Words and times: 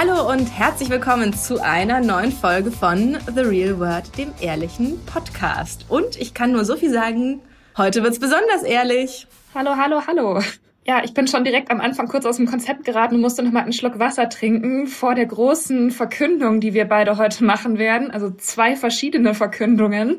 Hallo 0.00 0.30
und 0.30 0.46
herzlich 0.46 0.90
willkommen 0.90 1.32
zu 1.32 1.60
einer 1.60 2.00
neuen 2.00 2.30
Folge 2.30 2.70
von 2.70 3.18
The 3.34 3.40
Real 3.40 3.80
World, 3.80 4.16
dem 4.16 4.32
ehrlichen 4.40 5.04
Podcast. 5.06 5.86
Und 5.88 6.16
ich 6.20 6.34
kann 6.34 6.52
nur 6.52 6.64
so 6.64 6.76
viel 6.76 6.92
sagen, 6.92 7.40
heute 7.76 8.04
wird's 8.04 8.20
besonders 8.20 8.62
ehrlich. 8.62 9.26
Hallo, 9.56 9.74
hallo, 9.76 10.02
hallo. 10.06 10.40
Ja, 10.86 11.02
ich 11.02 11.14
bin 11.14 11.26
schon 11.26 11.42
direkt 11.42 11.72
am 11.72 11.80
Anfang 11.80 12.06
kurz 12.06 12.26
aus 12.26 12.36
dem 12.36 12.46
Konzept 12.46 12.84
geraten 12.84 13.16
und 13.16 13.22
musste 13.22 13.42
noch 13.42 13.50
mal 13.50 13.62
einen 13.62 13.72
Schluck 13.72 13.98
Wasser 13.98 14.28
trinken 14.28 14.86
vor 14.86 15.16
der 15.16 15.26
großen 15.26 15.90
Verkündung, 15.90 16.60
die 16.60 16.74
wir 16.74 16.84
beide 16.84 17.16
heute 17.16 17.42
machen 17.42 17.76
werden. 17.76 18.12
Also 18.12 18.30
zwei 18.30 18.76
verschiedene 18.76 19.34
Verkündungen. 19.34 20.18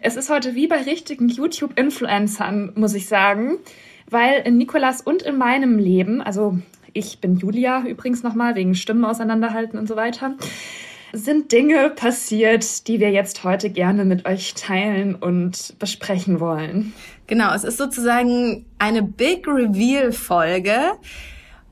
Es 0.00 0.16
ist 0.16 0.28
heute 0.28 0.56
wie 0.56 0.66
bei 0.66 0.82
richtigen 0.82 1.28
YouTube-Influencern, 1.28 2.72
muss 2.74 2.94
ich 2.94 3.06
sagen, 3.06 3.58
weil 4.10 4.42
in 4.44 4.56
Nikolas 4.56 5.00
und 5.00 5.22
in 5.22 5.38
meinem 5.38 5.78
Leben, 5.78 6.20
also 6.20 6.58
ich 6.92 7.20
bin 7.20 7.36
Julia 7.36 7.84
übrigens 7.86 8.22
nochmal, 8.22 8.54
wegen 8.54 8.74
Stimmen 8.74 9.04
auseinanderhalten 9.04 9.78
und 9.78 9.88
so 9.88 9.96
weiter, 9.96 10.36
sind 11.12 11.52
Dinge 11.52 11.90
passiert, 11.90 12.86
die 12.86 13.00
wir 13.00 13.10
jetzt 13.10 13.44
heute 13.44 13.70
gerne 13.70 14.04
mit 14.04 14.26
euch 14.26 14.54
teilen 14.54 15.14
und 15.14 15.74
besprechen 15.78 16.40
wollen. 16.40 16.92
Genau, 17.26 17.52
es 17.54 17.64
ist 17.64 17.78
sozusagen 17.78 18.66
eine 18.78 19.02
Big 19.02 19.46
Reveal-Folge. 19.46 20.92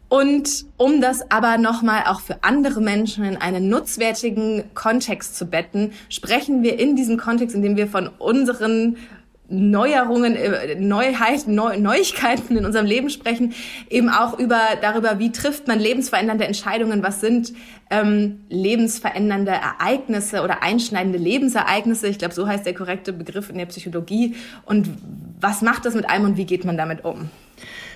Und 0.09 0.65
um 0.79 1.03
das 1.03 1.31
aber 1.31 1.59
nochmal 1.59 2.05
auch 2.07 2.21
für 2.21 2.43
andere 2.43 2.81
Menschen 2.81 3.25
in 3.25 3.37
einen 3.37 3.69
nutzwertigen 3.69 4.65
Kontext 4.73 5.37
zu 5.37 5.45
betten, 5.45 5.93
sprechen 6.09 6.63
wir 6.63 6.79
in 6.79 6.97
diesem 6.97 7.19
Kontext, 7.19 7.55
in 7.55 7.61
dem 7.61 7.77
wir 7.77 7.89
von 7.89 8.09
unseren 8.19 8.97
Neuerungen, 9.49 10.37
äh, 10.37 10.75
Neuheiten, 10.75 11.55
Neu 11.55 11.79
Neuigkeiten 11.79 12.57
in 12.57 12.67
unserem 12.67 12.87
Leben 12.87 13.09
sprechen, 13.09 13.55
eben 13.89 14.11
auch 14.11 14.39
über 14.39 14.61
darüber, 14.81 15.19
wie 15.19 15.33
trifft 15.33 15.67
man 15.67 15.79
lebensverändernde 15.79 16.45
Entscheidungen, 16.45 17.03
was 17.03 17.21
sind 17.21 17.53
ähm, 17.91 18.45
lebensverändernde 18.51 19.53
Ereignisse 19.53 20.43
oder 20.43 20.63
einschneidende 20.63 21.19
Lebensereignisse. 21.19 22.09
Ich 22.09 22.19
glaube, 22.19 22.35
so 22.35 22.47
heißt 22.47 22.67
der 22.67 22.75
korrekte 22.75 23.13
Begriff 23.13 23.49
in 23.49 23.57
der 23.57 23.67
Psychologie. 23.67 24.35
Und 24.67 24.91
was 25.41 25.63
macht 25.63 25.87
das 25.87 25.95
mit 25.95 26.09
einem 26.11 26.27
und 26.27 26.37
wie 26.37 26.45
geht 26.45 26.65
man 26.65 26.77
damit 26.77 27.05
um? 27.05 27.31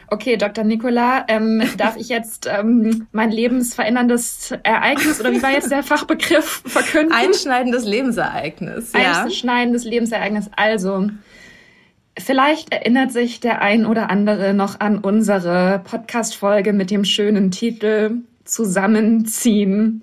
Okay, 0.09 0.37
Dr. 0.37 0.65
Nicola, 0.65 1.25
ähm, 1.29 1.63
darf 1.79 1.97
ich 1.97 2.09
jetzt 2.11 2.47
ähm, 2.47 3.07
mein 3.13 3.31
lebensveränderndes 3.31 4.53
Ereignis 4.63 5.21
oder 5.21 5.33
wie 5.33 5.43
war 5.43 5.53
jetzt 5.53 5.71
der 5.71 5.83
Fachbegriff 5.83 6.63
verkünden? 6.67 7.13
Einschneidendes 7.13 7.87
Lebensereignis. 7.87 8.93
Ja. 8.93 9.23
Einschneidendes 9.23 9.85
Lebensereignis. 9.85 10.51
Also, 10.55 11.09
Vielleicht 12.19 12.73
erinnert 12.73 13.11
sich 13.11 13.41
der 13.41 13.63
ein 13.63 13.87
oder 13.87 14.11
andere 14.11 14.53
noch 14.53 14.81
an 14.81 14.99
unsere 14.99 15.81
Podcast-Folge 15.83 16.75
mit 16.75 16.91
dem 16.91 17.05
schönen 17.05 17.51
Titel 17.51 18.19
Zusammenziehen. 18.45 20.03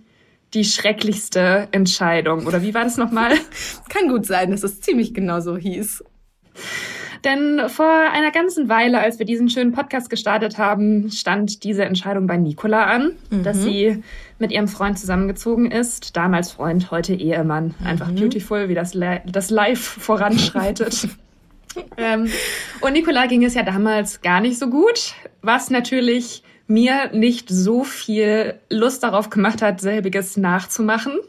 Die 0.55 0.63
schrecklichste 0.63 1.67
Entscheidung. 1.71 2.47
Oder 2.47 2.63
wie 2.63 2.73
war 2.73 2.83
das 2.83 2.97
nochmal? 2.97 3.33
Kann 3.89 4.09
gut 4.09 4.25
sein, 4.25 4.49
dass 4.49 4.63
es 4.63 4.81
ziemlich 4.81 5.13
genau 5.13 5.39
so 5.39 5.55
hieß. 5.55 6.03
Denn 7.23 7.61
vor 7.67 7.93
einer 8.11 8.31
ganzen 8.31 8.69
Weile, 8.69 8.99
als 8.99 9.19
wir 9.19 9.27
diesen 9.27 9.49
schönen 9.49 9.73
Podcast 9.73 10.09
gestartet 10.09 10.57
haben, 10.57 11.11
stand 11.11 11.63
diese 11.63 11.85
Entscheidung 11.85 12.25
bei 12.25 12.37
Nicola 12.37 12.85
an, 12.85 13.11
mhm. 13.29 13.43
dass 13.43 13.61
sie 13.61 14.03
mit 14.39 14.51
ihrem 14.51 14.67
Freund 14.67 14.97
zusammengezogen 14.97 15.69
ist. 15.69 16.17
Damals 16.17 16.53
Freund, 16.53 16.89
heute 16.89 17.13
Ehemann. 17.13 17.75
Einfach 17.83 18.09
mhm. 18.09 18.15
beautiful, 18.15 18.69
wie 18.69 18.73
das, 18.73 18.97
das 19.25 19.49
Live 19.51 19.81
voranschreitet. 19.81 21.09
ähm, 21.97 22.31
und 22.81 22.93
Nicola 22.93 23.25
ging 23.27 23.43
es 23.43 23.53
ja 23.53 23.63
damals 23.63 24.21
gar 24.21 24.41
nicht 24.41 24.57
so 24.57 24.69
gut, 24.69 25.13
was 25.41 25.69
natürlich 25.69 26.43
mir 26.67 27.11
nicht 27.13 27.49
so 27.49 27.83
viel 27.83 28.59
Lust 28.69 29.03
darauf 29.03 29.29
gemacht 29.29 29.61
hat, 29.61 29.81
selbiges 29.81 30.37
nachzumachen. 30.37 31.19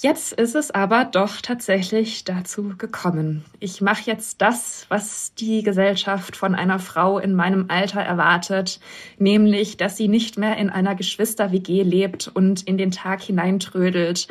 Jetzt 0.00 0.32
ist 0.32 0.54
es 0.54 0.70
aber 0.70 1.04
doch 1.04 1.40
tatsächlich 1.40 2.22
dazu 2.22 2.74
gekommen. 2.78 3.44
Ich 3.58 3.80
mache 3.80 4.02
jetzt 4.04 4.40
das, 4.40 4.86
was 4.88 5.34
die 5.34 5.64
Gesellschaft 5.64 6.36
von 6.36 6.54
einer 6.54 6.78
Frau 6.78 7.18
in 7.18 7.34
meinem 7.34 7.64
Alter 7.66 8.00
erwartet, 8.00 8.78
nämlich, 9.18 9.76
dass 9.76 9.96
sie 9.96 10.06
nicht 10.06 10.38
mehr 10.38 10.56
in 10.56 10.70
einer 10.70 10.94
Geschwister-WG 10.94 11.82
lebt 11.82 12.30
und 12.32 12.62
in 12.62 12.78
den 12.78 12.92
Tag 12.92 13.22
hineintrödelt, 13.22 14.28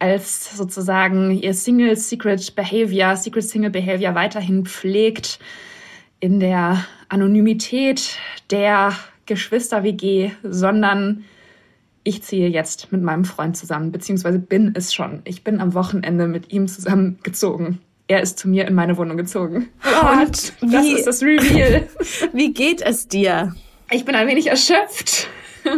als 0.00 0.56
sozusagen 0.56 1.30
ihr 1.30 1.54
Single 1.54 1.94
Secret 1.94 2.54
Behavior, 2.56 3.16
Secret 3.16 3.44
Single 3.44 3.70
Behavior 3.70 4.14
weiterhin 4.14 4.64
pflegt 4.64 5.38
in 6.18 6.40
der 6.40 6.84
Anonymität 7.08 8.16
der 8.50 8.94
Geschwister-WG, 9.26 10.32
sondern 10.42 11.24
ich 12.02 12.22
ziehe 12.22 12.48
jetzt 12.48 12.92
mit 12.92 13.02
meinem 13.02 13.24
Freund 13.24 13.56
zusammen, 13.56 13.92
beziehungsweise 13.92 14.38
bin 14.38 14.72
es 14.74 14.94
schon. 14.94 15.20
Ich 15.24 15.44
bin 15.44 15.60
am 15.60 15.74
Wochenende 15.74 16.26
mit 16.26 16.50
ihm 16.50 16.66
zusammengezogen. 16.66 17.78
Er 18.08 18.22
ist 18.22 18.38
zu 18.38 18.48
mir 18.48 18.66
in 18.66 18.74
meine 18.74 18.96
Wohnung 18.96 19.16
gezogen. 19.16 19.68
Und 19.84 20.52
wie, 20.62 20.72
das 20.72 20.86
ist 20.86 21.06
das 21.06 21.22
Reveal. 21.22 21.88
Wie 22.32 22.52
geht 22.52 22.82
es 22.82 23.06
dir? 23.06 23.54
Ich 23.90 24.04
bin 24.04 24.14
ein 24.14 24.26
wenig 24.26 24.48
erschöpft. 24.48 25.28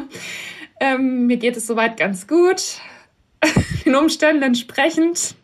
ähm, 0.80 1.26
mir 1.26 1.36
geht 1.36 1.56
es 1.56 1.66
soweit 1.66 1.98
ganz 1.98 2.26
gut. 2.26 2.80
den 3.84 3.94
Umständen 3.94 4.42
entsprechend 4.42 5.34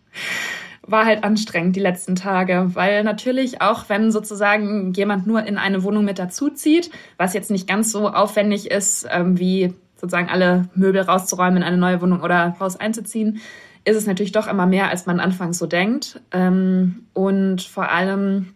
war 0.82 1.04
halt 1.04 1.22
anstrengend 1.22 1.76
die 1.76 1.80
letzten 1.80 2.16
Tage, 2.16 2.70
weil 2.74 3.04
natürlich 3.04 3.60
auch 3.60 3.88
wenn 3.88 4.10
sozusagen 4.10 4.92
jemand 4.94 5.26
nur 5.26 5.44
in 5.44 5.58
eine 5.58 5.82
Wohnung 5.82 6.04
mit 6.04 6.18
dazuzieht, 6.18 6.90
was 7.18 7.34
jetzt 7.34 7.50
nicht 7.50 7.68
ganz 7.68 7.92
so 7.92 8.08
aufwendig 8.08 8.70
ist, 8.70 9.06
ähm, 9.10 9.38
wie 9.38 9.74
sozusagen 9.96 10.30
alle 10.30 10.68
Möbel 10.74 11.02
rauszuräumen 11.02 11.58
in 11.58 11.62
eine 11.62 11.76
neue 11.76 12.00
Wohnung 12.00 12.22
oder 12.22 12.58
Haus 12.58 12.76
einzuziehen, 12.76 13.40
ist 13.84 13.96
es 13.96 14.06
natürlich 14.06 14.32
doch 14.32 14.48
immer 14.48 14.66
mehr, 14.66 14.88
als 14.88 15.06
man 15.06 15.20
anfangs 15.20 15.58
so 15.58 15.66
denkt. 15.66 16.20
Ähm, 16.30 17.06
und 17.12 17.62
vor 17.62 17.90
allem 17.90 18.54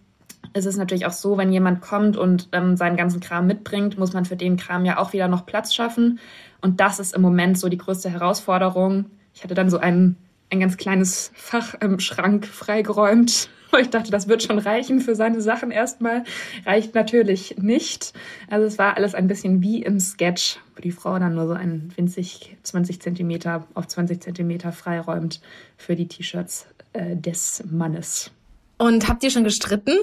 ist 0.54 0.66
es 0.66 0.76
natürlich 0.76 1.06
auch 1.06 1.12
so, 1.12 1.38
wenn 1.38 1.52
jemand 1.52 1.81
kommt 1.81 2.16
und 2.16 2.48
ähm, 2.52 2.76
seinen 2.76 2.97
ganzen 2.97 3.20
Kram 3.20 3.47
mitbringt, 3.47 3.98
muss 3.98 4.12
man 4.12 4.25
für 4.25 4.36
den 4.36 4.56
Kram 4.56 4.84
ja 4.84 4.98
auch 4.98 5.12
wieder 5.12 5.28
noch 5.28 5.47
Platz 5.47 5.75
schaffen. 5.75 6.19
Und 6.60 6.81
das 6.81 7.00
ist 7.00 7.14
im 7.14 7.22
Moment 7.22 7.58
so 7.58 7.69
die 7.69 7.78
größte 7.78 8.10
Herausforderung, 8.10 9.06
ich 9.34 9.44
hatte 9.44 9.54
dann 9.54 9.70
so 9.70 9.78
ein, 9.78 10.16
ein 10.50 10.60
ganz 10.60 10.76
kleines 10.76 11.32
Fach 11.34 11.75
im 11.81 11.98
Schrank 11.98 12.47
freigeräumt, 12.47 13.48
ich 13.81 13.91
dachte, 13.91 14.10
das 14.10 14.28
wird 14.28 14.43
schon 14.43 14.59
reichen 14.59 15.00
für 15.00 15.15
seine 15.15 15.41
Sachen 15.41 15.70
erstmal. 15.70 16.25
Reicht 16.66 16.94
natürlich 16.94 17.56
nicht. 17.59 18.12
Also 18.48 18.66
es 18.66 18.78
war 18.78 18.97
alles 18.97 19.15
ein 19.15 19.28
bisschen 19.28 19.62
wie 19.62 19.82
im 19.82 19.98
Sketch, 20.00 20.59
wo 20.76 20.82
die 20.82 20.93
Frau 20.93 21.19
dann 21.19 21.34
nur 21.34 21.47
so 21.47 21.54
ein 21.54 21.93
winzig 21.97 22.56
20 22.62 23.00
Zentimeter 23.00 23.66
auf 23.75 23.87
20 23.87 24.22
Zentimeter 24.22 24.72
freiräumt 24.72 25.41
für 25.76 25.97
die 25.97 26.09
T-Shirts 26.09 26.66
äh, 26.93 27.16
des 27.16 27.64
Mannes. 27.70 28.31
Und 28.78 29.09
habt 29.09 29.22
ihr 29.22 29.31
schon 29.31 29.44
gestritten? 29.44 29.97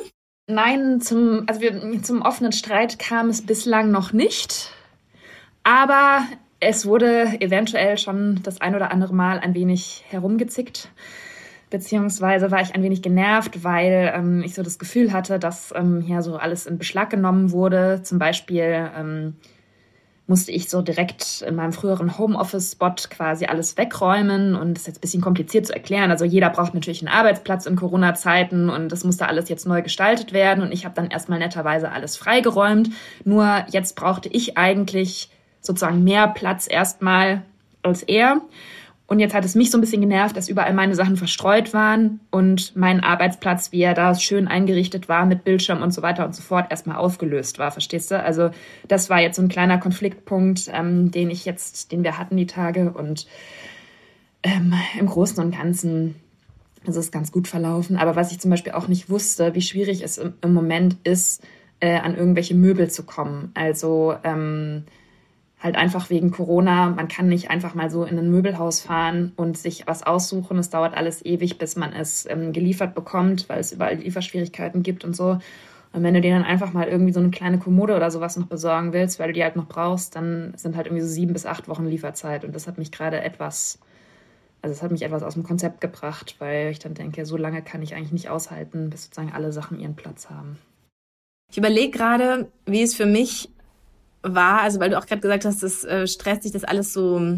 Nein, 0.48 1.00
zum, 1.02 1.44
also 1.48 1.62
wir, 1.62 2.02
zum 2.02 2.22
offenen 2.22 2.54
Streit 2.54 2.98
kam 2.98 3.30
es 3.30 3.46
bislang 3.46 3.92
noch 3.92 4.14
nicht. 4.14 4.72
Aber 5.64 6.26
es 6.60 6.86
wurde 6.86 7.42
eventuell 7.42 7.98
schon 7.98 8.42
das 8.44 8.62
ein 8.62 8.76
oder 8.76 8.92
andere 8.92 9.14
Mal 9.14 9.40
ein 9.40 9.54
wenig 9.54 10.04
herumgezickt, 10.10 10.90
beziehungsweise 11.70 12.52
war 12.52 12.62
ich 12.62 12.76
ein 12.76 12.84
wenig 12.84 13.02
genervt, 13.02 13.64
weil 13.64 14.12
ähm, 14.14 14.44
ich 14.44 14.56
so 14.56 14.64
das 14.64 14.80
Gefühl 14.80 15.14
hatte, 15.14 15.40
dass 15.40 15.74
ähm, 15.76 16.02
hier 16.02 16.22
so 16.22 16.36
alles 16.38 16.66
in 16.66 16.78
Beschlag 16.78 17.10
genommen 17.10 17.52
wurde. 17.52 18.02
Zum 18.04 18.20
Beispiel 18.20 18.90
ähm, 18.98 19.36
musste 20.28 20.52
ich 20.52 20.70
so 20.70 20.82
direkt 20.82 21.42
in 21.48 21.56
meinem 21.56 21.74
früheren 21.74 22.18
Homeoffice-Spot 22.18 22.96
quasi 23.10 23.46
alles 23.46 23.78
wegräumen 23.78 24.56
und 24.56 24.74
das 24.74 24.82
ist 24.82 24.88
jetzt 24.88 24.98
ein 24.98 25.02
bisschen 25.02 25.22
kompliziert 25.22 25.66
zu 25.66 25.74
erklären. 25.74 26.12
Also 26.12 26.26
jeder 26.26 26.50
braucht 26.50 26.74
natürlich 26.74 27.02
einen 27.02 27.16
Arbeitsplatz 27.16 27.66
in 27.66 27.76
Corona-Zeiten 27.76 28.70
und 28.70 28.92
das 28.92 29.04
musste 29.04 29.28
alles 29.28 29.50
jetzt 29.50 29.66
neu 29.66 29.82
gestaltet 29.82 30.34
werden 30.34 30.64
und 30.64 30.72
ich 30.72 30.86
habe 30.86 30.94
dann 30.94 31.10
erstmal 31.10 31.40
netterweise 31.40 31.92
alles 31.92 32.16
freigeräumt. 32.18 32.90
Nur 33.24 33.66
jetzt 33.72 33.96
brauchte 33.96 34.30
ich 34.30 34.58
eigentlich 34.58 35.32
sozusagen 35.62 36.04
mehr 36.04 36.28
Platz 36.28 36.68
erstmal 36.70 37.44
als 37.82 38.04
er. 38.04 38.42
Und 39.08 39.20
jetzt 39.20 39.34
hat 39.34 39.44
es 39.44 39.56
mich 39.56 39.72
so 39.72 39.78
ein 39.80 39.82
bisschen 39.82 40.02
genervt, 40.02 40.38
dass 40.38 40.50
überall 40.50 40.74
meine 40.74 40.94
Sachen 40.94 41.18
verstreut 41.18 41.74
waren 41.74 42.20
und 42.30 42.76
mein 42.76 43.00
Arbeitsplatz, 43.00 43.72
wie 43.72 43.82
er 43.82 43.96
da 43.96 44.14
schön 44.14 44.48
eingerichtet 44.48 45.10
war 45.10 45.26
mit 45.26 45.44
Bildschirm 45.44 45.82
und 45.82 45.92
so 45.92 46.04
weiter 46.04 46.26
und 46.26 46.36
so 46.36 46.44
fort, 46.44 46.68
erstmal 46.70 46.98
aufgelöst 46.98 47.58
war, 47.58 47.72
verstehst 47.72 48.12
du? 48.12 48.22
Also 48.22 48.52
das 48.88 49.10
war 49.10 49.20
jetzt 49.20 49.38
so 49.38 49.42
ein 49.42 49.50
kleiner 49.50 49.80
Konfliktpunkt, 49.80 50.70
ähm, 50.72 51.10
den 51.10 51.32
ich 51.32 51.44
jetzt, 51.46 51.92
den 51.92 52.04
wir 52.04 52.20
hatten 52.20 52.38
die 52.38 52.46
Tage 52.46 52.92
und 52.92 53.26
ähm, 54.44 54.76
im 55.00 55.08
Großen 55.08 55.44
und 55.44 55.58
Ganzen 55.58 56.16
ist 56.86 57.12
ganz 57.12 57.32
gut 57.32 57.48
verlaufen. 57.48 57.98
Aber 57.98 58.16
was 58.16 58.32
ich 58.32 58.40
zum 58.40 58.52
Beispiel 58.52 58.74
auch 58.74 58.88
nicht 58.88 59.10
wusste, 59.10 59.56
wie 59.56 59.62
schwierig 59.62 60.04
es 60.04 60.20
im, 60.20 60.34
im 60.42 60.54
Moment 60.54 60.98
ist, 61.04 61.44
äh, 61.80 61.98
an 61.98 62.16
irgendwelche 62.16 62.56
Möbel 62.56 62.90
zu 62.90 63.04
kommen. 63.04 63.52
Also 63.54 64.16
ähm, 64.24 64.84
halt 65.60 65.76
einfach 65.76 66.10
wegen 66.10 66.32
Corona. 66.32 66.90
Man 66.90 67.08
kann 67.08 67.28
nicht 67.28 67.50
einfach 67.50 67.76
mal 67.76 67.90
so 67.90 68.06
in 68.06 68.18
ein 68.18 68.32
Möbelhaus 68.32 68.80
fahren 68.80 69.34
und 69.36 69.58
sich 69.58 69.88
was 69.88 70.04
aussuchen. 70.04 70.58
Es 70.58 70.70
dauert 70.70 70.96
alles 70.96 71.24
ewig, 71.26 71.58
bis 71.58 71.76
man 71.76 71.94
es 71.94 72.26
ähm, 72.30 72.54
geliefert 72.54 72.96
bekommt, 72.96 73.50
weil 73.50 73.60
es 73.60 73.72
überall 73.72 73.96
Lieferschwierigkeiten 73.96 74.84
gibt 74.84 75.04
und 75.04 75.16
so. 75.16 75.40
Und 75.92 76.04
wenn 76.04 76.14
du 76.14 76.22
dir 76.22 76.34
dann 76.34 76.44
einfach 76.44 76.72
mal 76.72 76.88
irgendwie 76.88 77.14
so 77.14 77.20
eine 77.20 77.32
kleine 77.32 77.58
Kommode 77.58 77.96
oder 77.96 78.12
sowas 78.12 78.38
noch 78.38 78.46
besorgen 78.46 78.94
willst, 78.94 79.20
weil 79.20 79.28
du 79.28 79.34
die 79.34 79.44
halt 79.44 79.56
noch 79.56 79.68
brauchst, 79.68 80.16
dann 80.16 80.54
sind 80.56 80.76
halt 80.76 80.88
irgendwie 80.88 81.02
so 81.02 81.10
sieben 81.10 81.34
bis 81.34 81.46
acht 81.46 81.68
Wochen 81.68 81.88
Lieferzeit. 81.88 82.46
Und 82.46 82.56
das 82.56 82.68
hat 82.68 82.78
mich 82.78 82.92
gerade 82.92 83.22
etwas, 83.22 83.80
also 84.62 84.72
es 84.72 84.84
hat 84.84 84.92
mich 84.92 85.02
etwas 85.02 85.24
aus 85.24 85.34
dem 85.34 85.44
Konzept 85.44 85.82
gebracht, 85.82 86.36
weil 86.40 86.70
ich 86.70 86.80
dann 86.80 86.94
denke, 86.94 87.26
so 87.26 87.38
lange 87.38 87.64
kann 87.64 87.82
ich 87.82 87.96
eigentlich 87.96 88.12
nicht 88.12 88.30
aushalten, 88.30 88.92
bis 88.92 89.06
sozusagen 89.06 89.34
alle 89.34 89.52
Sachen 89.52 89.80
ihren 89.80 89.96
Platz 89.96 90.30
haben. 90.30 90.60
Ich 91.52 91.58
überlege 91.58 91.90
gerade, 91.90 92.50
wie 92.68 92.84
es 92.84 92.94
für 92.94 93.08
mich 93.08 93.50
war, 94.22 94.62
also 94.62 94.80
weil 94.80 94.90
du 94.90 94.98
auch 94.98 95.06
gerade 95.06 95.22
gesagt 95.22 95.46
hast, 95.46 95.64
das 95.64 95.84
äh, 95.84 96.08
stresst 96.08 96.46
dich, 96.46 96.52
dass 96.52 96.64
alles 96.64 96.94
so 96.94 97.38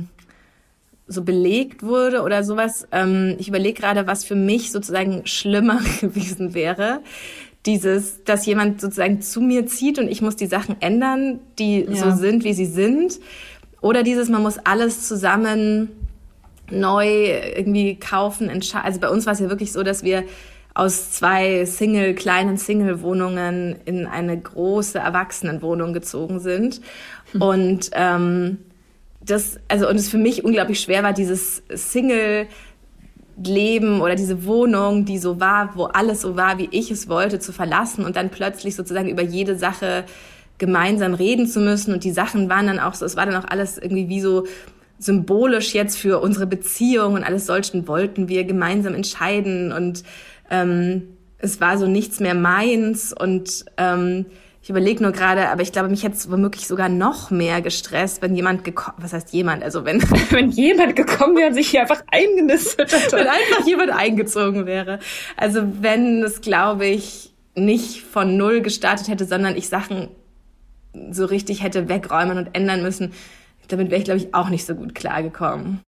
so 1.12 1.24
belegt 1.24 1.84
wurde 1.84 2.22
oder 2.22 2.44
sowas. 2.44 2.88
Ähm, 2.92 3.36
ich 3.38 3.48
überlege 3.48 3.80
gerade, 3.80 4.08
was 4.08 4.24
für 4.24 4.36
mich 4.36 4.72
sozusagen 4.72 5.26
schlimmer 5.26 5.82
gewesen 6.02 6.54
wäre. 6.54 7.02
Dieses, 7.66 8.24
dass 8.24 8.46
jemand 8.46 8.82
sozusagen 8.82 9.22
zu 9.22 9.40
mir 9.40 9.68
zieht 9.68 10.00
und 10.00 10.08
ich 10.08 10.22
muss 10.22 10.36
die 10.36 10.48
Sachen 10.48 10.82
ändern, 10.82 11.40
die 11.60 11.82
ja. 11.82 11.96
so 11.96 12.12
sind, 12.18 12.44
wie 12.44 12.54
sie 12.54 12.66
sind. 12.66 13.20
Oder 13.82 14.04
dieses, 14.04 14.30
man 14.30 14.42
muss 14.42 14.58
alles 14.58 15.08
zusammen 15.08 15.90
neu 16.72 17.06
irgendwie 17.56 17.98
kaufen, 17.98 18.50
entscheiden. 18.50 18.86
Also 18.86 19.00
bei 19.00 19.10
uns 19.10 19.26
war 19.26 19.34
es 19.34 19.40
ja 19.40 19.50
wirklich 19.50 19.72
so, 19.72 19.84
dass 19.84 20.04
wir 20.04 20.24
aus 20.74 21.12
zwei 21.12 21.66
Single, 21.66 22.14
kleinen 22.16 22.58
Single-Wohnungen 22.58 23.76
in 23.86 24.06
eine 24.06 24.40
große 24.40 25.00
Erwachsenenwohnung 25.00 25.94
gezogen 25.94 26.40
sind. 26.40 26.82
Hm. 27.34 27.42
Und 27.42 27.92
ähm, 27.94 28.58
das, 29.24 29.60
also 29.68 29.90
und 29.90 29.98
es 29.98 30.10
für 30.10 30.18
mich 30.18 30.44
unglaublich 30.44 30.80
schwer 30.80 31.04
war, 31.04 31.14
dieses 31.14 31.64
Single 31.74 32.48
Leben 33.44 34.02
oder 34.02 34.16
diese 34.16 34.46
Wohnung, 34.46 35.06
die 35.06 35.18
so 35.18 35.40
war, 35.40 35.76
wo 35.76 35.86
alles 35.86 36.22
so 36.22 36.36
war, 36.36 36.58
wie 36.58 36.70
ich 36.72 36.92
es 36.92 37.08
wollte, 37.10 37.40
zu 37.40 37.52
verlassen 37.52 38.06
und 38.06 38.16
dann 38.16 38.30
plötzlich 38.30 38.76
sozusagen 38.76 39.10
über 39.10 39.24
jede 39.24 39.58
Sache 39.58 40.06
gemeinsam 40.58 41.14
reden 41.14 41.48
zu 41.48 41.60
müssen. 41.60 41.94
Und 41.94 42.04
die 42.04 42.12
Sachen 42.12 42.50
waren 42.50 42.68
dann 42.68 42.80
auch 42.80 42.94
so, 42.94 43.06
es 43.06 43.16
war 43.16 43.26
dann 43.26 43.36
auch 43.36 43.50
alles 43.50 43.78
irgendwie 43.78 44.10
wie 44.10 44.22
so 44.22 44.46
symbolisch 45.00 45.74
jetzt 45.74 45.98
für 45.98 46.20
unsere 46.20 46.46
Beziehung 46.46 47.16
und 47.16 47.24
alles 47.24 47.48
solchen 47.48 47.88
wollten 47.88 48.28
wir 48.28 48.44
gemeinsam 48.44 48.94
entscheiden 48.94 49.72
und 49.72 50.04
ähm, 50.52 51.18
es 51.40 51.60
war 51.60 51.80
so 51.80 51.88
nichts 51.88 52.20
mehr 52.20 52.36
meins 52.36 53.14
und 53.14 53.66
ähm, 53.78 54.28
ich 54.64 54.70
überlege 54.70 55.02
nur 55.02 55.12
gerade, 55.12 55.50
aber 55.50 55.64
ich 55.64 55.72
glaube, 55.72 55.90
mich 55.90 56.04
hätte 56.04 56.16
es 56.16 56.30
womöglich 56.30 56.68
sogar 56.68 56.88
noch 56.88 57.32
mehr 57.32 57.62
gestresst, 57.62 58.22
wenn 58.22 58.36
jemand 58.36 58.64
gekommen, 58.64 58.98
was 59.00 59.12
heißt 59.12 59.34
jemand, 59.34 59.64
also 59.64 59.86
wenn 59.86 60.02
wenn 60.30 60.52
jemand 60.52 60.96
gekommen 60.96 61.36
wäre 61.36 61.48
und 61.48 61.56
sich 61.56 61.70
hier 61.70 61.82
einfach 61.82 62.04
eingenistet 62.12 62.92
hätte. 62.92 63.16
wenn 63.16 63.28
einfach 63.28 63.66
jemand 63.66 63.90
eingezogen 63.90 64.68
wäre. 64.68 65.00
Also 65.36 65.64
wenn 65.82 66.22
es, 66.24 66.42
glaube 66.42 66.86
ich, 66.86 67.34
nicht 67.56 68.04
von 68.04 68.38
null 68.38 68.62
gestartet 68.62 69.08
hätte, 69.08 69.26
sondern 69.26 69.58
ich 69.58 69.68
Sachen 69.68 70.10
so 71.10 71.26
richtig 71.26 71.64
hätte 71.64 71.90
wegräumen 71.90 72.38
und 72.38 72.56
ändern 72.56 72.84
müssen, 72.84 73.14
damit 73.68 73.90
wäre 73.90 74.00
ich, 74.00 74.06
glaube 74.06 74.20
ich, 74.20 74.36
auch 74.36 74.50
nicht 74.50 74.66
so 74.66 74.76
gut 74.76 74.94
klargekommen. 74.94 75.82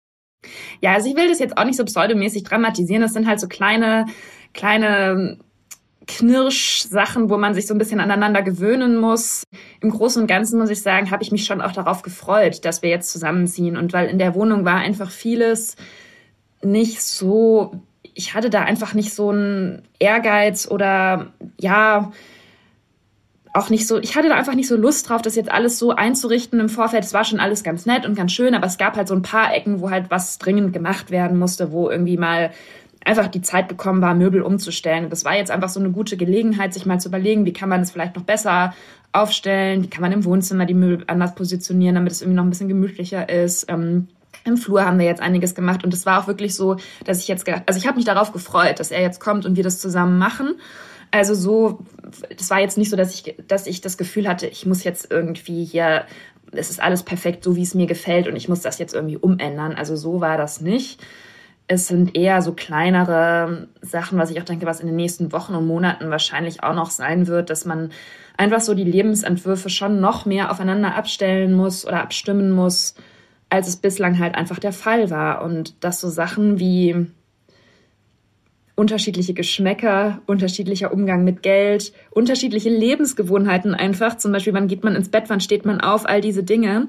Ja, 0.81 0.93
also 0.93 1.09
ich 1.09 1.15
will 1.15 1.29
das 1.29 1.39
jetzt 1.39 1.57
auch 1.57 1.63
nicht 1.65 1.77
so 1.77 1.85
pseudomäßig 1.85 2.43
dramatisieren. 2.43 3.01
Das 3.01 3.13
sind 3.13 3.27
halt 3.27 3.39
so 3.39 3.47
kleine 3.47 4.05
kleine 4.53 5.37
Knirsch-Sachen, 6.07 7.29
wo 7.29 7.37
man 7.37 7.53
sich 7.53 7.67
so 7.67 7.73
ein 7.73 7.77
bisschen 7.77 7.99
aneinander 7.99 8.41
gewöhnen 8.41 8.97
muss. 8.97 9.43
Im 9.81 9.89
Großen 9.89 10.21
und 10.21 10.27
Ganzen 10.27 10.59
muss 10.59 10.69
ich 10.69 10.81
sagen, 10.81 11.11
habe 11.11 11.23
ich 11.23 11.31
mich 11.31 11.45
schon 11.45 11.61
auch 11.61 11.71
darauf 11.71 12.01
gefreut, 12.01 12.65
dass 12.65 12.81
wir 12.81 12.89
jetzt 12.89 13.11
zusammenziehen. 13.11 13.77
Und 13.77 13.93
weil 13.93 14.09
in 14.09 14.19
der 14.19 14.35
Wohnung 14.35 14.65
war 14.65 14.77
einfach 14.77 15.09
vieles 15.09 15.75
nicht 16.61 17.01
so, 17.01 17.81
ich 18.13 18.33
hatte 18.33 18.49
da 18.49 18.61
einfach 18.61 18.93
nicht 18.93 19.13
so 19.13 19.29
einen 19.29 19.83
Ehrgeiz 19.99 20.69
oder 20.69 21.33
ja, 21.59 22.11
auch 23.53 23.69
nicht 23.69 23.87
so, 23.87 23.99
ich 23.99 24.15
hatte 24.15 24.29
da 24.29 24.35
einfach 24.35 24.55
nicht 24.55 24.67
so 24.67 24.75
Lust 24.75 25.07
drauf, 25.07 25.21
das 25.21 25.35
jetzt 25.35 25.51
alles 25.51 25.77
so 25.77 25.91
einzurichten 25.91 26.59
im 26.59 26.69
Vorfeld. 26.69 27.03
Es 27.03 27.13
war 27.13 27.23
schon 27.23 27.39
alles 27.39 27.63
ganz 27.63 27.85
nett 27.85 28.05
und 28.05 28.15
ganz 28.15 28.31
schön, 28.31 28.55
aber 28.55 28.65
es 28.65 28.79
gab 28.79 28.97
halt 28.97 29.07
so 29.07 29.13
ein 29.13 29.21
paar 29.21 29.53
Ecken, 29.53 29.79
wo 29.79 29.91
halt 29.91 30.09
was 30.09 30.39
dringend 30.39 30.73
gemacht 30.73 31.11
werden 31.11 31.37
musste, 31.37 31.71
wo 31.71 31.89
irgendwie 31.89 32.17
mal 32.17 32.51
einfach 33.05 33.27
die 33.27 33.41
Zeit 33.41 33.69
gekommen 33.69 34.01
war, 34.01 34.15
Möbel 34.15 34.41
umzustellen. 34.41 35.05
Und 35.05 35.09
das 35.09 35.25
war 35.25 35.35
jetzt 35.35 35.51
einfach 35.51 35.69
so 35.69 35.79
eine 35.79 35.91
gute 35.91 36.17
Gelegenheit, 36.17 36.73
sich 36.73 36.85
mal 36.85 36.99
zu 36.99 37.09
überlegen, 37.09 37.45
wie 37.45 37.53
kann 37.53 37.69
man 37.69 37.81
das 37.81 37.91
vielleicht 37.91 38.15
noch 38.15 38.23
besser 38.23 38.73
aufstellen, 39.11 39.83
wie 39.83 39.89
kann 39.89 40.01
man 40.01 40.11
im 40.11 40.25
Wohnzimmer 40.25 40.65
die 40.65 40.73
Möbel 40.73 41.05
anders 41.07 41.35
positionieren, 41.35 41.95
damit 41.95 42.11
es 42.11 42.21
irgendwie 42.21 42.37
noch 42.37 42.43
ein 42.43 42.49
bisschen 42.49 42.69
gemütlicher 42.69 43.29
ist. 43.29 43.69
Ähm, 43.69 44.07
im 44.45 44.57
Flur 44.57 44.85
haben 44.85 44.99
wir 44.99 45.05
jetzt 45.05 45.21
einiges 45.21 45.55
gemacht 45.55 45.83
und 45.83 45.93
es 45.93 46.05
war 46.05 46.21
auch 46.21 46.27
wirklich 46.27 46.55
so, 46.55 46.77
dass 47.05 47.19
ich 47.19 47.27
jetzt 47.27 47.45
gedacht, 47.45 47.63
also 47.67 47.77
ich 47.77 47.87
habe 47.87 47.97
mich 47.97 48.05
darauf 48.05 48.31
gefreut, 48.31 48.79
dass 48.79 48.91
er 48.91 49.01
jetzt 49.01 49.19
kommt 49.19 49.45
und 49.45 49.55
wir 49.55 49.63
das 49.63 49.79
zusammen 49.79 50.17
machen. 50.17 50.55
Also 51.11 51.35
so, 51.35 51.79
das 52.35 52.49
war 52.49 52.59
jetzt 52.59 52.77
nicht 52.77 52.89
so, 52.89 52.97
dass 52.97 53.13
ich, 53.13 53.35
dass 53.47 53.67
ich 53.67 53.81
das 53.81 53.97
Gefühl 53.97 54.27
hatte, 54.27 54.47
ich 54.47 54.65
muss 54.65 54.83
jetzt 54.83 55.11
irgendwie 55.11 55.63
hier, 55.63 56.05
es 56.51 56.71
ist 56.71 56.81
alles 56.81 57.03
perfekt, 57.03 57.43
so 57.43 57.55
wie 57.55 57.61
es 57.61 57.75
mir 57.75 57.85
gefällt 57.85 58.27
und 58.27 58.35
ich 58.35 58.49
muss 58.49 58.61
das 58.61 58.79
jetzt 58.79 58.95
irgendwie 58.95 59.17
umändern. 59.17 59.73
Also 59.73 59.95
so 59.95 60.21
war 60.21 60.37
das 60.37 60.59
nicht 60.59 60.99
es 61.67 61.87
sind 61.87 62.15
eher 62.15 62.41
so 62.41 62.53
kleinere 62.53 63.67
Sachen, 63.81 64.17
was 64.17 64.29
ich 64.29 64.39
auch 64.41 64.45
denke, 64.45 64.65
was 64.65 64.81
in 64.81 64.87
den 64.87 64.95
nächsten 64.95 65.31
Wochen 65.31 65.55
und 65.55 65.65
Monaten 65.65 66.09
wahrscheinlich 66.09 66.63
auch 66.63 66.75
noch 66.75 66.89
sein 66.89 67.27
wird, 67.27 67.49
dass 67.49 67.65
man 67.65 67.91
einfach 68.37 68.59
so 68.59 68.73
die 68.73 68.83
Lebensentwürfe 68.83 69.69
schon 69.69 70.01
noch 70.01 70.25
mehr 70.25 70.51
aufeinander 70.51 70.95
abstellen 70.95 71.53
muss 71.53 71.85
oder 71.85 72.01
abstimmen 72.01 72.51
muss, 72.51 72.95
als 73.49 73.67
es 73.67 73.77
bislang 73.77 74.19
halt 74.19 74.35
einfach 74.35 74.59
der 74.59 74.73
Fall 74.73 75.09
war. 75.09 75.43
Und 75.43 75.83
dass 75.83 76.01
so 76.01 76.09
Sachen 76.09 76.59
wie 76.59 77.07
unterschiedliche 78.75 79.33
Geschmäcker, 79.33 80.21
unterschiedlicher 80.25 80.91
Umgang 80.91 81.23
mit 81.23 81.43
Geld, 81.43 81.93
unterschiedliche 82.09 82.69
Lebensgewohnheiten 82.69 83.75
einfach, 83.75 84.17
zum 84.17 84.31
Beispiel 84.31 84.53
wann 84.53 84.67
geht 84.67 84.83
man 84.83 84.95
ins 84.95 85.09
Bett, 85.09 85.25
wann 85.27 85.41
steht 85.41 85.65
man 85.65 85.79
auf, 85.79 86.07
all 86.07 86.21
diese 86.21 86.43
Dinge, 86.43 86.87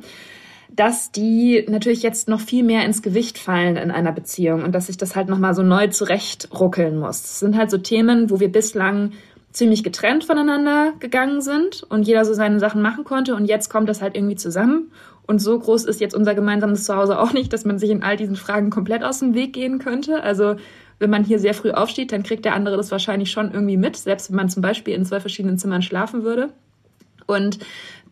dass 0.77 1.13
die 1.13 1.65
natürlich 1.69 2.03
jetzt 2.03 2.29
noch 2.29 2.41
viel 2.41 2.65
mehr 2.65 2.85
ins 2.85 3.03
Gewicht 3.03 3.39
fallen 3.39 3.77
in 3.77 3.91
einer 3.91 4.13
Beziehung 4.13 4.63
und 4.63 4.75
dass 4.75 4.87
sich 4.87 4.97
das 4.97 5.15
halt 5.15 5.29
nochmal 5.29 5.55
so 5.55 5.63
neu 5.63 5.89
zurechtruckeln 5.89 6.99
muss. 6.99 7.23
Das 7.23 7.41
sind 7.41 7.57
halt 7.57 7.71
so 7.71 7.79
Themen, 7.79 8.31
wo 8.31 8.41
wir 8.41 8.51
bislang 8.51 9.13
ziemlich 9.53 9.85
getrennt 9.85 10.25
voneinander 10.25 10.95
gegangen 10.99 11.41
sind 11.41 11.85
und 11.85 12.09
jeder 12.09 12.25
so 12.25 12.35
seine 12.35 12.59
Sachen 12.59 12.83
machen 12.83 13.05
konnte 13.05 13.37
und 13.37 13.45
jetzt 13.45 13.69
kommt 13.69 13.89
das 13.89 14.03
halt 14.03 14.17
irgendwie 14.17 14.35
zusammen 14.35 14.91
und 15.27 15.41
so 15.41 15.59
groß 15.59 15.85
ist 15.85 16.01
jetzt 16.01 16.15
unser 16.15 16.35
gemeinsames 16.35 16.85
Zuhause 16.85 17.19
auch 17.19 17.33
nicht, 17.33 17.53
dass 17.53 17.65
man 17.65 17.79
sich 17.79 17.91
in 17.91 18.03
all 18.03 18.17
diesen 18.17 18.37
Fragen 18.37 18.71
komplett 18.71 19.03
aus 19.03 19.21
dem 19.21 19.35
Weg 19.35 19.55
gehen 19.55 19.79
könnte. 19.79 20.23
Also 20.23 20.57
wenn 20.99 21.11
man 21.11 21.25
hier 21.25 21.39
sehr 21.39 21.55
früh 21.55 21.71
aufsteht, 21.71 22.13
dann 22.13 22.23
kriegt 22.23 22.45
der 22.45 22.55
andere 22.55 22.77
das 22.77 22.91
wahrscheinlich 22.91 23.31
schon 23.31 23.53
irgendwie 23.53 23.77
mit, 23.77 23.97
selbst 23.97 24.31
wenn 24.31 24.37
man 24.37 24.49
zum 24.49 24.63
Beispiel 24.63 24.95
in 24.95 25.05
zwei 25.05 25.21
verschiedenen 25.21 25.59
Zimmern 25.59 25.83
schlafen 25.83 26.25
würde. 26.25 26.51
Und 27.27 27.59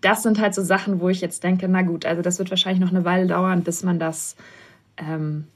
das 0.03 0.23
sind 0.23 0.41
halt 0.41 0.55
so 0.55 0.63
Sachen, 0.63 1.01
wo 1.01 1.09
ich 1.09 1.21
jetzt 1.21 1.43
denke, 1.45 1.69
na 1.69 1.83
gut, 1.83 2.05
also 2.05 2.23
das 2.23 2.39
wird 2.39 2.51
wahrscheinlich 2.51 2.81
noch 2.81 2.91
eine 2.91 3.05
Weile 3.05 3.27
dauern, 3.27 3.63
bis 3.63 3.83
man 3.83 3.99
das, 3.99 4.37
ähm, 4.99 5.47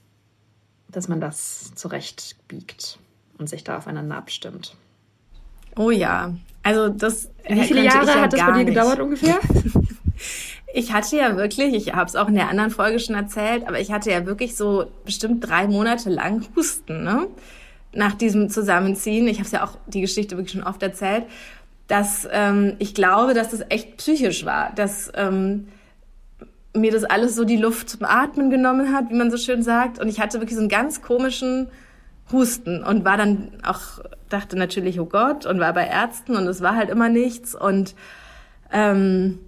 dass 0.88 1.08
man 1.08 1.20
das 1.20 1.74
zurechtbiegt 1.74 2.98
und 3.38 3.48
sich 3.48 3.64
da 3.64 3.76
aufeinander 3.76 4.16
abstimmt. 4.16 4.76
Oh 5.76 5.90
ja, 5.90 6.34
also 6.62 6.88
das. 6.88 7.28
Wie 7.46 7.64
viele 7.64 7.84
Jahre 7.84 8.06
ja 8.06 8.20
hat 8.22 8.32
das 8.32 8.40
bei 8.40 8.52
dir 8.52 8.64
gedauert 8.64 9.00
ungefähr? 9.00 9.38
ich 10.72 10.92
hatte 10.92 11.16
ja 11.16 11.36
wirklich, 11.36 11.74
ich 11.74 11.92
habe 11.92 12.08
es 12.08 12.16
auch 12.16 12.28
in 12.28 12.34
der 12.34 12.48
anderen 12.48 12.70
Folge 12.70 13.00
schon 13.00 13.16
erzählt, 13.16 13.66
aber 13.66 13.80
ich 13.80 13.90
hatte 13.92 14.10
ja 14.10 14.26
wirklich 14.26 14.56
so 14.56 14.86
bestimmt 15.04 15.46
drei 15.46 15.66
Monate 15.66 16.08
lang 16.08 16.46
Husten, 16.54 17.02
ne? 17.02 17.26
Nach 17.92 18.14
diesem 18.14 18.48
Zusammenziehen. 18.48 19.26
Ich 19.26 19.38
habe 19.38 19.46
es 19.46 19.52
ja 19.52 19.64
auch 19.64 19.76
die 19.86 20.02
Geschichte 20.02 20.36
wirklich 20.36 20.52
schon 20.52 20.62
oft 20.62 20.82
erzählt 20.82 21.24
dass 21.88 22.28
ähm, 22.30 22.74
ich 22.78 22.94
glaube, 22.94 23.34
dass 23.34 23.50
das 23.50 23.62
echt 23.68 23.96
psychisch 23.98 24.44
war, 24.44 24.72
dass 24.74 25.10
ähm, 25.14 25.68
mir 26.74 26.92
das 26.92 27.04
alles 27.04 27.36
so 27.36 27.44
die 27.44 27.56
Luft 27.56 27.88
zum 27.88 28.04
Atmen 28.04 28.50
genommen 28.50 28.92
hat, 28.92 29.10
wie 29.10 29.14
man 29.14 29.30
so 29.30 29.36
schön 29.36 29.62
sagt. 29.62 29.98
Und 29.98 30.08
ich 30.08 30.20
hatte 30.20 30.40
wirklich 30.40 30.56
so 30.56 30.60
einen 30.60 30.68
ganz 30.68 31.02
komischen 31.02 31.68
Husten 32.32 32.82
und 32.82 33.04
war 33.04 33.16
dann 33.16 33.52
auch, 33.62 34.00
dachte 34.28 34.56
natürlich, 34.56 34.98
oh 35.00 35.06
Gott, 35.06 35.46
und 35.46 35.60
war 35.60 35.72
bei 35.72 35.86
Ärzten 35.86 36.36
und 36.36 36.46
es 36.46 36.60
war 36.60 36.76
halt 36.76 36.90
immer 36.90 37.08
nichts. 37.08 37.54
Und 37.54 37.94
ähm, 38.72 39.38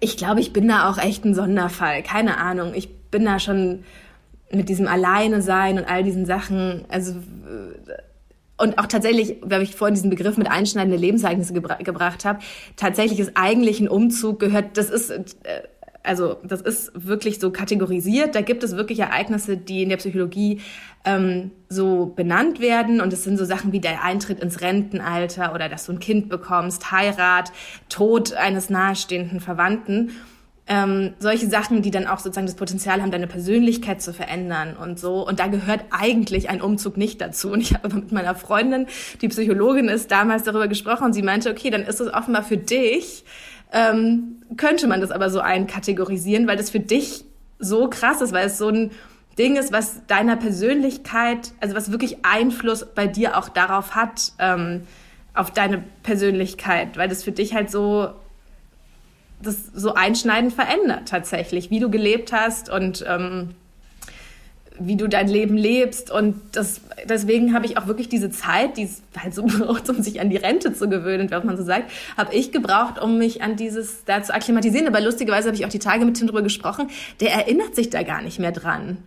ich 0.00 0.16
glaube, 0.16 0.40
ich 0.40 0.52
bin 0.52 0.68
da 0.68 0.90
auch 0.90 0.98
echt 0.98 1.24
ein 1.24 1.34
Sonderfall. 1.34 2.02
Keine 2.02 2.38
Ahnung. 2.38 2.72
Ich 2.74 2.94
bin 3.10 3.24
da 3.24 3.38
schon 3.38 3.84
mit 4.52 4.68
diesem 4.68 4.88
Alleine 4.88 5.42
sein 5.42 5.78
und 5.78 5.88
all 5.88 6.02
diesen 6.02 6.26
Sachen, 6.26 6.84
also 6.88 7.14
und 8.60 8.78
auch 8.78 8.86
tatsächlich, 8.86 9.36
weil 9.42 9.62
ich 9.62 9.74
vorhin 9.74 9.94
diesen 9.94 10.10
Begriff 10.10 10.36
mit 10.36 10.50
einschneidende 10.50 10.98
Lebensereignisse 10.98 11.54
gebra 11.54 11.76
gebracht 11.76 12.24
habe, 12.24 12.40
tatsächlich 12.76 13.18
ist 13.18 13.32
eigentlich 13.34 13.80
ein 13.80 13.88
Umzug 13.88 14.38
gehört, 14.38 14.76
das 14.76 14.90
ist, 14.90 15.10
äh, 15.10 15.24
also 16.02 16.36
das 16.44 16.60
ist 16.60 16.92
wirklich 16.94 17.40
so 17.40 17.50
kategorisiert. 17.50 18.34
Da 18.34 18.40
gibt 18.40 18.62
es 18.62 18.76
wirklich 18.76 19.00
Ereignisse, 19.00 19.56
die 19.56 19.82
in 19.82 19.88
der 19.88 19.96
Psychologie 19.96 20.60
ähm, 21.04 21.50
so 21.68 22.06
benannt 22.06 22.60
werden. 22.60 23.00
Und 23.00 23.12
es 23.12 23.24
sind 23.24 23.38
so 23.38 23.44
Sachen 23.44 23.72
wie 23.72 23.80
der 23.80 24.02
Eintritt 24.02 24.40
ins 24.40 24.60
Rentenalter 24.60 25.54
oder 25.54 25.68
dass 25.68 25.86
du 25.86 25.92
ein 25.92 25.98
Kind 25.98 26.28
bekommst, 26.28 26.90
Heirat, 26.90 27.52
Tod 27.88 28.32
eines 28.34 28.70
nahestehenden 28.70 29.40
Verwandten. 29.40 30.12
Ähm, 30.72 31.14
solche 31.18 31.48
Sachen, 31.48 31.82
die 31.82 31.90
dann 31.90 32.06
auch 32.06 32.20
sozusagen 32.20 32.46
das 32.46 32.54
Potenzial 32.54 33.02
haben, 33.02 33.10
deine 33.10 33.26
Persönlichkeit 33.26 34.00
zu 34.00 34.12
verändern 34.12 34.76
und 34.76 35.00
so. 35.00 35.26
Und 35.26 35.40
da 35.40 35.48
gehört 35.48 35.80
eigentlich 35.90 36.48
ein 36.48 36.62
Umzug 36.62 36.96
nicht 36.96 37.20
dazu. 37.20 37.50
Und 37.50 37.60
ich 37.60 37.74
habe 37.74 37.92
mit 37.92 38.12
meiner 38.12 38.36
Freundin, 38.36 38.86
die 39.20 39.28
Psychologin 39.28 39.88
ist, 39.88 40.12
damals 40.12 40.44
darüber 40.44 40.68
gesprochen 40.68 41.06
und 41.06 41.12
sie 41.12 41.22
meinte, 41.22 41.50
okay, 41.50 41.70
dann 41.70 41.82
ist 41.82 42.00
es 42.00 42.12
offenbar 42.12 42.44
für 42.44 42.56
dich 42.56 43.24
ähm, 43.72 44.42
könnte 44.56 44.86
man 44.86 45.00
das 45.00 45.10
aber 45.10 45.30
so 45.30 45.40
einkategorisieren, 45.40 46.46
weil 46.46 46.56
das 46.56 46.70
für 46.70 46.80
dich 46.80 47.24
so 47.58 47.88
krass 47.88 48.20
ist, 48.20 48.32
weil 48.32 48.46
es 48.46 48.58
so 48.58 48.68
ein 48.68 48.90
Ding 49.38 49.56
ist, 49.56 49.72
was 49.72 50.06
deiner 50.06 50.36
Persönlichkeit, 50.36 51.52
also 51.60 51.74
was 51.74 51.92
wirklich 51.92 52.24
Einfluss 52.24 52.86
bei 52.94 53.06
dir 53.06 53.38
auch 53.38 53.48
darauf 53.48 53.94
hat, 53.94 54.32
ähm, 54.38 54.82
auf 55.34 55.52
deine 55.52 55.84
Persönlichkeit, 56.02 56.96
weil 56.96 57.08
das 57.08 57.22
für 57.22 57.32
dich 57.32 57.54
halt 57.54 57.70
so 57.70 58.10
das 59.42 59.56
so 59.74 59.94
einschneidend 59.94 60.52
verändert 60.52 61.08
tatsächlich, 61.08 61.70
wie 61.70 61.80
du 61.80 61.90
gelebt 61.90 62.32
hast 62.32 62.68
und 62.68 63.04
ähm, 63.08 63.50
wie 64.80 64.96
du 64.96 65.08
dein 65.08 65.28
Leben 65.28 65.56
lebst. 65.56 66.10
Und 66.10 66.40
das, 66.52 66.80
deswegen 67.08 67.54
habe 67.54 67.66
ich 67.66 67.76
auch 67.76 67.86
wirklich 67.86 68.08
diese 68.08 68.30
Zeit, 68.30 68.76
die 68.76 68.84
es 68.84 69.02
halt 69.16 69.34
so 69.34 69.42
braucht, 69.46 69.88
um 69.90 70.02
sich 70.02 70.20
an 70.20 70.30
die 70.30 70.36
Rente 70.36 70.72
zu 70.72 70.88
gewöhnen, 70.88 71.30
was 71.30 71.44
man 71.44 71.56
so 71.56 71.62
sagt, 71.62 71.90
habe 72.16 72.34
ich 72.34 72.50
gebraucht, 72.50 73.00
um 73.00 73.18
mich 73.18 73.42
an 73.42 73.56
dieses 73.56 74.04
da 74.04 74.22
zu 74.22 74.34
akklimatisieren. 74.34 74.88
Aber 74.88 75.00
lustigerweise 75.00 75.48
habe 75.48 75.56
ich 75.56 75.64
auch 75.64 75.70
die 75.70 75.78
Tage 75.78 76.04
mit 76.04 76.16
Tim 76.16 76.26
drüber 76.26 76.42
gesprochen. 76.42 76.88
Der 77.20 77.32
erinnert 77.32 77.74
sich 77.74 77.90
da 77.90 78.02
gar 78.02 78.22
nicht 78.22 78.38
mehr 78.38 78.52
dran. 78.52 78.98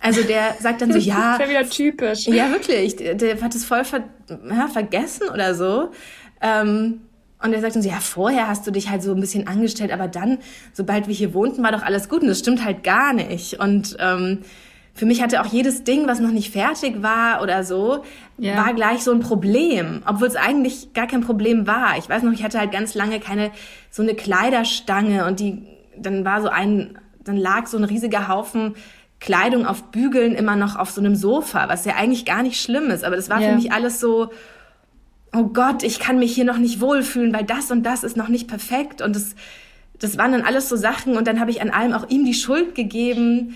Also 0.00 0.22
der 0.22 0.56
sagt 0.58 0.82
dann 0.82 0.92
so, 0.92 0.98
ja. 1.00 1.38
Das 1.38 1.46
ist 1.46 1.52
ja 1.52 1.60
wieder 1.60 1.70
typisch. 1.70 2.26
Ja, 2.26 2.50
wirklich. 2.50 2.96
Der, 2.96 3.14
der 3.14 3.40
hat 3.40 3.54
es 3.54 3.64
voll 3.64 3.84
ver, 3.84 4.04
ja, 4.28 4.66
vergessen 4.66 5.28
oder 5.32 5.54
so. 5.54 5.92
Ähm, 6.40 7.00
und 7.42 7.52
er 7.52 7.60
sagt 7.60 7.76
uns, 7.76 7.86
ja, 7.86 8.00
vorher 8.00 8.48
hast 8.48 8.66
du 8.66 8.70
dich 8.70 8.90
halt 8.90 9.02
so 9.02 9.12
ein 9.12 9.20
bisschen 9.20 9.46
angestellt, 9.46 9.92
aber 9.92 10.08
dann, 10.08 10.38
sobald 10.72 11.08
wir 11.08 11.14
hier 11.14 11.34
wohnten, 11.34 11.62
war 11.62 11.72
doch 11.72 11.82
alles 11.82 12.08
gut. 12.08 12.22
Und 12.22 12.28
das 12.28 12.38
stimmt 12.38 12.64
halt 12.64 12.84
gar 12.84 13.12
nicht. 13.12 13.58
Und 13.60 13.96
ähm, 13.98 14.38
für 14.94 15.06
mich 15.06 15.22
hatte 15.22 15.40
auch 15.40 15.46
jedes 15.46 15.84
Ding, 15.84 16.06
was 16.06 16.20
noch 16.20 16.30
nicht 16.30 16.52
fertig 16.52 17.02
war 17.02 17.42
oder 17.42 17.64
so, 17.64 18.04
ja. 18.38 18.56
war 18.56 18.74
gleich 18.74 19.02
so 19.02 19.12
ein 19.12 19.20
Problem, 19.20 20.02
obwohl 20.06 20.28
es 20.28 20.36
eigentlich 20.36 20.92
gar 20.92 21.06
kein 21.06 21.22
Problem 21.22 21.66
war. 21.66 21.96
Ich 21.98 22.08
weiß 22.08 22.22
noch, 22.22 22.32
ich 22.32 22.44
hatte 22.44 22.58
halt 22.58 22.72
ganz 22.72 22.94
lange 22.94 23.18
keine 23.18 23.50
so 23.90 24.02
eine 24.02 24.14
Kleiderstange 24.14 25.26
und 25.26 25.40
die 25.40 25.62
dann 25.96 26.24
war 26.24 26.42
so 26.42 26.48
ein 26.48 26.98
dann 27.24 27.36
lag 27.36 27.66
so 27.66 27.76
ein 27.76 27.84
riesiger 27.84 28.28
Haufen 28.28 28.74
Kleidung 29.20 29.66
auf 29.66 29.84
Bügeln 29.92 30.34
immer 30.34 30.56
noch 30.56 30.74
auf 30.74 30.90
so 30.90 31.00
einem 31.00 31.14
Sofa, 31.14 31.68
was 31.68 31.84
ja 31.84 31.94
eigentlich 31.94 32.24
gar 32.24 32.42
nicht 32.42 32.60
schlimm 32.60 32.90
ist, 32.90 33.04
aber 33.04 33.14
das 33.16 33.30
war 33.30 33.40
ja. 33.40 33.50
für 33.50 33.54
mich 33.54 33.72
alles 33.72 34.00
so 34.00 34.30
oh 35.34 35.44
Gott, 35.44 35.82
ich 35.82 35.98
kann 35.98 36.18
mich 36.18 36.34
hier 36.34 36.44
noch 36.44 36.58
nicht 36.58 36.80
wohlfühlen, 36.80 37.32
weil 37.32 37.44
das 37.44 37.70
und 37.70 37.84
das 37.84 38.04
ist 38.04 38.16
noch 38.16 38.28
nicht 38.28 38.48
perfekt 38.48 39.02
und 39.02 39.16
das 39.16 39.34
das 39.98 40.18
waren 40.18 40.32
dann 40.32 40.42
alles 40.42 40.68
so 40.68 40.74
Sachen 40.74 41.16
und 41.16 41.28
dann 41.28 41.38
habe 41.38 41.52
ich 41.52 41.62
an 41.62 41.70
allem 41.70 41.92
auch 41.92 42.08
ihm 42.08 42.24
die 42.24 42.34
Schuld 42.34 42.74
gegeben 42.74 43.54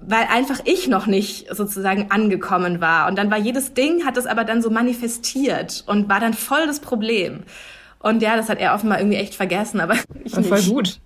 weil 0.00 0.26
einfach 0.30 0.60
ich 0.64 0.88
noch 0.88 1.06
nicht 1.06 1.54
sozusagen 1.54 2.10
angekommen 2.10 2.80
war. 2.80 3.08
Und 3.08 3.18
dann 3.18 3.30
war 3.30 3.38
jedes 3.38 3.74
Ding, 3.74 4.04
hat 4.04 4.16
das 4.16 4.26
aber 4.26 4.44
dann 4.44 4.62
so 4.62 4.70
manifestiert 4.70 5.84
und 5.86 6.08
war 6.08 6.20
dann 6.20 6.34
voll 6.34 6.66
das 6.66 6.80
Problem. 6.80 7.42
Und 7.98 8.22
ja, 8.22 8.36
das 8.36 8.48
hat 8.48 8.58
er 8.58 8.74
offenbar 8.74 9.00
irgendwie 9.00 9.16
echt 9.16 9.34
vergessen, 9.34 9.80
aber 9.80 9.94
ich 10.24 10.36
nicht. 10.36 10.48
Voll 10.48 10.62
gut. 10.62 11.00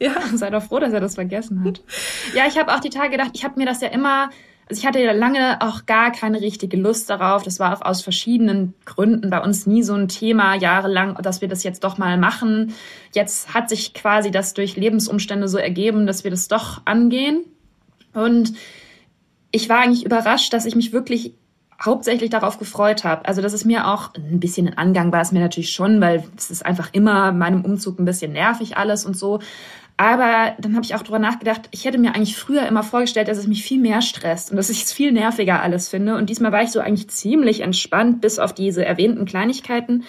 ja. 0.00 0.12
Sei 0.34 0.50
doch 0.50 0.62
froh, 0.62 0.78
dass 0.78 0.92
er 0.92 1.00
das 1.00 1.16
vergessen 1.16 1.64
hat. 1.64 1.82
ja, 2.34 2.46
ich 2.46 2.56
habe 2.58 2.72
auch 2.72 2.80
die 2.80 2.90
Tage 2.90 3.10
gedacht, 3.10 3.30
ich 3.34 3.44
habe 3.44 3.58
mir 3.58 3.66
das 3.66 3.80
ja 3.80 3.88
immer, 3.88 4.30
also 4.68 4.80
ich 4.80 4.86
hatte 4.86 5.00
ja 5.00 5.12
lange 5.12 5.60
auch 5.62 5.86
gar 5.86 6.12
keine 6.12 6.40
richtige 6.40 6.76
Lust 6.76 7.08
darauf. 7.08 7.42
Das 7.42 7.58
war 7.58 7.76
auch 7.76 7.82
aus 7.82 8.02
verschiedenen 8.02 8.74
Gründen 8.84 9.30
bei 9.30 9.40
uns 9.42 9.66
nie 9.66 9.82
so 9.82 9.94
ein 9.94 10.08
Thema, 10.08 10.54
jahrelang, 10.54 11.16
dass 11.22 11.40
wir 11.40 11.48
das 11.48 11.62
jetzt 11.62 11.84
doch 11.84 11.96
mal 11.96 12.18
machen. 12.18 12.74
Jetzt 13.14 13.54
hat 13.54 13.70
sich 13.70 13.94
quasi 13.94 14.30
das 14.30 14.52
durch 14.52 14.76
Lebensumstände 14.76 15.48
so 15.48 15.56
ergeben, 15.56 16.06
dass 16.06 16.22
wir 16.24 16.30
das 16.30 16.48
doch 16.48 16.82
angehen. 16.84 17.44
Und 18.12 18.52
ich 19.52 19.68
war 19.68 19.78
eigentlich 19.78 20.04
überrascht, 20.04 20.52
dass 20.52 20.66
ich 20.66 20.76
mich 20.76 20.92
wirklich 20.92 21.34
hauptsächlich 21.80 22.28
darauf 22.28 22.58
gefreut 22.58 23.04
habe. 23.04 23.26
Also, 23.26 23.40
dass 23.40 23.52
es 23.52 23.64
mir 23.64 23.86
auch 23.88 24.12
ein 24.14 24.40
bisschen 24.40 24.68
ein 24.68 24.76
Angang 24.76 25.12
war, 25.12 25.22
es 25.22 25.32
mir 25.32 25.40
natürlich 25.40 25.70
schon, 25.70 26.00
weil 26.00 26.24
es 26.36 26.50
ist 26.50 26.66
einfach 26.66 26.90
immer 26.92 27.32
meinem 27.32 27.64
Umzug 27.64 27.98
ein 27.98 28.04
bisschen 28.04 28.32
nervig 28.32 28.76
alles 28.76 29.06
und 29.06 29.16
so. 29.16 29.38
Aber 30.00 30.54
dann 30.60 30.76
habe 30.76 30.84
ich 30.84 30.94
auch 30.94 31.02
drüber 31.02 31.18
nachgedacht, 31.18 31.62
ich 31.72 31.84
hätte 31.84 31.98
mir 31.98 32.14
eigentlich 32.14 32.36
früher 32.36 32.64
immer 32.66 32.84
vorgestellt, 32.84 33.26
dass 33.26 33.36
es 33.36 33.48
mich 33.48 33.64
viel 33.64 33.80
mehr 33.80 34.00
stresst 34.00 34.52
und 34.52 34.56
dass 34.56 34.70
ich 34.70 34.84
es 34.84 34.92
viel 34.92 35.10
nerviger 35.10 35.60
alles 35.60 35.88
finde. 35.88 36.14
Und 36.14 36.30
diesmal 36.30 36.52
war 36.52 36.62
ich 36.62 36.70
so 36.70 36.78
eigentlich 36.78 37.10
ziemlich 37.10 37.60
entspannt, 37.62 38.20
bis 38.20 38.38
auf 38.38 38.54
diese 38.54 38.84
erwähnten 38.84 39.24
Kleinigkeiten. 39.24 40.04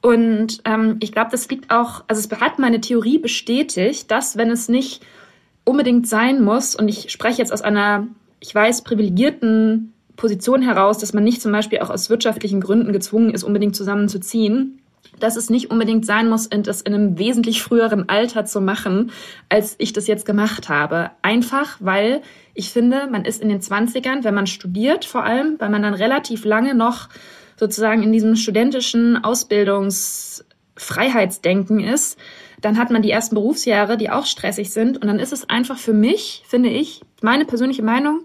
Und 0.00 0.62
ähm, 0.64 0.98
ich 1.00 1.10
glaube, 1.10 1.32
das 1.32 1.48
liegt 1.48 1.72
auch, 1.72 2.04
also 2.06 2.20
es 2.20 2.40
hat 2.40 2.60
meine 2.60 2.80
Theorie 2.80 3.18
bestätigt, 3.18 4.08
dass 4.12 4.36
wenn 4.36 4.50
es 4.50 4.68
nicht 4.68 5.04
unbedingt 5.64 6.06
sein 6.06 6.40
muss, 6.40 6.76
und 6.76 6.86
ich 6.86 7.10
spreche 7.10 7.38
jetzt 7.38 7.52
aus 7.52 7.62
einer, 7.62 8.06
ich 8.38 8.54
weiß, 8.54 8.82
privilegierten 8.82 9.94
Position 10.14 10.62
heraus, 10.62 10.98
dass 10.98 11.12
man 11.12 11.24
nicht 11.24 11.42
zum 11.42 11.50
Beispiel 11.50 11.80
auch 11.80 11.90
aus 11.90 12.08
wirtschaftlichen 12.08 12.60
Gründen 12.60 12.92
gezwungen 12.92 13.34
ist, 13.34 13.42
unbedingt 13.42 13.74
zusammenzuziehen, 13.74 14.80
dass 15.18 15.36
es 15.36 15.50
nicht 15.50 15.70
unbedingt 15.70 16.06
sein 16.06 16.28
muss, 16.28 16.48
das 16.48 16.82
in 16.82 16.94
einem 16.94 17.18
wesentlich 17.18 17.62
früheren 17.62 18.08
Alter 18.08 18.44
zu 18.44 18.60
machen, 18.60 19.10
als 19.48 19.74
ich 19.78 19.92
das 19.92 20.06
jetzt 20.06 20.26
gemacht 20.26 20.68
habe. 20.68 21.10
Einfach, 21.22 21.76
weil 21.80 22.22
ich 22.54 22.70
finde, 22.70 23.08
man 23.10 23.24
ist 23.24 23.40
in 23.40 23.48
den 23.48 23.60
Zwanzigern, 23.60 24.24
wenn 24.24 24.34
man 24.34 24.46
studiert 24.46 25.04
vor 25.04 25.24
allem, 25.24 25.56
weil 25.58 25.70
man 25.70 25.82
dann 25.82 25.94
relativ 25.94 26.44
lange 26.44 26.74
noch 26.74 27.08
sozusagen 27.56 28.02
in 28.02 28.12
diesem 28.12 28.36
studentischen 28.36 29.22
Ausbildungsfreiheitsdenken 29.22 31.80
ist, 31.80 32.18
dann 32.60 32.78
hat 32.78 32.90
man 32.90 33.02
die 33.02 33.10
ersten 33.10 33.34
Berufsjahre, 33.34 33.96
die 33.96 34.10
auch 34.10 34.26
stressig 34.26 34.72
sind. 34.72 35.00
Und 35.00 35.06
dann 35.06 35.18
ist 35.18 35.32
es 35.32 35.48
einfach 35.48 35.78
für 35.78 35.92
mich, 35.92 36.42
finde 36.46 36.70
ich, 36.70 37.02
meine 37.20 37.44
persönliche 37.44 37.82
Meinung, 37.82 38.22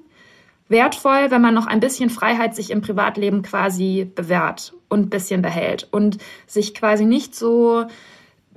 wertvoll, 0.70 1.32
wenn 1.32 1.42
man 1.42 1.54
noch 1.54 1.68
ein 1.68 1.80
bisschen 1.80 2.10
Freiheit 2.10 2.56
sich 2.56 2.72
im 2.72 2.82
Privatleben 2.82 3.42
quasi 3.42 4.10
bewährt 4.16 4.74
und 4.88 5.02
ein 5.02 5.10
bisschen 5.10 5.42
behält 5.42 5.88
und 5.92 6.18
sich 6.48 6.74
quasi 6.74 7.06
nicht 7.06 7.36
so 7.36 7.86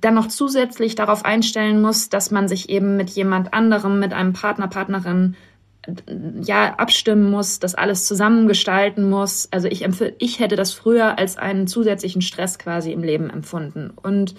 dann 0.01 0.15
noch 0.15 0.29
zusätzlich 0.29 0.95
darauf 0.95 1.25
einstellen 1.25 1.81
muss, 1.81 2.09
dass 2.09 2.31
man 2.31 2.49
sich 2.49 2.69
eben 2.69 2.97
mit 2.97 3.11
jemand 3.11 3.55
anderem, 3.55 3.99
mit 4.01 4.13
einem 4.13 4.33
Partner, 4.33 4.69
Partnerin 4.69 5.37
ja 6.43 6.75
abstimmen 6.75 7.31
muss, 7.31 7.59
das 7.59 7.75
alles 7.75 8.07
zusammengestalten 8.07 9.09
muss. 9.09 9.49
Also 9.51 9.69
ich 9.69 9.85
ich 10.19 10.39
hätte 10.39 10.57
das 10.57 10.73
früher 10.73 11.19
als 11.19 11.39
einen 11.39 11.67
zusätzlichen 11.67 12.23
Stress 12.23 12.59
quasi 12.59 12.93
im 12.93 13.03
Leben 13.03 13.31
empfunden 13.31 13.91
und 13.91 14.35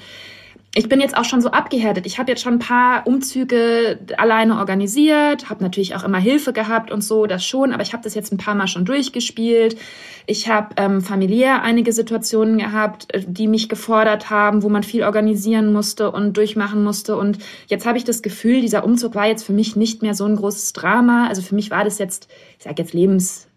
ich 0.76 0.90
bin 0.90 1.00
jetzt 1.00 1.16
auch 1.16 1.24
schon 1.24 1.42
so 1.42 1.52
abgehärtet. 1.52 2.08
Ich 2.08 2.18
habe 2.18 2.32
jetzt 2.32 2.42
schon 2.42 2.54
ein 2.54 2.60
paar 2.60 3.06
Umzüge 3.06 4.00
alleine 4.18 4.58
organisiert, 4.58 5.52
habe 5.52 5.64
natürlich 5.64 5.96
auch 5.96 6.04
immer 6.04 6.18
Hilfe 6.18 6.52
gehabt 6.52 6.92
und 6.92 7.04
so, 7.04 7.28
das 7.28 7.46
schon, 7.46 7.74
aber 7.74 7.84
ich 7.84 7.94
habe 7.94 8.04
das 8.04 8.16
jetzt 8.16 8.34
ein 8.34 8.38
paar 8.38 8.56
Mal 8.56 8.68
schon 8.68 8.84
durchgespielt. 8.84 9.78
Ich 10.26 10.50
habe 10.50 10.70
ähm, 10.78 11.02
familiär 11.02 11.62
einige 11.62 11.94
Situationen 11.94 12.58
gehabt, 12.58 13.14
äh, 13.14 13.22
die 13.28 13.48
mich 13.48 13.70
gefordert 13.70 14.32
haben, 14.32 14.64
wo 14.64 14.70
man 14.70 14.82
viel 14.82 15.04
organisieren 15.04 15.72
musste 15.72 16.10
und 16.10 16.38
durchmachen 16.38 16.84
musste. 16.84 17.18
Und 17.18 17.38
jetzt 17.68 17.86
habe 17.86 18.00
ich 18.00 18.04
das 18.04 18.24
Gefühl, 18.24 18.62
dieser 18.62 18.84
Umzug 18.84 19.14
war 19.14 19.28
jetzt 19.28 19.44
für 19.44 19.54
mich 19.54 19.76
nicht 19.76 20.02
mehr 20.02 20.16
so 20.16 20.26
ein 20.26 20.38
großes 20.38 20.74
Drama. 20.74 21.28
Also 21.28 21.44
für 21.44 21.54
mich 21.54 21.70
war 21.70 21.84
das 21.84 22.00
jetzt, 22.00 22.30
ich 22.58 22.64
sage 22.64 22.82
jetzt 22.82 22.94
Lebens 22.94 23.48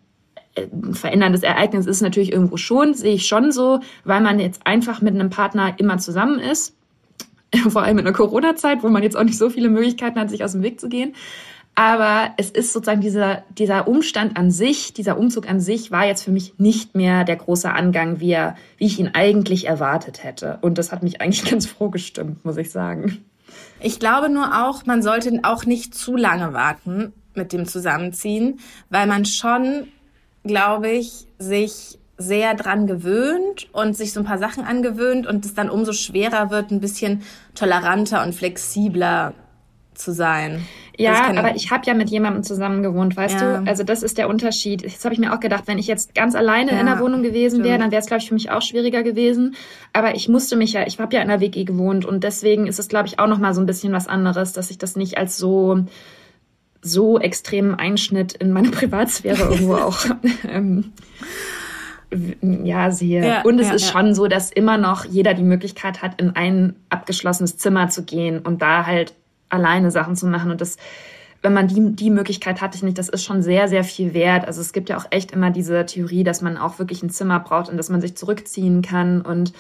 äh, 0.55 0.67
veränderndes 0.93 1.43
Ereignis 1.43 1.87
ist 1.87 2.03
natürlich 2.03 2.33
irgendwo 2.33 2.59
schon, 2.59 2.93
sehe 2.93 3.15
ich 3.15 3.27
schon 3.27 3.53
so, 3.53 3.81
weil 4.05 4.21
man 4.21 4.39
jetzt 4.39 4.67
einfach 4.67 5.01
mit 5.01 5.15
einem 5.15 5.31
Partner 5.31 5.73
immer 5.79 5.97
zusammen 5.97 6.41
ist 6.41 6.77
vor 7.69 7.83
allem 7.83 7.99
in 7.99 8.05
der 8.05 8.15
Corona-Zeit, 8.15 8.83
wo 8.83 8.89
man 8.89 9.03
jetzt 9.03 9.17
auch 9.17 9.25
nicht 9.25 9.39
so 9.39 9.51
viele 9.51 9.69
Möglichkeiten 9.69 10.19
hat, 10.19 10.31
sich 10.31 10.45
aus 10.45 10.53
dem 10.53 10.63
Weg 10.63 10.81
zu 10.81 10.89
gehen. 10.89 11.15
Aber 11.79 12.33
es 12.39 12.51
ist 12.51 12.73
sozusagen 12.73 13.03
dieser, 13.03 13.45
dieser 13.51 13.87
Umstand 13.87 14.39
an 14.39 14.51
sich, 14.51 14.95
dieser 14.95 15.19
Umzug 15.19 15.49
an 15.49 15.61
sich 15.61 15.91
war 15.91 16.07
jetzt 16.07 16.23
für 16.23 16.31
mich 16.31 16.55
nicht 16.59 16.95
mehr 16.95 17.25
der 17.25 17.37
große 17.37 17.71
Angang, 17.71 18.19
wie, 18.19 18.33
er, 18.33 18.57
wie 18.79 18.87
ich 18.87 18.99
ihn 18.99 19.11
eigentlich 19.13 19.67
erwartet 19.67 20.25
hätte. 20.25 20.59
Und 20.63 20.79
das 20.79 20.91
hat 20.91 21.03
mich 21.03 21.21
eigentlich 21.21 21.45
ganz 21.51 21.67
froh 21.67 21.91
gestimmt, 21.91 22.45
muss 22.47 22.57
ich 22.57 22.71
sagen. 22.71 23.19
Ich 23.79 24.01
glaube 24.01 24.31
nur 24.31 24.65
auch, 24.65 24.87
man 24.87 25.03
sollte 25.03 25.31
auch 25.43 25.67
nicht 25.67 25.95
zu 25.95 26.17
lange 26.17 26.55
warten 26.55 27.13
mit 27.35 27.53
dem 27.53 27.67
Zusammenziehen, 27.67 28.59
weil 28.89 29.07
man 29.07 29.27
schon, 29.27 29.89
glaube 30.45 30.89
ich, 30.89 31.27
sich 31.39 31.99
sehr 32.19 32.55
dran 32.55 32.87
gewöhnt 32.87 33.69
und 33.73 33.97
sich 33.97 34.13
so 34.13 34.21
ein 34.21 34.27
paar 34.27 34.39
Sachen 34.39 34.65
angewöhnt 34.65 35.27
und 35.27 35.45
es 35.45 35.55
dann 35.55 35.69
umso 35.71 35.93
schwerer 35.93 36.51
wird, 36.51 36.71
ein 36.71 36.81
bisschen 36.81 37.23
toleranter 37.55 38.23
und 38.25 38.35
flexibler 38.35 39.35
zu 39.93 40.13
sein. 40.13 40.63
Ja, 40.99 41.29
aber 41.37 41.55
ich 41.57 41.71
habe 41.71 41.85
ja 41.87 41.93
mit 41.95 42.09
jemandem 42.11 42.43
zusammen 42.43 42.83
gewohnt, 42.83 43.17
weißt 43.17 43.41
Ja. 43.41 43.59
du? 43.61 43.67
Also 43.69 43.83
das 43.83 44.03
ist 44.03 44.17
der 44.19 44.29
Unterschied. 44.29 44.83
Jetzt 44.83 45.05
habe 45.05 45.15
ich 45.15 45.21
mir 45.21 45.35
auch 45.35 45.41
gedacht, 45.41 45.65
wenn 45.67 45.79
ich 45.79 45.87
jetzt 45.87 46.15
ganz 46.15 46.35
alleine 46.35 46.73
Ja, 46.73 46.81
in 46.81 46.87
der 46.87 47.01
Wohnung 47.01 47.23
gewesen 47.23 47.63
wäre, 47.65 47.79
dann 47.79 47.91
wäre 47.91 48.01
es, 48.01 48.07
glaube 48.07 48.23
ich, 48.23 48.29
für 48.29 48.35
mich 48.35 48.51
auch 48.51 48.63
schwieriger 48.63 49.03
gewesen. 49.03 49.55
Aber 49.93 50.15
ich 50.15 50.29
musste 50.29 50.57
mich 50.57 50.73
ja, 50.73 50.87
ich 50.87 50.99
habe 50.99 51.15
ja 51.17 51.23
in 51.23 51.29
der 51.29 51.41
WG 51.41 51.65
gewohnt 51.65 52.05
und 52.07 52.25
deswegen 52.25 52.67
ist 52.67 52.79
es, 52.79 52.89
glaube 52.89 53.09
ich, 53.09 53.19
auch 53.19 53.27
noch 53.27 53.39
mal 53.39 53.53
so 53.55 53.61
ein 53.61 53.67
bisschen 53.67 53.93
was 53.93 54.07
anderes, 54.07 54.53
dass 54.53 54.71
ich 54.71 54.79
das 54.79 54.97
nicht 54.97 55.19
als 55.19 55.37
so 55.37 55.85
so 56.83 57.19
extremen 57.19 57.75
Einschnitt 57.75 58.35
in 58.35 58.53
meine 58.53 58.71
Privatsphäre 58.71 59.43
irgendwo 59.51 59.75
auch 59.77 59.99
ähm, 60.49 60.93
ja 62.41 62.91
sehe. 62.91 63.27
Ja, 63.27 63.43
und 63.43 63.59
es 63.59 63.69
ja, 63.69 63.75
ist 63.75 63.91
schon 63.91 64.15
so, 64.15 64.27
dass 64.27 64.51
immer 64.51 64.79
noch 64.79 65.05
jeder 65.05 65.35
die 65.35 65.43
Möglichkeit 65.43 66.03
hat, 66.03 66.21
in 66.21 66.37
ein 66.37 66.77
abgeschlossenes 66.89 67.59
Zimmer 67.59 67.89
zu 67.89 68.05
gehen 68.05 68.41
und 68.41 68.63
da 68.63 68.87
halt 68.87 69.15
alleine 69.49 69.91
Sachen 69.91 70.17
zu 70.17 70.27
machen. 70.27 70.51
Und 70.51 70.61
das, 70.61 70.77
wenn 71.43 71.53
man 71.53 71.69
die, 71.69 71.95
die 71.95 72.11
Möglichkeit 72.11 72.61
hatte 72.61 72.77
ich 72.77 72.83
nicht, 72.83 72.99
das 72.99 73.09
ist 73.09 73.25
schon 73.25 73.43
sehr, 73.43 73.69
sehr 73.69 73.85
viel 73.85 74.15
wert. 74.15 74.47
Also 74.47 74.61
es 74.61 74.73
gibt 74.73 74.89
ja 74.89 74.97
auch 74.97 75.07
echt 75.11 75.33
immer 75.33 75.51
diese 75.51 75.85
Theorie, 75.87 76.25
dass 76.25 76.43
man 76.43 76.57
auch 76.57 76.79
wirklich 76.79 77.03
ein 77.03 77.11
Zimmer 77.11 77.41
braucht 77.41 77.69
und 77.69 77.77
dass 77.77 77.91
man 77.91 78.01
sich 78.01 78.17
zurückziehen 78.17 78.83
kann 78.83 79.23
und 79.23 79.53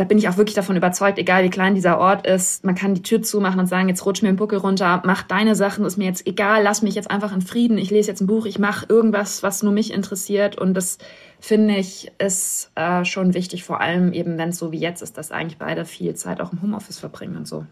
da 0.00 0.04
bin 0.04 0.16
ich 0.16 0.30
auch 0.30 0.38
wirklich 0.38 0.54
davon 0.54 0.76
überzeugt, 0.76 1.18
egal 1.18 1.44
wie 1.44 1.50
klein 1.50 1.74
dieser 1.74 1.98
Ort 1.98 2.26
ist, 2.26 2.64
man 2.64 2.74
kann 2.74 2.94
die 2.94 3.02
Tür 3.02 3.20
zumachen 3.20 3.60
und 3.60 3.66
sagen, 3.66 3.90
jetzt 3.90 4.06
rutsch 4.06 4.22
mir 4.22 4.30
den 4.30 4.36
Buckel 4.36 4.58
runter, 4.58 5.02
mach 5.04 5.22
deine 5.24 5.54
Sachen, 5.54 5.84
ist 5.84 5.98
mir 5.98 6.06
jetzt 6.06 6.26
egal, 6.26 6.62
lass 6.62 6.80
mich 6.80 6.94
jetzt 6.94 7.10
einfach 7.10 7.34
in 7.34 7.42
Frieden, 7.42 7.76
ich 7.76 7.90
lese 7.90 8.08
jetzt 8.08 8.22
ein 8.22 8.26
Buch, 8.26 8.46
ich 8.46 8.58
mache 8.58 8.86
irgendwas, 8.88 9.42
was 9.42 9.62
nur 9.62 9.74
mich 9.74 9.92
interessiert 9.92 10.56
und 10.56 10.72
das 10.72 10.96
finde 11.38 11.76
ich 11.76 12.12
ist 12.16 12.70
äh, 12.76 13.04
schon 13.04 13.34
wichtig, 13.34 13.62
vor 13.62 13.82
allem 13.82 14.14
eben, 14.14 14.38
wenn 14.38 14.48
es 14.48 14.58
so 14.58 14.72
wie 14.72 14.78
jetzt 14.78 15.02
ist, 15.02 15.18
dass 15.18 15.32
eigentlich 15.32 15.58
beide 15.58 15.84
viel 15.84 16.14
Zeit 16.14 16.40
auch 16.40 16.54
im 16.54 16.62
Homeoffice 16.62 16.98
verbringen 16.98 17.36
und 17.36 17.46
so. 17.46 17.66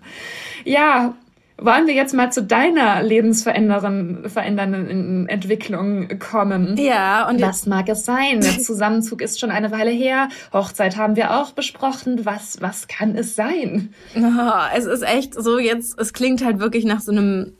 Ja, 0.66 1.14
wollen 1.60 1.86
wir 1.88 1.94
jetzt 1.94 2.14
mal 2.14 2.30
zu 2.30 2.42
deiner 2.42 3.02
lebensverändernden 3.02 4.30
verändernden 4.30 5.28
Entwicklung 5.28 6.18
kommen? 6.18 6.76
Ja, 6.76 7.28
und 7.28 7.40
Was 7.40 7.66
mag 7.66 7.88
es 7.88 8.04
sein? 8.04 8.40
Der 8.40 8.58
Zusammenzug 8.58 9.20
ist 9.20 9.40
schon 9.40 9.50
eine 9.50 9.72
Weile 9.72 9.90
her. 9.90 10.28
Hochzeit 10.52 10.96
haben 10.96 11.16
wir 11.16 11.36
auch 11.36 11.52
besprochen. 11.52 12.24
Was, 12.24 12.62
was 12.62 12.86
kann 12.86 13.16
es 13.16 13.34
sein? 13.34 13.92
Oh, 14.16 14.76
es 14.76 14.84
ist 14.84 15.02
echt 15.02 15.34
so 15.34 15.58
jetzt, 15.58 15.98
es 15.98 16.12
klingt 16.12 16.44
halt 16.44 16.60
wirklich 16.60 16.84
nach 16.84 17.00
so 17.00 17.10
einem, 17.10 17.54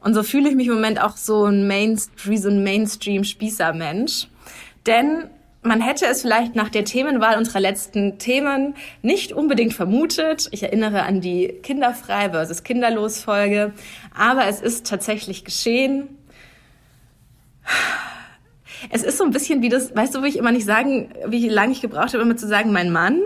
und 0.00 0.14
so 0.14 0.22
fühle 0.24 0.48
ich 0.48 0.56
mich 0.56 0.66
im 0.66 0.74
Moment 0.74 1.00
auch 1.00 1.16
so 1.16 1.44
ein 1.44 1.68
Mainstream, 1.68 2.36
so 2.36 2.48
ein 2.48 2.64
Mainstream-Spießer-Mensch. 2.64 4.28
Denn 4.86 5.30
man 5.66 5.80
hätte 5.80 6.06
es 6.06 6.22
vielleicht 6.22 6.54
nach 6.54 6.68
der 6.68 6.84
Themenwahl 6.84 7.36
unserer 7.36 7.60
letzten 7.60 8.18
Themen 8.18 8.74
nicht 9.02 9.32
unbedingt 9.32 9.74
vermutet. 9.74 10.48
Ich 10.52 10.62
erinnere 10.62 11.02
an 11.02 11.20
die 11.20 11.48
Kinderfrei 11.62 12.30
versus 12.30 12.62
Kinderlos 12.62 13.22
Folge. 13.22 13.72
Aber 14.16 14.46
es 14.46 14.60
ist 14.60 14.86
tatsächlich 14.86 15.44
geschehen. 15.44 16.08
Es 18.90 19.02
ist 19.02 19.18
so 19.18 19.24
ein 19.24 19.30
bisschen 19.30 19.62
wie 19.62 19.68
das, 19.68 19.94
weißt 19.94 20.14
du, 20.14 20.22
will 20.22 20.28
ich 20.28 20.36
immer 20.36 20.52
nicht 20.52 20.66
sagen, 20.66 21.10
wie 21.26 21.48
lange 21.48 21.72
ich 21.72 21.80
gebraucht 21.80 22.14
habe, 22.14 22.22
immer 22.22 22.36
zu 22.36 22.46
sagen, 22.46 22.72
mein 22.72 22.90
Mann. 22.90 23.20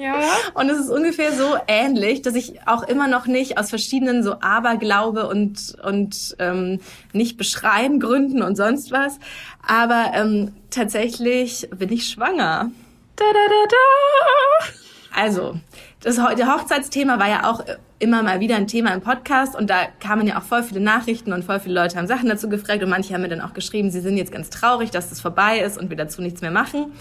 Ja. 0.00 0.14
Und 0.54 0.70
es 0.70 0.78
ist 0.78 0.88
ungefähr 0.88 1.32
so 1.32 1.56
ähnlich, 1.68 2.22
dass 2.22 2.34
ich 2.34 2.66
auch 2.66 2.82
immer 2.84 3.06
noch 3.06 3.26
nicht 3.26 3.58
aus 3.58 3.68
verschiedenen 3.68 4.22
so 4.22 4.40
Aberglaube 4.40 5.28
und, 5.28 5.76
und 5.82 6.36
ähm, 6.38 6.80
nicht 7.12 7.36
beschreien 7.36 8.00
Gründen 8.00 8.42
und 8.42 8.56
sonst 8.56 8.92
was. 8.92 9.18
Aber 9.66 10.12
ähm, 10.14 10.52
tatsächlich 10.70 11.68
bin 11.76 11.92
ich 11.92 12.08
schwanger. 12.08 12.70
Da, 13.16 13.24
da, 13.24 13.48
da, 13.48 13.66
da. 13.68 15.20
Also, 15.22 15.56
das 16.02 16.16
der 16.16 16.54
Hochzeitsthema 16.54 17.18
war 17.18 17.28
ja 17.28 17.50
auch 17.50 17.62
immer 17.98 18.22
mal 18.22 18.40
wieder 18.40 18.56
ein 18.56 18.66
Thema 18.66 18.94
im 18.94 19.02
Podcast 19.02 19.54
und 19.54 19.68
da 19.68 19.86
kamen 20.00 20.26
ja 20.26 20.38
auch 20.38 20.42
voll 20.42 20.62
viele 20.62 20.80
Nachrichten 20.80 21.34
und 21.34 21.44
voll 21.44 21.60
viele 21.60 21.74
Leute 21.74 21.98
haben 21.98 22.06
Sachen 22.06 22.30
dazu 22.30 22.48
gefragt 22.48 22.82
und 22.82 22.88
manche 22.88 23.12
haben 23.12 23.20
mir 23.20 23.28
dann 23.28 23.42
auch 23.42 23.52
geschrieben, 23.52 23.90
sie 23.90 24.00
sind 24.00 24.16
jetzt 24.16 24.32
ganz 24.32 24.48
traurig, 24.48 24.90
dass 24.90 25.10
das 25.10 25.20
vorbei 25.20 25.60
ist 25.60 25.76
und 25.76 25.90
wir 25.90 25.98
dazu 25.98 26.22
nichts 26.22 26.40
mehr 26.40 26.50
machen. 26.50 26.92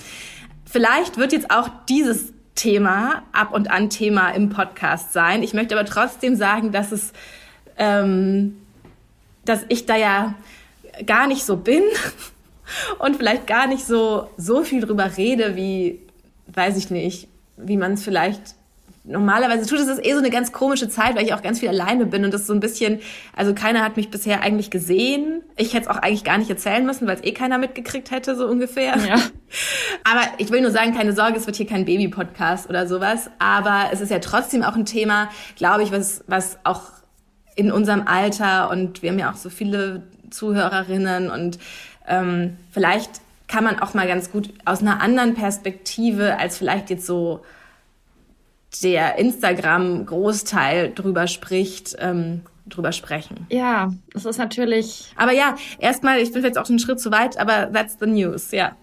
Vielleicht 0.65 1.17
wird 1.17 1.31
jetzt 1.31 1.49
auch 1.49 1.69
dieses 1.87 2.33
Thema 2.59 3.23
ab 3.31 3.53
und 3.53 3.71
an 3.71 3.89
Thema 3.89 4.31
im 4.31 4.49
Podcast 4.49 5.13
sein. 5.13 5.43
Ich 5.43 5.53
möchte 5.53 5.79
aber 5.79 5.87
trotzdem 5.87 6.35
sagen, 6.35 6.73
dass 6.73 6.91
es, 6.91 7.13
ähm, 7.77 8.57
dass 9.45 9.65
ich 9.69 9.85
da 9.85 9.95
ja 9.95 10.35
gar 11.05 11.27
nicht 11.27 11.45
so 11.45 11.55
bin 11.55 11.83
und 12.99 13.15
vielleicht 13.15 13.47
gar 13.47 13.65
nicht 13.65 13.85
so 13.85 14.29
so 14.35 14.63
viel 14.63 14.81
drüber 14.81 15.15
rede, 15.15 15.55
wie 15.55 15.99
weiß 16.47 16.75
ich 16.75 16.89
nicht, 16.89 17.29
wie 17.55 17.77
man 17.77 17.93
es 17.93 18.03
vielleicht 18.03 18.55
normalerweise 19.09 19.67
tut. 19.67 19.79
Es 19.79 19.87
ist 19.87 20.05
eh 20.05 20.13
so 20.13 20.19
eine 20.19 20.29
ganz 20.29 20.51
komische 20.51 20.87
Zeit, 20.87 21.15
weil 21.15 21.25
ich 21.25 21.33
auch 21.33 21.41
ganz 21.41 21.59
viel 21.59 21.69
alleine 21.69 22.05
bin 22.05 22.23
und 22.23 22.33
das 22.33 22.47
so 22.47 22.53
ein 22.53 22.59
bisschen, 22.59 22.99
also 23.35 23.53
keiner 23.53 23.83
hat 23.83 23.97
mich 23.97 24.09
bisher 24.09 24.41
eigentlich 24.41 24.69
gesehen. 24.69 25.41
Ich 25.57 25.73
hätte 25.73 25.89
es 25.89 25.95
auch 25.95 25.97
eigentlich 25.97 26.23
gar 26.23 26.37
nicht 26.37 26.49
erzählen 26.49 26.85
müssen, 26.85 27.07
weil 27.07 27.15
es 27.15 27.23
eh 27.23 27.33
keiner 27.33 27.57
mitgekriegt 27.57 28.11
hätte, 28.11 28.35
so 28.35 28.47
ungefähr. 28.47 28.95
Ja. 28.97 29.15
Aber 30.03 30.21
ich 30.37 30.51
will 30.51 30.61
nur 30.61 30.71
sagen, 30.71 30.95
keine 30.95 31.13
Sorge, 31.13 31.37
es 31.37 31.47
wird 31.47 31.55
hier 31.57 31.67
kein 31.67 31.85
Baby-Podcast 31.85 32.69
oder 32.69 32.87
sowas. 32.87 33.29
Aber 33.39 33.89
es 33.91 33.99
ist 33.99 34.11
ja 34.11 34.19
trotzdem 34.19 34.63
auch 34.63 34.75
ein 34.75 34.85
Thema, 34.85 35.29
glaube 35.55 35.83
ich, 35.83 35.91
was, 35.91 36.23
was 36.27 36.59
auch 36.63 36.83
in 37.55 37.71
unserem 37.71 38.07
Alter 38.07 38.69
und 38.69 39.01
wir 39.01 39.09
haben 39.11 39.19
ja 39.19 39.31
auch 39.31 39.35
so 39.35 39.49
viele 39.49 40.03
Zuhörerinnen 40.29 41.29
und 41.29 41.59
ähm, 42.07 42.57
vielleicht 42.71 43.09
kann 43.49 43.63
man 43.63 43.79
auch 43.79 43.93
mal 43.93 44.07
ganz 44.07 44.31
gut 44.31 44.53
aus 44.63 44.81
einer 44.81 45.01
anderen 45.01 45.33
Perspektive 45.33 46.37
als 46.37 46.57
vielleicht 46.57 46.89
jetzt 46.89 47.05
so 47.05 47.41
der 48.83 49.17
Instagram-Großteil 49.17 50.93
drüber 50.93 51.27
spricht, 51.27 51.95
ähm, 51.99 52.41
drüber 52.67 52.91
sprechen. 52.91 53.47
Ja, 53.49 53.91
das 54.13 54.25
ist 54.25 54.37
natürlich, 54.37 55.11
Aber 55.15 55.31
ja, 55.31 55.55
erstmal, 55.79 56.19
ich 56.19 56.31
bin 56.31 56.43
jetzt 56.43 56.57
auch 56.57 56.65
schon 56.65 56.73
einen 56.73 56.79
Schritt 56.79 56.99
zu 56.99 57.11
weit, 57.11 57.37
aber 57.37 57.71
that's 57.73 57.97
the 57.99 58.05
news, 58.05 58.51
ja. 58.51 58.75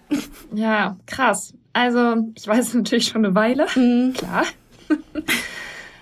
ja, 0.53 0.97
krass. 1.05 1.53
Also, 1.73 2.15
ich 2.35 2.45
weiß 2.47 2.73
natürlich 2.73 3.07
schon 3.07 3.23
eine 3.25 3.33
Weile, 3.35 3.65
klar. 4.13 4.43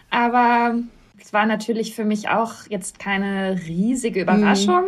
Aber 0.10 0.76
es 1.22 1.34
war 1.34 1.46
natürlich 1.46 1.96
für 1.96 2.06
mich 2.06 2.30
auch 2.30 2.54
jetzt 2.70 3.00
keine 3.00 3.60
riesige 3.68 4.22
Überraschung, 4.22 4.86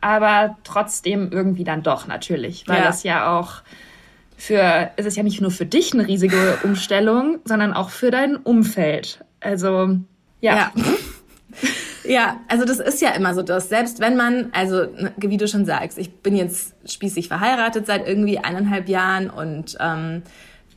aber 0.00 0.56
trotzdem 0.62 1.32
irgendwie 1.32 1.64
dann 1.64 1.82
doch 1.82 2.06
natürlich, 2.06 2.68
weil 2.68 2.78
Ja. 2.78 2.84
das 2.84 3.02
ja 3.02 3.36
auch 3.38 3.62
für, 4.38 4.90
es 4.96 5.04
ist 5.04 5.16
ja 5.16 5.22
nicht 5.22 5.40
nur 5.40 5.50
für 5.50 5.66
dich 5.66 5.92
eine 5.92 6.06
riesige 6.06 6.58
Umstellung, 6.62 7.40
sondern 7.44 7.74
auch 7.74 7.90
für 7.90 8.10
dein 8.10 8.36
Umfeld. 8.36 9.24
Also, 9.40 9.98
ja. 10.40 10.56
Ja. 10.56 10.72
Ja, 12.04 12.40
also 12.48 12.64
das 12.64 12.78
ist 12.78 13.02
ja 13.02 13.10
immer 13.10 13.34
so 13.34 13.42
das. 13.42 13.68
Selbst 13.68 14.00
wenn 14.00 14.16
man, 14.16 14.48
also 14.52 14.84
ne, 14.84 15.12
wie 15.18 15.36
du 15.36 15.46
schon 15.46 15.66
sagst, 15.66 15.98
ich 15.98 16.22
bin 16.22 16.36
jetzt 16.36 16.74
spießig 16.90 17.28
verheiratet 17.28 17.86
seit 17.86 18.08
irgendwie 18.08 18.38
eineinhalb 18.38 18.88
Jahren 18.88 19.28
und 19.28 19.76
ähm, 19.78 20.22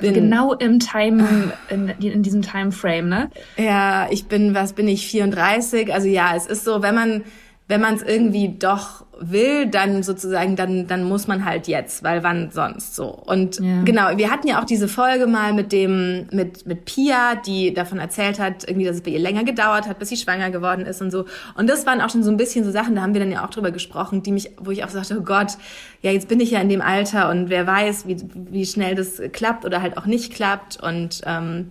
bin 0.02 0.14
Genau 0.14 0.54
im 0.54 0.80
Time, 0.80 1.54
in, 1.70 1.88
in 1.88 2.24
diesem 2.24 2.42
Timeframe, 2.42 3.08
ne? 3.08 3.30
ja, 3.56 4.08
ich 4.10 4.26
bin, 4.26 4.54
was 4.54 4.74
bin 4.74 4.88
ich, 4.88 5.08
34? 5.08 5.94
Also 5.94 6.08
ja, 6.08 6.36
es 6.36 6.48
ist 6.48 6.66
so, 6.66 6.82
wenn 6.82 6.96
man 6.96 7.24
wenn 7.72 7.80
man 7.80 7.96
es 7.96 8.04
irgendwie 8.04 8.50
doch 8.50 9.06
will, 9.18 9.66
dann 9.66 10.04
sozusagen, 10.04 10.58
dann, 10.58 10.88
dann 10.88 11.06
muss 11.06 11.28
man 11.28 11.46
halt 11.46 11.70
jetzt, 11.70 12.04
weil 12.04 12.22
wann 12.22 12.52
sonst 12.52 12.96
so. 12.96 13.08
Und 13.08 13.62
Ja. 13.62 13.84
genau, 13.84 14.18
wir 14.18 14.30
hatten 14.30 14.46
ja 14.48 14.60
auch 14.60 14.66
diese 14.66 14.90
Folge 14.90 15.26
mal 15.26 15.54
mit 15.54 15.72
dem, 15.72 16.28
mit, 16.32 16.68
mit 16.68 16.84
Pia, 16.84 17.36
die 17.36 17.74
davon 17.74 18.00
erzählt 18.00 18.40
hat, 18.40 18.68
irgendwie, 18.68 18.86
dass 18.86 18.98
es 18.98 19.04
bei 19.04 19.12
ihr 19.12 19.20
länger 19.20 19.46
gedauert 19.46 19.88
hat, 19.88 20.00
bis 20.00 20.10
sie 20.10 20.18
schwanger 20.18 20.52
geworden 20.52 20.86
ist 20.86 21.02
und 21.02 21.12
so. 21.12 21.26
Und 21.56 21.70
das 21.70 21.86
waren 21.86 22.02
auch 22.02 22.10
schon 22.10 22.24
so 22.24 22.30
ein 22.30 22.36
bisschen 22.36 22.66
so 22.66 22.72
Sachen, 22.72 22.96
da 22.96 23.04
haben 23.04 23.14
wir 23.14 23.22
dann 23.22 23.32
ja 23.32 23.46
auch 23.46 23.50
drüber 23.50 23.72
gesprochen, 23.72 24.22
die 24.22 24.34
mich, 24.34 24.52
wo 24.60 24.72
ich 24.72 24.84
auch 24.84 24.90
sagte, 24.90 25.18
oh 25.18 25.24
Gott, 25.24 25.54
ja, 26.02 26.12
jetzt 26.12 26.28
bin 26.28 26.42
ich 26.42 26.52
ja 26.52 26.60
in 26.60 26.68
dem 26.68 26.82
Alter 26.82 27.30
und 27.30 27.50
wer 27.50 27.66
weiß, 27.66 28.06
wie, 28.06 28.18
wie 28.34 28.66
schnell 28.66 28.96
das 28.96 29.22
klappt 29.32 29.64
oder 29.64 29.82
halt 29.82 29.98
auch 29.98 30.08
nicht 30.08 30.34
klappt 30.34 30.84
und, 30.84 31.22
ähm, 31.26 31.70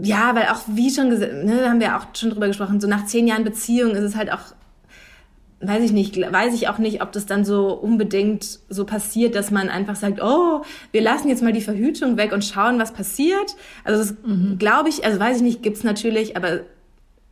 ja, 0.00 0.34
weil 0.34 0.44
auch, 0.44 0.60
wie 0.68 0.90
schon 0.90 1.10
gesagt, 1.10 1.32
ne, 1.44 1.58
da 1.60 1.70
haben 1.70 1.80
wir 1.80 1.96
auch 1.96 2.06
schon 2.14 2.30
drüber 2.30 2.46
gesprochen, 2.46 2.80
so 2.80 2.86
nach 2.86 3.06
zehn 3.06 3.26
Jahren 3.26 3.42
Beziehung 3.42 3.92
ist 3.92 4.04
es 4.04 4.14
halt 4.14 4.30
auch, 4.32 4.54
weiß 5.60 5.82
ich 5.82 5.92
nicht, 5.92 6.16
weiß 6.16 6.54
ich 6.54 6.68
auch 6.68 6.78
nicht, 6.78 7.02
ob 7.02 7.10
das 7.10 7.26
dann 7.26 7.44
so 7.44 7.72
unbedingt 7.72 8.60
so 8.68 8.84
passiert, 8.84 9.34
dass 9.34 9.50
man 9.50 9.68
einfach 9.68 9.96
sagt, 9.96 10.20
oh, 10.22 10.62
wir 10.92 11.00
lassen 11.00 11.28
jetzt 11.28 11.42
mal 11.42 11.52
die 11.52 11.60
Verhütung 11.60 12.16
weg 12.16 12.32
und 12.32 12.44
schauen, 12.44 12.78
was 12.78 12.92
passiert. 12.92 13.56
Also 13.82 13.98
das 13.98 14.14
glaube 14.58 14.88
ich, 14.88 15.04
also 15.04 15.18
weiß 15.18 15.38
ich 15.38 15.42
nicht, 15.42 15.62
gibt's 15.62 15.82
natürlich, 15.82 16.36
aber 16.36 16.60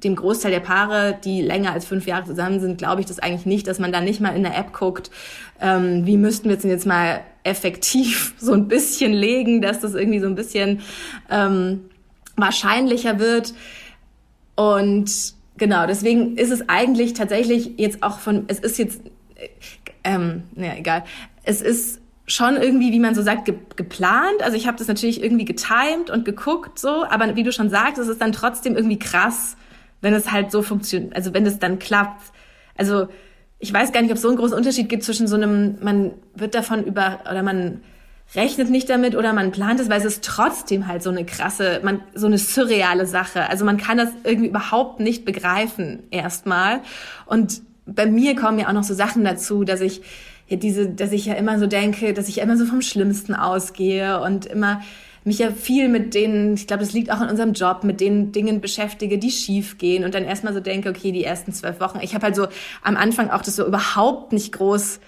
dem 0.02 0.16
Großteil 0.16 0.50
der 0.50 0.60
Paare, 0.60 1.18
die 1.24 1.40
länger 1.40 1.72
als 1.72 1.86
fünf 1.86 2.06
Jahre 2.06 2.26
zusammen 2.26 2.60
sind, 2.60 2.78
glaube 2.78 3.00
ich 3.00 3.06
das 3.06 3.18
eigentlich 3.18 3.46
nicht, 3.46 3.66
dass 3.66 3.78
man 3.78 3.92
da 3.92 4.00
nicht 4.00 4.20
mal 4.20 4.36
in 4.36 4.42
der 4.42 4.56
App 4.56 4.72
guckt, 4.72 5.10
ähm, 5.60 6.04
wie 6.04 6.16
müssten 6.16 6.48
wir 6.48 6.56
es 6.56 6.62
denn 6.62 6.70
jetzt 6.70 6.86
mal 6.86 7.20
effektiv 7.44 8.34
so 8.38 8.52
ein 8.52 8.68
bisschen 8.68 9.12
legen, 9.12 9.62
dass 9.62 9.80
das 9.80 9.94
irgendwie 9.94 10.20
so 10.20 10.26
ein 10.26 10.34
bisschen 10.34 10.80
ähm, 11.30 11.84
wahrscheinlicher 12.36 13.18
wird. 13.18 13.54
Und 14.56 15.35
genau, 15.56 15.86
deswegen 15.86 16.36
ist 16.36 16.50
es 16.50 16.68
eigentlich 16.68 17.14
tatsächlich 17.14 17.72
jetzt 17.78 18.02
auch 18.02 18.18
von, 18.18 18.44
es 18.48 18.58
ist 18.58 18.78
jetzt, 18.78 19.00
äh, 19.36 19.48
ähm, 20.04 20.44
naja, 20.54 20.74
egal, 20.76 21.04
es 21.42 21.62
ist 21.62 22.00
schon 22.26 22.56
irgendwie, 22.56 22.92
wie 22.92 22.98
man 22.98 23.14
so 23.14 23.22
sagt, 23.22 23.44
ge 23.44 23.54
geplant. 23.76 24.42
Also 24.42 24.56
ich 24.56 24.66
habe 24.66 24.76
das 24.76 24.88
natürlich 24.88 25.22
irgendwie 25.22 25.44
getimed 25.44 26.10
und 26.10 26.24
geguckt 26.24 26.78
so, 26.78 27.04
aber 27.04 27.36
wie 27.36 27.44
du 27.44 27.52
schon 27.52 27.70
sagst, 27.70 27.98
es 27.98 28.08
ist 28.08 28.20
dann 28.20 28.32
trotzdem 28.32 28.74
irgendwie 28.74 28.98
krass, 28.98 29.56
wenn 30.00 30.12
es 30.12 30.32
halt 30.32 30.50
so 30.50 30.62
funktioniert, 30.62 31.14
also 31.14 31.32
wenn 31.34 31.46
es 31.46 31.58
dann 31.58 31.78
klappt. 31.78 32.32
Also 32.76 33.08
ich 33.58 33.72
weiß 33.72 33.92
gar 33.92 34.02
nicht, 34.02 34.10
ob 34.10 34.16
es 34.16 34.22
so 34.22 34.28
einen 34.28 34.36
großen 34.36 34.56
Unterschied 34.56 34.88
gibt 34.88 35.04
zwischen 35.04 35.28
so 35.28 35.36
einem, 35.36 35.76
man 35.80 36.12
wird 36.34 36.54
davon 36.54 36.84
über, 36.84 37.20
oder 37.30 37.42
man 37.42 37.80
rechnet 38.34 38.70
nicht 38.70 38.90
damit 38.90 39.14
oder 39.16 39.32
man 39.32 39.52
plant 39.52 39.80
es, 39.80 39.88
weil 39.88 39.98
es 39.98 40.04
ist 40.04 40.24
trotzdem 40.24 40.86
halt 40.86 41.02
so 41.02 41.10
eine 41.10 41.24
krasse, 41.24 41.80
man, 41.82 42.00
so 42.14 42.26
eine 42.26 42.38
surreale 42.38 43.06
Sache. 43.06 43.48
Also 43.48 43.64
man 43.64 43.76
kann 43.76 43.98
das 43.98 44.08
irgendwie 44.24 44.48
überhaupt 44.48 45.00
nicht 45.00 45.24
begreifen 45.24 46.02
erstmal. 46.10 46.80
Und 47.24 47.62
bei 47.86 48.06
mir 48.06 48.34
kommen 48.34 48.58
ja 48.58 48.68
auch 48.68 48.72
noch 48.72 48.84
so 48.84 48.94
Sachen 48.94 49.24
dazu, 49.24 49.64
dass 49.64 49.80
ich 49.80 50.02
ja 50.48 50.56
diese, 50.56 50.88
dass 50.88 51.12
ich 51.12 51.26
ja 51.26 51.34
immer 51.34 51.58
so 51.58 51.66
denke, 51.66 52.12
dass 52.12 52.28
ich 52.28 52.38
immer 52.38 52.56
so 52.56 52.66
vom 52.66 52.82
Schlimmsten 52.82 53.34
ausgehe 53.34 54.20
und 54.20 54.46
immer 54.46 54.82
mich 55.24 55.40
ja 55.40 55.50
viel 55.50 55.88
mit 55.88 56.14
denen, 56.14 56.54
ich 56.54 56.68
glaube, 56.68 56.84
das 56.84 56.92
liegt 56.92 57.10
auch 57.10 57.20
in 57.20 57.28
unserem 57.28 57.52
Job, 57.52 57.82
mit 57.82 58.00
den 58.00 58.30
Dingen 58.30 58.60
beschäftige, 58.60 59.18
die 59.18 59.32
schief 59.32 59.76
gehen 59.76 60.04
und 60.04 60.14
dann 60.14 60.24
erstmal 60.24 60.54
so 60.54 60.60
denke, 60.60 60.88
okay, 60.88 61.10
die 61.10 61.24
ersten 61.24 61.52
zwölf 61.52 61.80
Wochen. 61.80 61.98
Ich 62.00 62.14
habe 62.14 62.26
halt 62.26 62.36
so 62.36 62.46
am 62.82 62.96
Anfang 62.96 63.30
auch 63.30 63.42
das 63.42 63.56
so 63.56 63.66
überhaupt 63.66 64.32
nicht 64.32 64.52
groß 64.52 65.00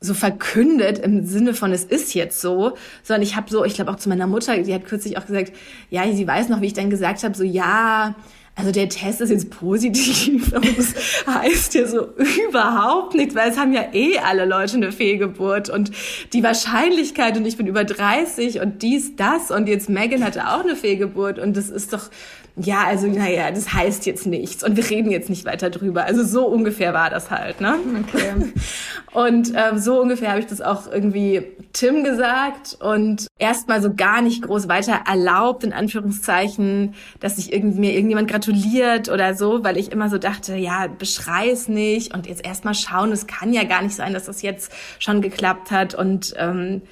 so 0.00 0.14
verkündet 0.14 0.98
im 0.98 1.24
Sinne 1.24 1.54
von 1.54 1.72
es 1.72 1.84
ist 1.84 2.14
jetzt 2.14 2.40
so, 2.40 2.76
sondern 3.02 3.22
ich 3.22 3.36
habe 3.36 3.50
so, 3.50 3.64
ich 3.64 3.74
glaube 3.74 3.90
auch 3.90 3.96
zu 3.96 4.08
meiner 4.08 4.26
Mutter, 4.26 4.56
die 4.58 4.74
hat 4.74 4.84
kürzlich 4.84 5.16
auch 5.18 5.26
gesagt, 5.26 5.52
ja, 5.90 6.10
sie 6.12 6.26
weiß 6.26 6.48
noch, 6.48 6.60
wie 6.60 6.66
ich 6.66 6.74
dann 6.74 6.90
gesagt 6.90 7.22
habe, 7.24 7.34
so 7.34 7.44
ja, 7.44 8.14
also 8.56 8.70
der 8.70 8.88
Test 8.88 9.20
ist 9.20 9.30
jetzt 9.30 9.50
positiv, 9.50 10.52
aber 10.54 10.68
das 10.76 10.94
heißt 11.26 11.74
ja 11.74 11.86
so 11.86 12.08
überhaupt 12.48 13.14
nichts, 13.14 13.34
weil 13.34 13.50
es 13.50 13.58
haben 13.58 13.72
ja 13.72 13.86
eh 13.92 14.18
alle 14.18 14.44
Leute 14.44 14.76
eine 14.76 14.92
Fehlgeburt 14.92 15.70
und 15.70 15.90
die 16.32 16.42
Wahrscheinlichkeit 16.42 17.36
und 17.36 17.46
ich 17.46 17.56
bin 17.56 17.66
über 17.66 17.84
30 17.84 18.60
und 18.60 18.82
dies, 18.82 19.16
das 19.16 19.50
und 19.50 19.68
jetzt 19.68 19.88
Megan 19.88 20.22
hatte 20.22 20.48
auch 20.48 20.60
eine 20.60 20.76
Fehlgeburt 20.76 21.38
und 21.38 21.56
das 21.56 21.68
ist 21.68 21.92
doch 21.92 22.10
ja, 22.56 22.84
also 22.84 23.08
naja, 23.08 23.50
das 23.50 23.72
heißt 23.72 24.06
jetzt 24.06 24.26
nichts 24.26 24.62
und 24.62 24.76
wir 24.76 24.88
reden 24.88 25.10
jetzt 25.10 25.28
nicht 25.28 25.44
weiter 25.44 25.70
drüber. 25.70 26.04
Also 26.04 26.22
so 26.22 26.46
ungefähr 26.46 26.94
war 26.94 27.10
das 27.10 27.30
halt, 27.30 27.60
ne? 27.60 27.76
Okay. 28.06 28.52
Und 29.12 29.52
ähm, 29.54 29.78
so 29.78 30.00
ungefähr 30.00 30.30
habe 30.30 30.40
ich 30.40 30.46
das 30.46 30.60
auch 30.60 30.90
irgendwie 30.90 31.46
Tim 31.72 32.02
gesagt 32.02 32.76
und 32.80 33.28
erstmal 33.38 33.80
so 33.80 33.94
gar 33.94 34.20
nicht 34.22 34.42
groß 34.42 34.66
weiter 34.66 35.02
erlaubt, 35.08 35.62
in 35.62 35.72
Anführungszeichen, 35.72 36.94
dass 37.20 37.36
sich 37.36 37.52
irgend, 37.52 37.78
mir 37.78 37.92
irgendjemand 37.92 38.28
gratuliert 38.28 39.08
oder 39.08 39.36
so, 39.36 39.62
weil 39.62 39.76
ich 39.76 39.92
immer 39.92 40.10
so 40.10 40.18
dachte, 40.18 40.56
ja, 40.56 40.88
beschrei 40.88 41.48
es 41.48 41.68
nicht 41.68 42.12
und 42.12 42.26
jetzt 42.26 42.44
erstmal 42.44 42.74
schauen, 42.74 43.12
es 43.12 43.28
kann 43.28 43.52
ja 43.52 43.62
gar 43.62 43.82
nicht 43.82 43.94
sein, 43.94 44.14
dass 44.14 44.24
das 44.24 44.42
jetzt 44.42 44.72
schon 44.98 45.22
geklappt 45.22 45.70
hat 45.70 45.94
und 45.94 46.34
ähm, 46.36 46.82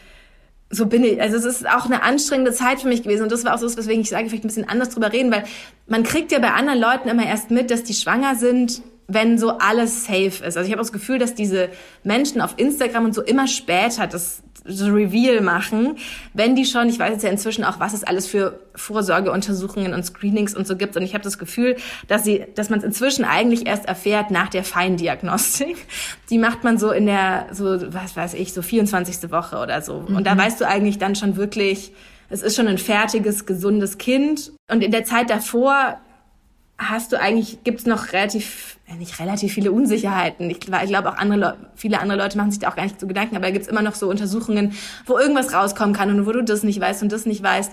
so 0.75 0.87
bin 0.87 1.05
ich. 1.05 1.21
Also 1.21 1.37
es 1.37 1.45
ist 1.45 1.69
auch 1.69 1.85
eine 1.85 2.03
anstrengende 2.03 2.53
Zeit 2.53 2.81
für 2.81 2.89
mich 2.89 3.03
gewesen 3.03 3.23
und 3.23 3.31
das 3.31 3.45
war 3.45 3.55
auch 3.55 3.59
so, 3.59 3.67
weswegen 3.77 4.01
ich 4.01 4.09
sage, 4.09 4.29
vielleicht 4.29 4.45
ein 4.45 4.49
bisschen 4.49 4.69
anders 4.69 4.89
drüber 4.89 5.13
reden, 5.13 5.31
weil 5.31 5.45
man 5.87 6.03
kriegt 6.03 6.33
ja 6.33 6.39
bei 6.39 6.51
anderen 6.51 6.81
Leuten 6.81 7.09
immer 7.09 7.27
erst 7.27 7.51
mit, 7.51 7.71
dass 7.71 7.85
die 7.85 7.95
schwanger 7.95 8.35
sind, 8.35 8.83
wenn 9.07 9.37
so 9.37 9.59
alles 9.59 10.07
safe 10.07 10.45
ist. 10.45 10.57
Also 10.57 10.61
ich 10.61 10.71
habe 10.71 10.79
das 10.79 10.93
Gefühl, 10.93 11.19
dass 11.19 11.35
diese 11.35 11.69
Menschen 12.03 12.41
auf 12.41 12.55
Instagram 12.57 13.05
und 13.05 13.15
so 13.15 13.23
immer 13.23 13.47
später 13.47 14.07
das 14.07 14.43
so 14.65 14.87
Reveal 14.87 15.41
machen, 15.41 15.97
wenn 16.35 16.55
die 16.55 16.65
schon, 16.65 16.89
ich 16.89 16.99
weiß 16.99 17.11
jetzt 17.13 17.23
ja 17.23 17.31
inzwischen 17.31 17.65
auch, 17.65 17.81
was 17.81 17.95
es 17.95 18.05
alles 18.05 18.27
für 18.27 18.61
Vorsorgeuntersuchungen 18.75 19.95
und 19.95 20.05
Screenings 20.05 20.55
und 20.55 20.67
so 20.67 20.77
gibt. 20.77 20.97
Und 20.97 21.03
ich 21.03 21.15
habe 21.15 21.25
das 21.25 21.39
Gefühl, 21.39 21.77
dass 22.09 22.25
sie, 22.25 22.45
dass 22.55 22.71
man 22.71 22.79
es 22.79 22.85
inzwischen 22.85 23.25
eigentlich 23.25 23.67
erst 23.67 23.87
erfährt 23.87 24.31
nach 24.31 24.49
der 24.49 24.65
Feindiagnostik. 24.65 25.77
Die 26.31 26.39
macht 26.39 26.65
man 26.65 26.79
so 26.79 26.93
in 26.93 27.07
der, 27.07 27.47
so, 27.53 27.93
was 27.93 28.17
weiß 28.17 28.35
ich, 28.35 28.53
so 28.53 28.63
24. 28.63 29.31
Woche 29.31 29.59
oder 29.59 29.83
so. 29.83 30.05
Mhm. 30.09 30.17
Und 30.17 30.27
da 30.27 30.35
mhm. 30.35 30.39
weißt 30.39 30.61
du 30.61 30.67
eigentlich 30.67 30.99
dann 30.99 31.15
schon 31.15 31.37
wirklich, 31.37 31.93
es 32.29 32.43
ist 32.43 32.57
schon 32.57 32.69
ein 32.69 32.79
fertiges, 32.79 33.47
gesundes 33.47 33.99
Kind. 33.99 34.53
Und 34.71 34.83
in 34.83 34.93
der 34.93 35.05
Zeit 35.05 35.29
davor 35.29 35.99
hast 36.91 37.13
du 37.13 37.21
eigentlich, 37.21 37.65
gibt's 37.65 37.87
noch 37.87 38.13
relativ, 38.13 38.77
nicht 38.99 39.19
relativ 39.19 39.53
viele 39.53 39.73
Unsicherheiten. 39.73 40.51
Ich, 40.51 40.59
ich 40.59 40.89
glaube 40.89 41.11
auch 41.11 41.17
andere, 41.17 41.57
viele 41.75 42.01
andere 42.01 42.19
Leute 42.19 42.37
machen 42.37 42.51
sich 42.51 42.61
da 42.61 42.69
auch 42.69 42.77
gar 42.77 42.85
nicht 42.85 43.01
so 43.01 43.07
Gedanken, 43.07 43.37
aber 43.37 43.47
da 43.47 43.51
gibt's 43.53 43.69
immer 43.69 43.83
noch 43.83 43.95
so 43.95 44.09
Untersuchungen, 44.09 44.73
wo 45.07 45.19
irgendwas 45.19 45.53
rauskommen 45.53 45.95
kann 45.95 46.11
und 46.11 46.27
wo 46.27 46.33
du 46.33 46.43
das 46.43 46.63
nicht 46.63 46.81
weißt 46.81 47.03
und 47.03 47.13
das 47.13 47.27
nicht 47.27 47.43
weißt. 47.43 47.73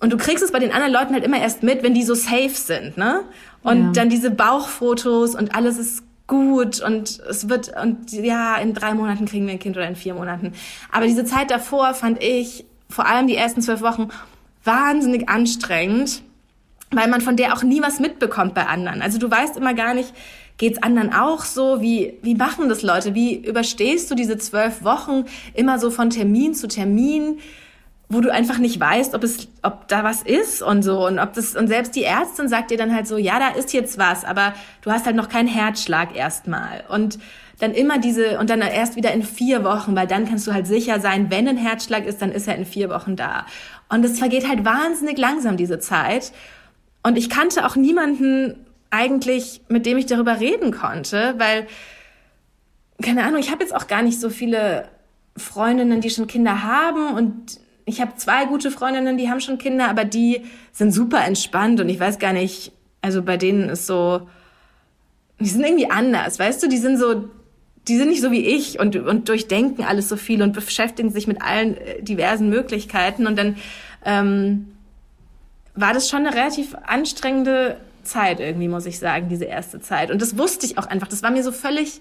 Und 0.00 0.12
du 0.12 0.16
kriegst 0.16 0.42
es 0.42 0.50
bei 0.50 0.58
den 0.58 0.72
anderen 0.72 0.92
Leuten 0.92 1.12
halt 1.12 1.24
immer 1.24 1.38
erst 1.38 1.62
mit, 1.62 1.82
wenn 1.82 1.92
die 1.92 2.04
so 2.04 2.14
safe 2.14 2.54
sind, 2.54 2.96
ne? 2.96 3.22
Und 3.62 3.84
ja. 3.84 3.92
dann 3.92 4.08
diese 4.08 4.30
Bauchfotos 4.30 5.34
und 5.34 5.54
alles 5.54 5.76
ist 5.76 6.04
gut 6.26 6.80
und 6.80 7.20
es 7.28 7.48
wird, 7.48 7.72
und 7.82 8.12
ja, 8.12 8.56
in 8.56 8.72
drei 8.72 8.94
Monaten 8.94 9.26
kriegen 9.26 9.46
wir 9.46 9.52
ein 9.52 9.58
Kind 9.58 9.76
oder 9.76 9.86
in 9.86 9.96
vier 9.96 10.14
Monaten. 10.14 10.52
Aber 10.90 11.06
diese 11.06 11.24
Zeit 11.24 11.50
davor 11.50 11.92
fand 11.92 12.22
ich, 12.22 12.64
vor 12.88 13.06
allem 13.06 13.26
die 13.26 13.36
ersten 13.36 13.60
zwölf 13.60 13.82
Wochen, 13.82 14.08
wahnsinnig 14.64 15.28
anstrengend 15.28 16.22
weil 16.90 17.08
man 17.08 17.20
von 17.20 17.36
der 17.36 17.54
auch 17.54 17.62
nie 17.62 17.82
was 17.82 18.00
mitbekommt 18.00 18.54
bei 18.54 18.66
anderen. 18.66 19.02
Also 19.02 19.18
du 19.18 19.30
weißt 19.30 19.56
immer 19.56 19.74
gar 19.74 19.94
nicht, 19.94 20.12
geht's 20.58 20.82
anderen 20.82 21.12
auch 21.12 21.44
so? 21.44 21.80
Wie, 21.80 22.18
wie 22.22 22.34
machen 22.34 22.68
das 22.68 22.82
Leute? 22.82 23.14
Wie 23.14 23.36
überstehst 23.36 24.10
du 24.10 24.14
diese 24.14 24.38
zwölf 24.38 24.84
Wochen 24.84 25.24
immer 25.54 25.78
so 25.78 25.90
von 25.90 26.10
Termin 26.10 26.54
zu 26.54 26.68
Termin, 26.68 27.38
wo 28.10 28.20
du 28.20 28.32
einfach 28.32 28.58
nicht 28.58 28.78
weißt, 28.80 29.14
ob 29.14 29.22
es, 29.22 29.48
ob 29.62 29.86
da 29.86 30.02
was 30.02 30.22
ist 30.22 30.62
und 30.62 30.82
so 30.82 31.06
und 31.06 31.20
ob 31.20 31.32
das, 31.32 31.54
und 31.54 31.68
selbst 31.68 31.94
die 31.94 32.02
Ärztin 32.02 32.48
sagt 32.48 32.72
dir 32.72 32.76
dann 32.76 32.92
halt 32.92 33.06
so, 33.06 33.16
ja, 33.16 33.38
da 33.38 33.56
ist 33.56 33.72
jetzt 33.72 33.98
was, 33.98 34.24
aber 34.24 34.52
du 34.82 34.90
hast 34.90 35.06
halt 35.06 35.14
noch 35.14 35.28
keinen 35.28 35.46
Herzschlag 35.46 36.16
erstmal. 36.16 36.82
Und 36.88 37.20
dann 37.60 37.72
immer 37.72 37.98
diese, 37.98 38.38
und 38.40 38.50
dann 38.50 38.62
erst 38.62 38.96
wieder 38.96 39.12
in 39.12 39.22
vier 39.22 39.62
Wochen, 39.64 39.94
weil 39.94 40.08
dann 40.08 40.28
kannst 40.28 40.46
du 40.46 40.52
halt 40.52 40.66
sicher 40.66 40.98
sein, 40.98 41.30
wenn 41.30 41.46
ein 41.46 41.56
Herzschlag 41.56 42.04
ist, 42.04 42.20
dann 42.20 42.32
ist 42.32 42.48
er 42.48 42.56
in 42.56 42.66
vier 42.66 42.90
Wochen 42.90 43.14
da. 43.14 43.46
Und 43.88 44.04
es 44.04 44.18
vergeht 44.18 44.48
halt 44.48 44.64
wahnsinnig 44.64 45.16
langsam, 45.16 45.56
diese 45.56 45.78
Zeit. 45.78 46.32
Und 47.02 47.16
ich 47.16 47.30
kannte 47.30 47.66
auch 47.66 47.76
niemanden 47.76 48.66
eigentlich, 48.90 49.62
mit 49.68 49.86
dem 49.86 49.96
ich 49.98 50.06
darüber 50.06 50.40
reden 50.40 50.72
konnte, 50.72 51.34
weil, 51.38 51.66
keine 53.02 53.24
Ahnung, 53.24 53.40
ich 53.40 53.50
habe 53.50 53.62
jetzt 53.62 53.74
auch 53.74 53.86
gar 53.86 54.02
nicht 54.02 54.20
so 54.20 54.28
viele 54.28 54.88
Freundinnen, 55.36 56.00
die 56.00 56.10
schon 56.10 56.26
Kinder 56.26 56.62
haben. 56.62 57.14
Und 57.14 57.60
ich 57.84 58.00
habe 58.00 58.16
zwei 58.16 58.46
gute 58.46 58.70
Freundinnen, 58.70 59.16
die 59.16 59.30
haben 59.30 59.40
schon 59.40 59.58
Kinder, 59.58 59.88
aber 59.88 60.04
die 60.04 60.42
sind 60.72 60.92
super 60.92 61.24
entspannt. 61.24 61.80
Und 61.80 61.88
ich 61.88 61.98
weiß 62.00 62.18
gar 62.18 62.32
nicht, 62.32 62.72
also 63.00 63.22
bei 63.22 63.36
denen 63.36 63.68
ist 63.68 63.86
so, 63.86 64.28
die 65.38 65.48
sind 65.48 65.64
irgendwie 65.64 65.90
anders, 65.90 66.38
weißt 66.38 66.62
du, 66.62 66.68
die 66.68 66.76
sind 66.76 66.98
so, 66.98 67.30
die 67.88 67.96
sind 67.96 68.08
nicht 68.08 68.20
so 68.20 68.30
wie 68.30 68.44
ich 68.44 68.78
und, 68.78 68.94
und 68.96 69.28
durchdenken 69.28 69.84
alles 69.84 70.08
so 70.08 70.16
viel 70.16 70.42
und 70.42 70.52
beschäftigen 70.52 71.10
sich 71.10 71.26
mit 71.26 71.40
allen 71.40 71.78
äh, 71.78 72.02
diversen 72.02 72.50
Möglichkeiten. 72.50 73.26
Und 73.26 73.38
dann 73.38 73.56
ähm, 74.04 74.72
war 75.80 75.92
das 75.92 76.08
schon 76.08 76.26
eine 76.26 76.34
relativ 76.34 76.74
anstrengende 76.86 77.76
Zeit 78.02 78.40
irgendwie, 78.40 78.68
muss 78.68 78.86
ich 78.86 78.98
sagen, 78.98 79.28
diese 79.28 79.44
erste 79.44 79.80
Zeit. 79.80 80.10
Und 80.10 80.22
das 80.22 80.38
wusste 80.38 80.66
ich 80.66 80.78
auch 80.78 80.86
einfach. 80.86 81.08
Das 81.08 81.22
war 81.22 81.30
mir 81.30 81.42
so 81.42 81.52
völlig, 81.52 82.00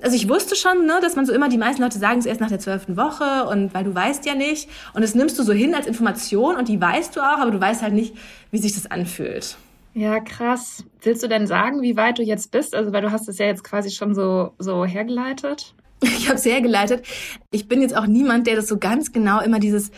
also 0.00 0.14
ich 0.14 0.28
wusste 0.28 0.56
schon, 0.56 0.86
ne, 0.86 0.98
dass 1.02 1.16
man 1.16 1.26
so 1.26 1.32
immer, 1.32 1.48
die 1.48 1.58
meisten 1.58 1.82
Leute 1.82 1.98
sagen 1.98 2.18
es 2.18 2.26
erst 2.26 2.40
nach 2.40 2.48
der 2.48 2.60
zwölften 2.60 2.96
Woche 2.96 3.44
und 3.48 3.74
weil 3.74 3.84
du 3.84 3.94
weißt 3.94 4.26
ja 4.26 4.34
nicht. 4.34 4.68
Und 4.94 5.02
das 5.02 5.14
nimmst 5.14 5.38
du 5.38 5.42
so 5.42 5.52
hin 5.52 5.74
als 5.74 5.86
Information 5.86 6.56
und 6.56 6.68
die 6.68 6.80
weißt 6.80 7.16
du 7.16 7.20
auch, 7.20 7.38
aber 7.38 7.50
du 7.50 7.60
weißt 7.60 7.82
halt 7.82 7.94
nicht, 7.94 8.14
wie 8.50 8.58
sich 8.58 8.74
das 8.74 8.90
anfühlt. 8.90 9.56
Ja, 9.94 10.20
krass. 10.20 10.84
Willst 11.02 11.22
du 11.22 11.28
denn 11.28 11.46
sagen, 11.46 11.82
wie 11.82 11.96
weit 11.96 12.18
du 12.18 12.22
jetzt 12.22 12.52
bist? 12.52 12.74
Also, 12.74 12.92
weil 12.92 13.02
du 13.02 13.10
hast 13.10 13.28
es 13.28 13.38
ja 13.38 13.46
jetzt 13.46 13.64
quasi 13.64 13.90
schon 13.90 14.14
so, 14.14 14.52
so 14.58 14.84
hergeleitet. 14.84 15.74
Ich 16.04 16.28
habe 16.28 16.38
es 16.38 16.44
hergeleitet. 16.44 17.04
Ich 17.50 17.66
bin 17.66 17.82
jetzt 17.82 17.96
auch 17.96 18.06
niemand, 18.06 18.46
der 18.46 18.54
das 18.54 18.68
so 18.68 18.78
ganz 18.78 19.12
genau 19.12 19.40
immer 19.40 19.58
dieses 19.58 19.90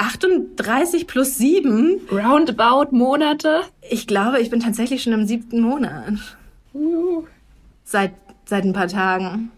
38 0.00 1.06
plus 1.06 1.36
7. 1.36 2.00
Roundabout 2.10 2.96
Monate. 2.96 3.60
Ich 3.90 4.06
glaube, 4.06 4.40
ich 4.40 4.48
bin 4.48 4.60
tatsächlich 4.60 5.02
schon 5.02 5.12
im 5.12 5.26
siebten 5.26 5.60
Monat. 5.60 6.14
Uh. 6.72 7.24
Seit, 7.84 8.12
seit 8.46 8.64
ein 8.64 8.72
paar 8.72 8.88
Tagen. 8.88 9.50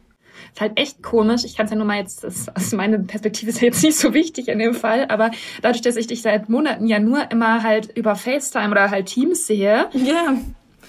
Ist 0.52 0.60
halt 0.60 0.78
echt 0.78 1.02
komisch. 1.02 1.44
Ich 1.44 1.56
kann 1.56 1.66
es 1.66 1.70
ja 1.70 1.76
nur 1.76 1.86
mal 1.86 1.98
jetzt, 1.98 2.24
das, 2.24 2.48
aus 2.56 2.72
meiner 2.72 2.98
Perspektive 2.98 3.50
ist 3.50 3.60
ja 3.60 3.68
jetzt 3.68 3.84
nicht 3.84 3.96
so 3.96 4.14
wichtig 4.14 4.48
in 4.48 4.58
dem 4.58 4.74
Fall, 4.74 5.06
aber 5.08 5.30
dadurch, 5.62 5.82
dass 5.82 5.96
ich 5.96 6.08
dich 6.08 6.22
seit 6.22 6.48
Monaten 6.48 6.88
ja 6.88 6.98
nur 6.98 7.30
immer 7.30 7.62
halt 7.62 7.96
über 7.96 8.16
FaceTime 8.16 8.70
oder 8.70 8.90
halt 8.90 9.06
Teams 9.06 9.46
sehe, 9.46 9.88
yeah. 9.94 10.36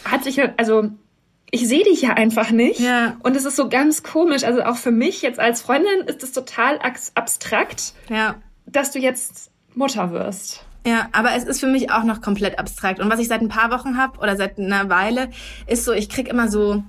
hat 0.04 0.24
sich 0.24 0.40
halt, 0.40 0.54
also 0.58 0.90
ich 1.52 1.68
sehe 1.68 1.84
dich 1.84 2.02
ja 2.02 2.14
einfach 2.14 2.50
nicht. 2.50 2.80
Ja. 2.80 3.18
Und 3.22 3.36
es 3.36 3.46
ist 3.46 3.56
so 3.56 3.70
ganz 3.70 4.02
komisch. 4.02 4.44
Also 4.44 4.64
auch 4.64 4.78
für 4.78 4.92
mich 4.92 5.22
jetzt 5.22 5.40
als 5.40 5.62
Freundin 5.62 6.08
ist 6.08 6.24
es 6.24 6.32
total 6.32 6.80
abstrakt. 7.14 7.94
Ja 8.10 8.38
dass 8.74 8.92
du 8.92 9.00
jetzt 9.00 9.52
Mutter 9.76 10.12
wirst. 10.12 10.66
Ja, 10.86 11.08
aber 11.14 11.34
es 11.36 11.46
ist 11.46 11.62
für 11.62 11.68
mich 11.68 11.92
auch 11.92 12.04
noch 12.04 12.22
komplett 12.22 12.60
abstrakt. 12.60 13.00
Und 13.00 13.10
was 13.10 13.20
ich 13.20 13.30
seit 13.30 13.42
ein 13.42 13.48
paar 13.48 13.72
Wochen 13.72 13.98
habe 13.98 14.20
oder 14.20 14.36
seit 14.36 14.60
einer 14.60 14.90
Weile, 14.90 15.30
ist 15.66 15.86
so, 15.86 15.94
ich 15.94 16.10
krieg 16.10 16.28
immer 16.28 16.50
so 16.50 16.84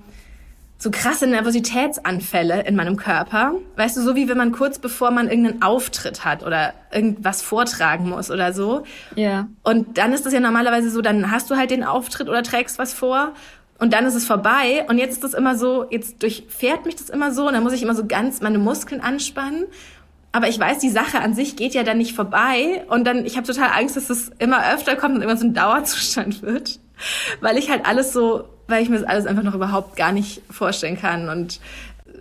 so 0.77 0.91
krasse 0.91 1.25
Nervositätsanfälle 1.25 2.63
in 2.63 2.75
meinem 2.75 2.97
Körper. 2.97 3.53
Weißt 3.77 3.95
du, 3.95 4.01
so 4.01 4.15
wie 4.15 4.27
wenn 4.27 4.37
man 4.37 4.51
kurz 4.51 4.77
bevor 4.77 5.09
man 5.09 5.29
irgendeinen 5.29 5.61
Auftritt 5.61 6.25
hat 6.25 6.45
oder 6.45 6.73
irgendwas 6.91 7.41
vortragen 7.41 8.09
muss 8.09 8.29
oder 8.29 8.53
so. 8.53 8.83
Ja. 9.15 9.47
Und 9.63 9.97
dann 9.97 10.11
ist 10.11 10.25
das 10.25 10.33
ja 10.33 10.41
normalerweise 10.41 10.89
so, 10.89 11.01
dann 11.01 11.31
hast 11.31 11.49
du 11.49 11.55
halt 11.55 11.71
den 11.71 11.83
Auftritt 11.83 12.27
oder 12.27 12.43
trägst 12.43 12.77
was 12.77 12.93
vor 12.93 13.31
und 13.79 13.93
dann 13.93 14.05
ist 14.05 14.15
es 14.15 14.25
vorbei. 14.25 14.85
Und 14.89 14.97
jetzt 14.97 15.13
ist 15.13 15.23
das 15.23 15.33
immer 15.33 15.57
so, 15.57 15.85
jetzt 15.89 16.21
durchfährt 16.21 16.85
mich 16.85 16.97
das 16.97 17.09
immer 17.09 17.31
so 17.31 17.47
und 17.47 17.53
dann 17.53 17.63
muss 17.63 17.73
ich 17.73 17.81
immer 17.81 17.95
so 17.95 18.05
ganz 18.05 18.41
meine 18.41 18.57
Muskeln 18.57 19.01
anspannen. 19.01 19.65
Aber 20.35 20.49
ich 20.49 20.59
weiß, 20.59 20.79
die 20.79 20.89
Sache 20.89 21.21
an 21.21 21.33
sich 21.33 21.55
geht 21.55 21.73
ja 21.75 21.83
dann 21.83 21.97
nicht 21.97 22.13
vorbei. 22.13 22.83
Und 22.89 23.07
dann, 23.07 23.25
ich 23.25 23.37
habe 23.37 23.47
total 23.47 23.69
Angst, 23.69 23.95
dass 23.95 24.09
es 24.09 24.33
immer 24.37 24.69
öfter 24.73 24.97
kommt 24.97 25.15
und 25.15 25.21
immer 25.21 25.37
so 25.37 25.45
ein 25.45 25.53
Dauerzustand 25.53 26.41
wird. 26.41 26.81
weil 27.39 27.57
ich 27.57 27.69
halt 27.69 27.85
alles 27.85 28.11
so, 28.11 28.43
weil 28.67 28.83
ich 28.83 28.89
mir 28.89 28.99
das 28.99 29.07
alles 29.07 29.27
einfach 29.27 29.43
noch 29.43 29.55
überhaupt 29.55 29.95
gar 29.95 30.11
nicht 30.11 30.41
vorstellen 30.51 30.99
kann 30.99 31.29
und 31.29 31.61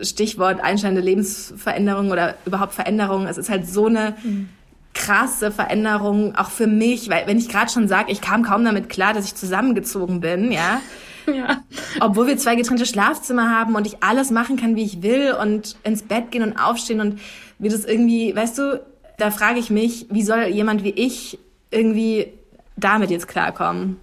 Stichwort 0.00 0.60
einschneidende 0.60 1.02
Lebensveränderung 1.02 2.12
oder 2.12 2.36
überhaupt 2.46 2.74
Veränderung. 2.74 3.26
Es 3.26 3.36
ist 3.36 3.50
halt 3.50 3.68
so 3.68 3.86
eine 3.86 4.14
mhm. 4.22 4.48
krasse 4.94 5.50
Veränderung 5.50 6.36
auch 6.36 6.50
für 6.50 6.68
mich, 6.68 7.10
weil 7.10 7.26
wenn 7.26 7.38
ich 7.38 7.48
gerade 7.48 7.72
schon 7.72 7.88
sage, 7.88 8.12
ich 8.12 8.20
kam 8.20 8.44
kaum 8.44 8.64
damit 8.64 8.90
klar, 8.90 9.12
dass 9.12 9.24
ich 9.24 9.34
zusammengezogen 9.34 10.20
bin, 10.20 10.52
ja. 10.52 10.80
Ja. 11.26 11.62
Obwohl 12.00 12.26
wir 12.26 12.36
zwei 12.36 12.54
getrennte 12.54 12.84
Schlafzimmer 12.84 13.48
haben 13.48 13.76
und 13.76 13.86
ich 13.86 14.02
alles 14.02 14.30
machen 14.30 14.58
kann, 14.58 14.76
wie 14.76 14.84
ich 14.84 15.00
will 15.00 15.32
und 15.32 15.74
ins 15.82 16.02
Bett 16.02 16.30
gehen 16.30 16.42
und 16.42 16.58
aufstehen 16.58 17.00
und 17.00 17.18
wie 17.58 17.68
das 17.68 17.84
irgendwie, 17.84 18.34
weißt 18.34 18.58
du, 18.58 18.80
da 19.16 19.30
frage 19.30 19.58
ich 19.58 19.70
mich, 19.70 20.06
wie 20.10 20.22
soll 20.22 20.44
jemand 20.44 20.84
wie 20.84 20.90
ich 20.90 21.38
irgendwie 21.70 22.32
damit 22.76 23.10
jetzt 23.10 23.28
klarkommen? 23.28 24.00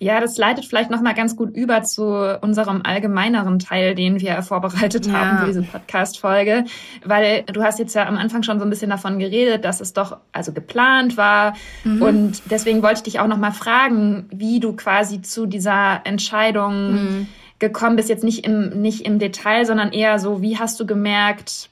Ja, 0.00 0.20
das 0.20 0.38
leitet 0.38 0.64
vielleicht 0.64 0.90
noch 0.90 1.00
mal 1.00 1.14
ganz 1.14 1.34
gut 1.34 1.56
über 1.56 1.82
zu 1.82 2.38
unserem 2.40 2.82
allgemeineren 2.84 3.58
Teil, 3.58 3.96
den 3.96 4.20
wir 4.20 4.42
vorbereitet 4.42 5.06
ja. 5.06 5.12
haben 5.12 5.38
für 5.38 5.46
diese 5.46 5.62
Podcast-Folge, 5.62 6.64
weil 7.04 7.42
du 7.42 7.62
hast 7.64 7.80
jetzt 7.80 7.94
ja 7.94 8.06
am 8.06 8.16
Anfang 8.16 8.44
schon 8.44 8.60
so 8.60 8.64
ein 8.64 8.70
bisschen 8.70 8.90
davon 8.90 9.18
geredet, 9.18 9.64
dass 9.64 9.80
es 9.80 9.92
doch 9.92 10.18
also 10.32 10.52
geplant 10.52 11.16
war 11.16 11.54
mhm. 11.82 12.02
und 12.02 12.42
deswegen 12.50 12.82
wollte 12.82 12.98
ich 12.98 13.02
dich 13.02 13.20
auch 13.20 13.26
noch 13.26 13.38
mal 13.38 13.50
fragen, 13.50 14.26
wie 14.30 14.60
du 14.60 14.74
quasi 14.74 15.20
zu 15.20 15.46
dieser 15.46 16.02
Entscheidung 16.04 16.92
mhm. 16.92 17.28
gekommen 17.58 17.96
bist, 17.96 18.08
jetzt 18.08 18.24
nicht 18.24 18.46
im 18.46 18.80
nicht 18.80 19.04
im 19.04 19.18
Detail, 19.18 19.66
sondern 19.66 19.90
eher 19.90 20.20
so, 20.20 20.42
wie 20.42 20.58
hast 20.58 20.78
du 20.78 20.86
gemerkt, 20.86 21.70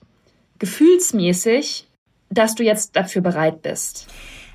gefühlsmäßig, 0.58 1.88
dass 2.30 2.54
du 2.54 2.62
jetzt 2.62 2.96
dafür 2.96 3.22
bereit 3.22 3.62
bist? 3.62 4.06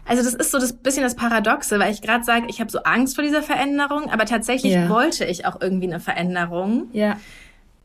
Also 0.06 0.24
das 0.24 0.34
ist 0.34 0.52
so 0.52 0.60
das 0.60 0.74
bisschen 0.74 1.04
das 1.04 1.16
Paradoxe, 1.16 1.80
weil 1.80 1.92
ich 1.92 2.02
gerade 2.02 2.24
sage, 2.24 2.48
ich 2.50 2.60
habe 2.60 2.72
so 2.72 2.80
Angst 2.80 3.16
vor 3.16 3.24
dieser 3.24 3.44
Veränderung, 3.44 4.10
aber 4.10 4.26
tatsächlich 4.26 4.74
ja. 4.74 4.90
wollte 4.90 5.26
ich 5.26 5.46
auch 5.46 5.62
irgendwie 5.62 5.88
eine 5.88 6.00
Veränderung. 6.00 6.88
Ja. 6.92 7.18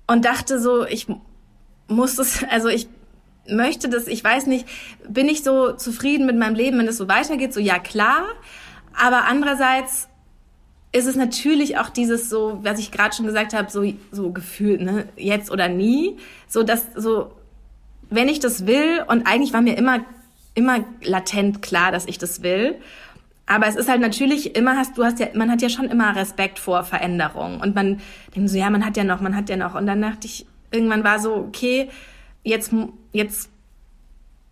Und 0.07 0.25
dachte 0.25 0.61
so, 0.61 0.85
ich 0.87 1.07
muss 1.89 2.17
das, 2.17 2.45
also 2.51 2.69
ich 2.69 2.89
möchte 3.49 3.89
das, 3.89 4.07
ich 4.07 4.25
weiß 4.25 4.47
nicht, 4.47 4.67
bin 5.09 5.29
ich 5.29 5.43
so 5.43 5.73
zufrieden 5.73 6.27
mit 6.27 6.37
meinem 6.37 6.55
Leben, 6.55 6.79
wenn 6.79 6.89
es 6.89 6.97
so 6.97 7.09
weitergeht? 7.09 7.53
So 7.53 7.61
ja, 7.61 7.79
klar. 7.79 8.25
Aber 8.99 9.27
andererseits 9.27 10.09
ist 10.93 11.07
es 11.07 11.17
natürlich 11.17 11.79
auch 11.79 11.91
dieses 11.91 12.31
so, 12.31 12.61
was 12.63 12.79
ich 12.79 12.91
gerade 12.91 13.15
schon 13.15 13.27
gesagt 13.27 13.53
habe, 13.53 13.71
so 13.71 13.85
so 14.11 14.31
gefühlt, 14.31 14.81
ne, 14.81 15.07
jetzt 15.17 15.51
oder 15.51 15.69
nie, 15.69 16.17
so 16.49 16.63
dass 16.63 16.87
so 16.95 17.33
wenn 18.11 18.29
ich 18.29 18.41
das 18.41 18.67
will 18.67 19.03
und 19.07 19.27
eigentlich 19.27 19.53
war 19.53 19.63
mir 19.63 19.77
immer 19.77 20.01
immer 20.55 20.85
latent 21.03 21.61
klar, 21.63 21.93
dass 21.93 22.07
ich 22.07 22.19
das 22.19 22.43
will. 22.43 22.77
Aber 23.45 23.69
es 23.69 23.77
ist 23.77 23.89
halt 23.89 24.01
natürlich 24.01 24.57
immer 24.57 24.77
hast 24.77 24.99
du 24.99 25.05
hast 25.05 25.21
ja 25.21 25.29
man 25.35 25.51
hat 25.51 25.63
ja 25.63 25.69
schon 25.69 25.85
immer 25.87 26.17
Respekt 26.17 26.59
vor 26.59 26.83
Veränderung. 26.83 27.61
Und 27.61 27.75
man 27.75 28.01
denkt 28.35 28.51
so 28.51 28.59
ja 28.59 28.71
man 28.71 28.85
hat 28.85 28.97
ja 28.97 29.05
noch 29.05 29.21
man 29.21 29.37
hat 29.37 29.49
ja 29.49 29.57
noch. 29.57 29.75
Und 29.75 29.87
dann 29.87 30.03
dachte 30.03 30.27
ich 30.27 30.47
irgendwann 30.71 31.05
war 31.05 31.21
so 31.21 31.35
okay 31.35 31.89
jetzt 32.43 32.73
jetzt 33.13 33.51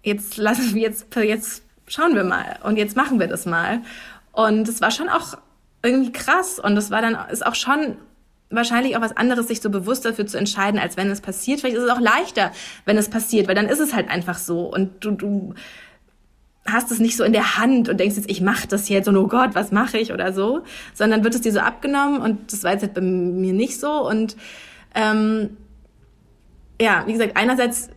jetzt 0.03 0.37
lassen 0.37 0.75
wir 0.75 0.83
jetzt 0.83 1.15
jetzt 1.17 1.63
schauen 1.87 2.15
wir 2.15 2.25
mal. 2.25 2.59
Und 2.63 2.77
jetzt 2.77 2.97
machen 2.97 3.19
wir 3.19 3.27
das 3.27 3.47
mal. 3.47 3.81
Und 4.33 4.69
es 4.69 4.81
war 4.81 4.91
schon 4.91 5.09
auch 5.09 5.39
irgendwie 5.83 6.13
krass. 6.13 6.59
Und 6.59 6.77
es 6.77 6.91
war 6.91 7.03
dann 7.03 7.17
ist 7.31 7.45
auch 7.45 7.55
schon 7.55 7.97
wahrscheinlich 8.55 8.97
auch 8.97 9.01
was 9.01 9.17
anderes, 9.17 9.49
sich 9.49 9.61
so 9.61 9.71
bewusst 9.71 10.05
dafür 10.05 10.27
zu 10.27 10.39
entscheiden, 10.39 10.79
als 10.81 10.97
wenn 10.97 11.11
es 11.11 11.21
passiert. 11.21 11.61
Vielleicht 11.61 11.77
ist 11.77 11.85
es 11.85 11.91
auch 11.91 12.01
leichter, 12.01 12.53
wenn 12.85 12.97
es 12.97 13.09
passiert, 13.09 13.49
weil 13.49 13.55
dann 13.55 13.69
ist 13.69 13.81
es 13.81 13.95
halt 13.95 14.09
einfach 14.09 14.39
so 14.39 14.73
und 14.73 15.05
du, 15.05 15.13
du 15.13 15.55
hast 16.67 16.91
es 16.91 16.99
nicht 16.99 17.17
so 17.17 17.25
in 17.25 17.33
der 17.33 17.59
Hand 17.59 17.89
und 17.89 18.01
denkst 18.01 18.17
jetzt, 18.17 18.31
ich 18.31 18.41
mache 18.41 18.67
das 18.67 18.89
jetzt 18.89 19.09
und 19.09 19.17
oh 19.17 19.27
Gott, 19.27 19.55
was 19.55 19.71
mache 19.71 19.99
ich 19.99 20.13
oder 20.13 20.33
so, 20.33 20.63
sondern 20.95 21.23
wird 21.23 21.35
es 21.35 21.43
dir 21.43 21.53
so 21.53 21.61
abgenommen 21.61 22.21
und 22.21 22.53
das 22.53 22.65
war 22.65 22.73
jetzt 22.73 22.83
halt 22.83 22.95
bei 22.95 23.01
mir 23.03 23.53
nicht 23.53 23.79
so 23.79 24.09
und 24.09 24.37
ähm, 24.95 25.57
ja, 26.81 27.05
wie 27.07 27.13
gesagt, 27.13 27.37
einerseits 27.37 27.91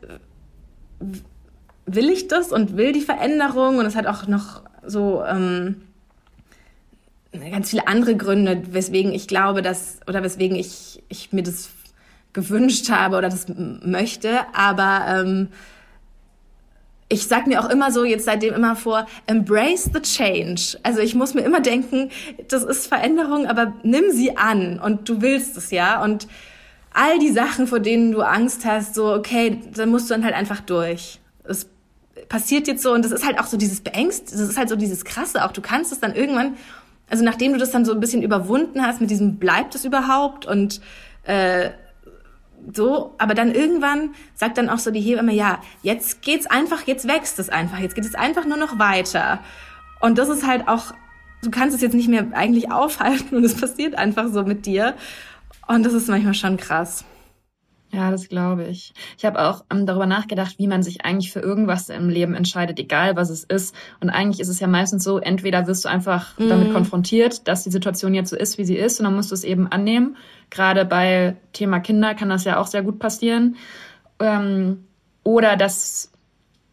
will 1.85 2.09
ich 2.09 2.27
das 2.27 2.51
und 2.51 2.75
will 2.75 2.91
die 2.91 3.01
Veränderung 3.01 3.77
und 3.77 3.85
es 3.85 3.95
hat 3.95 4.05
auch 4.05 4.27
noch 4.27 4.63
so 4.85 5.23
ähm, 5.23 5.86
ganz 7.31 7.69
viele 7.69 7.87
andere 7.87 8.15
Gründe, 8.15 8.61
weswegen 8.71 9.13
ich 9.13 9.27
glaube, 9.27 9.61
dass 9.61 9.99
oder 10.07 10.23
weswegen 10.23 10.57
ich, 10.57 11.03
ich 11.09 11.33
mir 11.33 11.43
das 11.43 11.69
gewünscht 12.33 12.89
habe 12.89 13.17
oder 13.17 13.29
das 13.29 13.47
möchte, 13.83 14.41
aber 14.53 15.05
ähm, 15.07 15.49
ich 17.09 17.27
sag 17.27 17.47
mir 17.47 17.63
auch 17.63 17.69
immer 17.69 17.91
so 17.91 18.03
jetzt 18.03 18.25
seitdem 18.25 18.53
immer 18.53 18.75
vor, 18.75 19.07
embrace 19.27 19.89
the 19.93 20.01
change. 20.01 20.77
Also 20.83 20.99
ich 20.99 21.15
muss 21.15 21.33
mir 21.33 21.41
immer 21.41 21.61
denken, 21.61 22.09
das 22.49 22.63
ist 22.63 22.87
Veränderung, 22.87 23.47
aber 23.47 23.73
nimm 23.83 24.11
sie 24.11 24.35
an 24.35 24.79
und 24.79 25.07
du 25.07 25.21
willst 25.21 25.55
es 25.57 25.71
ja 25.71 26.03
und 26.03 26.27
all 26.93 27.19
die 27.19 27.31
Sachen, 27.31 27.67
vor 27.67 27.79
denen 27.79 28.11
du 28.11 28.21
Angst 28.21 28.65
hast, 28.65 28.95
so 28.95 29.13
okay, 29.13 29.61
dann 29.73 29.89
musst 29.89 30.09
du 30.09 30.13
dann 30.13 30.23
halt 30.23 30.35
einfach 30.35 30.59
durch. 30.59 31.19
Es 31.43 31.67
passiert 32.27 32.67
jetzt 32.67 32.83
so 32.83 32.91
und 32.91 33.05
das 33.05 33.11
ist 33.11 33.25
halt 33.25 33.39
auch 33.39 33.45
so 33.45 33.55
dieses 33.55 33.81
Beängst, 33.81 34.33
das 34.33 34.41
ist 34.41 34.57
halt 34.57 34.67
so 34.67 34.75
dieses 34.75 35.05
krasse 35.05 35.45
auch, 35.45 35.53
du 35.53 35.61
kannst 35.61 35.91
es 35.93 35.99
dann 35.99 36.13
irgendwann 36.13 36.57
also 37.09 37.23
nachdem 37.23 37.53
du 37.53 37.59
das 37.59 37.71
dann 37.71 37.85
so 37.85 37.93
ein 37.93 37.99
bisschen 37.99 38.21
überwunden 38.21 38.85
hast 38.85 39.01
mit 39.01 39.09
diesem 39.09 39.37
bleibt 39.37 39.75
es 39.75 39.85
überhaupt 39.85 40.45
und 40.45 40.81
äh, 41.23 41.69
so, 42.73 43.15
aber 43.17 43.33
dann 43.33 43.53
irgendwann 43.53 44.11
sagt 44.35 44.57
dann 44.57 44.69
auch 44.69 44.79
so 44.79 44.91
die 44.91 44.99
Hebamme, 44.99 45.33
ja, 45.33 45.61
jetzt 45.83 46.21
geht's 46.21 46.47
einfach, 46.47 46.85
jetzt 46.85 47.07
wächst 47.07 47.39
es 47.39 47.49
einfach, 47.49 47.79
jetzt 47.79 47.95
geht 47.95 48.05
es 48.05 48.15
einfach 48.15 48.45
nur 48.45 48.57
noch 48.57 48.77
weiter. 48.79 49.39
Und 49.99 50.17
das 50.17 50.29
ist 50.29 50.45
halt 50.45 50.67
auch, 50.67 50.93
du 51.43 51.49
kannst 51.49 51.75
es 51.75 51.81
jetzt 51.81 51.93
nicht 51.93 52.09
mehr 52.09 52.27
eigentlich 52.33 52.71
aufhalten 52.71 53.35
und 53.37 53.43
es 53.43 53.59
passiert 53.59 53.95
einfach 53.95 54.27
so 54.29 54.43
mit 54.43 54.65
dir. 54.65 54.95
Und 55.67 55.85
das 55.85 55.93
ist 55.93 56.09
manchmal 56.09 56.33
schon 56.33 56.57
krass. 56.57 57.05
Ja, 57.91 58.11
das 58.11 58.27
glaube 58.27 58.65
ich. 58.65 58.93
Ich 59.17 59.23
habe 59.23 59.39
auch 59.39 59.63
ähm, 59.71 59.85
darüber 59.85 60.05
nachgedacht, 60.05 60.55
wie 60.59 60.67
man 60.67 60.83
sich 60.83 61.05
eigentlich 61.05 61.31
für 61.31 61.39
irgendwas 61.39 61.87
im 61.87 62.09
Leben 62.09 62.35
entscheidet, 62.35 62.79
egal 62.79 63.15
was 63.15 63.29
es 63.29 63.45
ist. 63.45 63.73
Und 64.01 64.09
eigentlich 64.09 64.41
ist 64.41 64.49
es 64.49 64.59
ja 64.59 64.67
meistens 64.67 65.05
so, 65.05 65.19
entweder 65.19 65.67
wirst 65.67 65.85
du 65.85 65.89
einfach 65.89 66.37
mhm. 66.37 66.49
damit 66.49 66.73
konfrontiert, 66.73 67.47
dass 67.47 67.63
die 67.63 67.71
Situation 67.71 68.13
jetzt 68.13 68.29
so 68.29 68.35
ist, 68.35 68.57
wie 68.57 68.65
sie 68.65 68.75
ist, 68.75 68.99
und 68.99 69.05
dann 69.05 69.15
musst 69.15 69.31
du 69.31 69.35
es 69.35 69.45
eben 69.45 69.67
annehmen. 69.67 70.17
Gerade 70.49 70.83
bei 70.83 71.37
Thema 71.53 71.79
Kinder 71.79 72.13
kann 72.13 72.29
das 72.29 72.43
ja 72.43 72.59
auch 72.59 72.67
sehr 72.67 72.83
gut 72.83 72.99
passieren. 72.99 73.55
Ähm, 74.19 74.83
oder 75.23 75.55
dass 75.55 76.11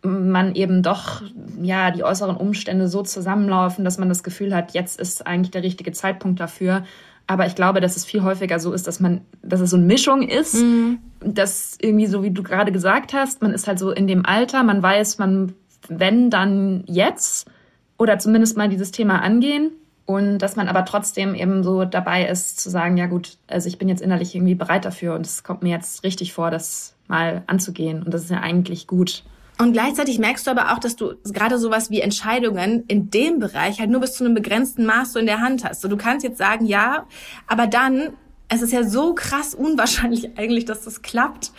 man 0.02 0.54
eben 0.54 0.82
doch 0.82 1.22
ja 1.62 1.90
die 1.90 2.04
äußeren 2.04 2.36
Umstände 2.36 2.88
so 2.88 3.02
zusammenlaufen, 3.02 3.84
dass 3.84 3.98
man 3.98 4.08
das 4.08 4.22
Gefühl 4.22 4.54
hat, 4.54 4.74
jetzt 4.74 5.00
ist 5.00 5.26
eigentlich 5.26 5.50
der 5.50 5.62
richtige 5.62 5.92
Zeitpunkt 5.92 6.40
dafür. 6.40 6.84
Aber 7.26 7.46
ich 7.46 7.54
glaube, 7.54 7.80
dass 7.80 7.96
es 7.96 8.04
viel 8.04 8.22
häufiger 8.22 8.58
so 8.58 8.72
ist, 8.72 8.86
dass 8.86 9.00
man, 9.00 9.22
dass 9.42 9.60
es 9.60 9.70
so 9.70 9.76
eine 9.76 9.86
Mischung 9.86 10.22
ist, 10.22 10.54
mhm. 10.54 10.98
dass 11.20 11.78
irgendwie 11.80 12.06
so 12.06 12.22
wie 12.22 12.30
du 12.30 12.42
gerade 12.42 12.70
gesagt 12.70 13.14
hast, 13.14 13.40
man 13.40 13.52
ist 13.52 13.66
halt 13.66 13.78
so 13.78 13.90
in 13.90 14.06
dem 14.06 14.26
Alter, 14.26 14.62
man 14.62 14.82
weiß, 14.82 15.18
man, 15.18 15.54
wenn 15.88 16.28
dann 16.28 16.84
jetzt 16.86 17.50
oder 17.98 18.18
zumindest 18.18 18.56
mal 18.56 18.68
dieses 18.68 18.90
Thema 18.90 19.22
angehen 19.22 19.70
und 20.06 20.38
dass 20.38 20.56
man 20.56 20.68
aber 20.68 20.84
trotzdem 20.84 21.34
eben 21.34 21.62
so 21.62 21.84
dabei 21.84 22.26
ist 22.26 22.60
zu 22.60 22.68
sagen, 22.68 22.96
ja 22.98 23.06
gut, 23.06 23.38
also 23.48 23.68
ich 23.68 23.78
bin 23.78 23.88
jetzt 23.88 24.02
innerlich 24.02 24.34
irgendwie 24.34 24.54
bereit 24.54 24.84
dafür 24.84 25.14
und 25.14 25.24
es 25.24 25.44
kommt 25.44 25.62
mir 25.62 25.70
jetzt 25.70 26.04
richtig 26.04 26.34
vor, 26.34 26.50
das 26.50 26.94
mal 27.08 27.42
anzugehen 27.46 28.02
und 28.02 28.12
das 28.12 28.24
ist 28.24 28.30
ja 28.30 28.40
eigentlich 28.40 28.86
gut. 28.86 29.24
Und 29.58 29.72
gleichzeitig 29.72 30.18
merkst 30.18 30.46
du 30.46 30.50
aber 30.50 30.72
auch, 30.72 30.78
dass 30.78 30.96
du 30.96 31.14
gerade 31.24 31.58
sowas 31.58 31.90
wie 31.90 32.00
Entscheidungen 32.00 32.84
in 32.88 33.10
dem 33.10 33.38
Bereich 33.38 33.78
halt 33.78 33.90
nur 33.90 34.00
bis 34.00 34.14
zu 34.14 34.24
einem 34.24 34.34
begrenzten 34.34 34.84
Maß 34.84 35.12
so 35.12 35.18
in 35.20 35.26
der 35.26 35.40
Hand 35.40 35.64
hast. 35.64 35.80
So, 35.80 35.88
du 35.88 35.96
kannst 35.96 36.24
jetzt 36.24 36.38
sagen, 36.38 36.66
ja, 36.66 37.06
aber 37.46 37.68
dann, 37.68 38.14
es 38.48 38.62
ist 38.62 38.72
ja 38.72 38.82
so 38.82 39.14
krass 39.14 39.54
unwahrscheinlich 39.54 40.30
eigentlich, 40.38 40.64
dass 40.64 40.82
das 40.82 41.02
klappt. 41.02 41.52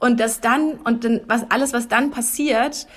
Und 0.00 0.18
dass 0.18 0.40
dann, 0.40 0.72
und 0.84 1.04
dann, 1.04 1.20
was, 1.28 1.48
alles, 1.48 1.72
was 1.72 1.86
dann 1.86 2.10
passiert, 2.10 2.88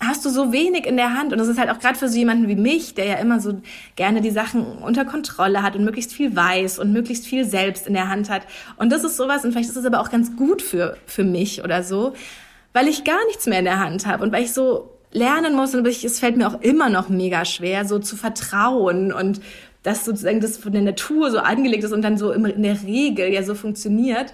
hast 0.00 0.24
du 0.24 0.30
so 0.30 0.52
wenig 0.52 0.84
in 0.84 0.96
der 0.96 1.14
Hand. 1.14 1.32
Und 1.32 1.38
das 1.38 1.48
ist 1.48 1.58
halt 1.58 1.70
auch 1.70 1.78
gerade 1.78 1.98
für 1.98 2.08
so 2.08 2.18
jemanden 2.18 2.48
wie 2.48 2.56
mich, 2.56 2.94
der 2.94 3.04
ja 3.04 3.14
immer 3.14 3.40
so 3.40 3.60
gerne 3.94 4.20
die 4.20 4.30
Sachen 4.30 4.78
unter 4.78 5.04
Kontrolle 5.04 5.62
hat 5.62 5.76
und 5.76 5.84
möglichst 5.84 6.12
viel 6.12 6.34
weiß 6.34 6.80
und 6.80 6.92
möglichst 6.92 7.26
viel 7.26 7.44
selbst 7.44 7.86
in 7.86 7.94
der 7.94 8.08
Hand 8.08 8.28
hat. 8.28 8.42
Und 8.76 8.90
das 8.90 9.04
ist 9.04 9.16
sowas, 9.16 9.44
und 9.44 9.52
vielleicht 9.52 9.70
ist 9.70 9.76
es 9.76 9.84
aber 9.84 10.00
auch 10.00 10.10
ganz 10.10 10.34
gut 10.36 10.62
für, 10.62 10.96
für 11.06 11.24
mich 11.24 11.62
oder 11.62 11.84
so 11.84 12.14
weil 12.78 12.86
ich 12.86 13.02
gar 13.02 13.26
nichts 13.26 13.46
mehr 13.46 13.58
in 13.58 13.64
der 13.64 13.80
Hand 13.80 14.06
habe 14.06 14.22
und 14.22 14.30
weil 14.30 14.44
ich 14.44 14.52
so 14.52 14.88
lernen 15.10 15.56
muss 15.56 15.74
und 15.74 15.84
es 15.84 16.20
fällt 16.20 16.36
mir 16.36 16.46
auch 16.46 16.60
immer 16.60 16.88
noch 16.88 17.08
mega 17.08 17.44
schwer, 17.44 17.84
so 17.84 17.98
zu 17.98 18.14
vertrauen 18.14 19.12
und 19.12 19.40
dass 19.82 20.04
sozusagen 20.04 20.40
das 20.40 20.58
von 20.58 20.70
der 20.70 20.82
Natur 20.82 21.32
so 21.32 21.38
angelegt 21.38 21.82
ist 21.82 21.92
und 21.92 22.02
dann 22.02 22.16
so 22.16 22.30
in 22.30 22.62
der 22.62 22.80
Regel 22.84 23.32
ja 23.32 23.42
so 23.42 23.56
funktioniert. 23.56 24.32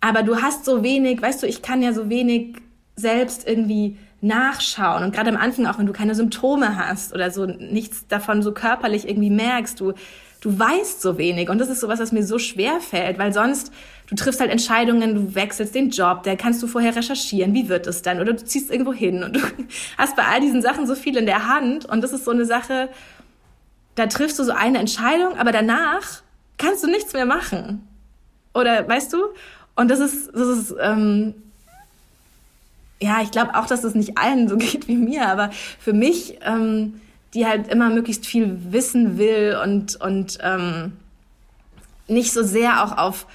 Aber 0.00 0.22
du 0.22 0.40
hast 0.40 0.64
so 0.64 0.82
wenig, 0.82 1.20
weißt 1.20 1.42
du, 1.42 1.46
ich 1.46 1.60
kann 1.60 1.82
ja 1.82 1.92
so 1.92 2.08
wenig 2.08 2.56
selbst 2.96 3.46
irgendwie 3.46 3.98
nachschauen 4.22 5.04
und 5.04 5.14
gerade 5.14 5.28
am 5.28 5.36
Anfang 5.36 5.66
auch, 5.66 5.78
wenn 5.78 5.86
du 5.86 5.92
keine 5.92 6.14
Symptome 6.14 6.78
hast 6.78 7.12
oder 7.12 7.30
so 7.30 7.44
nichts 7.44 8.06
davon 8.08 8.40
so 8.40 8.52
körperlich 8.52 9.06
irgendwie 9.06 9.30
merkst, 9.30 9.78
du 9.78 9.92
du 10.40 10.58
weißt 10.58 11.02
so 11.02 11.18
wenig 11.18 11.48
und 11.48 11.58
das 11.58 11.68
ist 11.68 11.80
sowas, 11.80 11.98
was 11.98 12.12
mir 12.12 12.24
so 12.24 12.38
schwer 12.38 12.80
fällt, 12.80 13.18
weil 13.18 13.32
sonst 13.32 13.72
du 14.06 14.14
triffst 14.14 14.40
halt 14.40 14.50
Entscheidungen, 14.50 15.14
du 15.14 15.34
wechselst 15.34 15.74
den 15.74 15.90
Job, 15.90 16.22
da 16.22 16.36
kannst 16.36 16.62
du 16.62 16.66
vorher 16.66 16.94
recherchieren, 16.94 17.54
wie 17.54 17.68
wird 17.68 17.86
es 17.86 18.02
dann 18.02 18.20
oder 18.20 18.32
du 18.32 18.44
ziehst 18.44 18.70
irgendwo 18.70 18.92
hin 18.92 19.24
und 19.24 19.36
du 19.36 19.40
hast 19.98 20.16
bei 20.16 20.24
all 20.24 20.40
diesen 20.40 20.62
Sachen 20.62 20.86
so 20.86 20.94
viel 20.94 21.16
in 21.16 21.26
der 21.26 21.48
Hand 21.48 21.86
und 21.86 22.02
das 22.02 22.12
ist 22.12 22.24
so 22.24 22.30
eine 22.30 22.44
Sache, 22.44 22.88
da 23.96 24.06
triffst 24.06 24.38
du 24.38 24.44
so 24.44 24.52
eine 24.52 24.78
Entscheidung, 24.78 25.36
aber 25.36 25.50
danach 25.50 26.22
kannst 26.56 26.84
du 26.84 26.88
nichts 26.88 27.12
mehr 27.12 27.26
machen. 27.26 27.86
Oder 28.54 28.88
weißt 28.88 29.12
du? 29.12 29.18
Und 29.74 29.90
das 29.90 30.00
ist, 30.00 30.30
das 30.34 30.48
ist, 30.48 30.74
ähm, 30.80 31.34
ja, 33.00 33.22
ich 33.22 33.30
glaube 33.30 33.54
auch, 33.56 33.66
dass 33.66 33.82
das 33.82 33.94
nicht 33.94 34.18
allen 34.18 34.48
so 34.48 34.56
geht 34.58 34.88
wie 34.88 34.96
mir, 34.96 35.28
aber 35.28 35.50
für 35.78 35.92
mich, 35.92 36.38
ähm, 36.42 37.00
die 37.34 37.46
halt 37.46 37.68
immer 37.68 37.90
möglichst 37.90 38.26
viel 38.26 38.58
wissen 38.72 39.18
will 39.18 39.58
und, 39.62 39.96
und 39.96 40.38
ähm, 40.42 40.92
nicht 42.06 42.32
so 42.32 42.42
sehr 42.42 42.82
auch 42.84 42.96
auf 42.96 43.26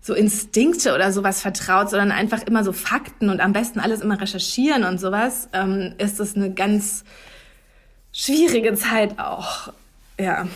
so 0.00 0.14
Instinkte 0.14 0.94
oder 0.94 1.12
sowas 1.12 1.42
vertraut, 1.42 1.90
sondern 1.90 2.10
einfach 2.12 2.42
immer 2.42 2.64
so 2.64 2.72
Fakten 2.72 3.28
und 3.28 3.40
am 3.40 3.52
besten 3.52 3.78
alles 3.78 4.00
immer 4.00 4.20
recherchieren 4.20 4.84
und 4.84 4.98
sowas, 4.98 5.48
ähm, 5.52 5.94
ist 5.98 6.18
das 6.18 6.34
eine 6.34 6.52
ganz 6.52 7.04
schwierige 8.12 8.74
Zeit 8.74 9.18
auch. 9.18 9.72
Ja. 10.18 10.48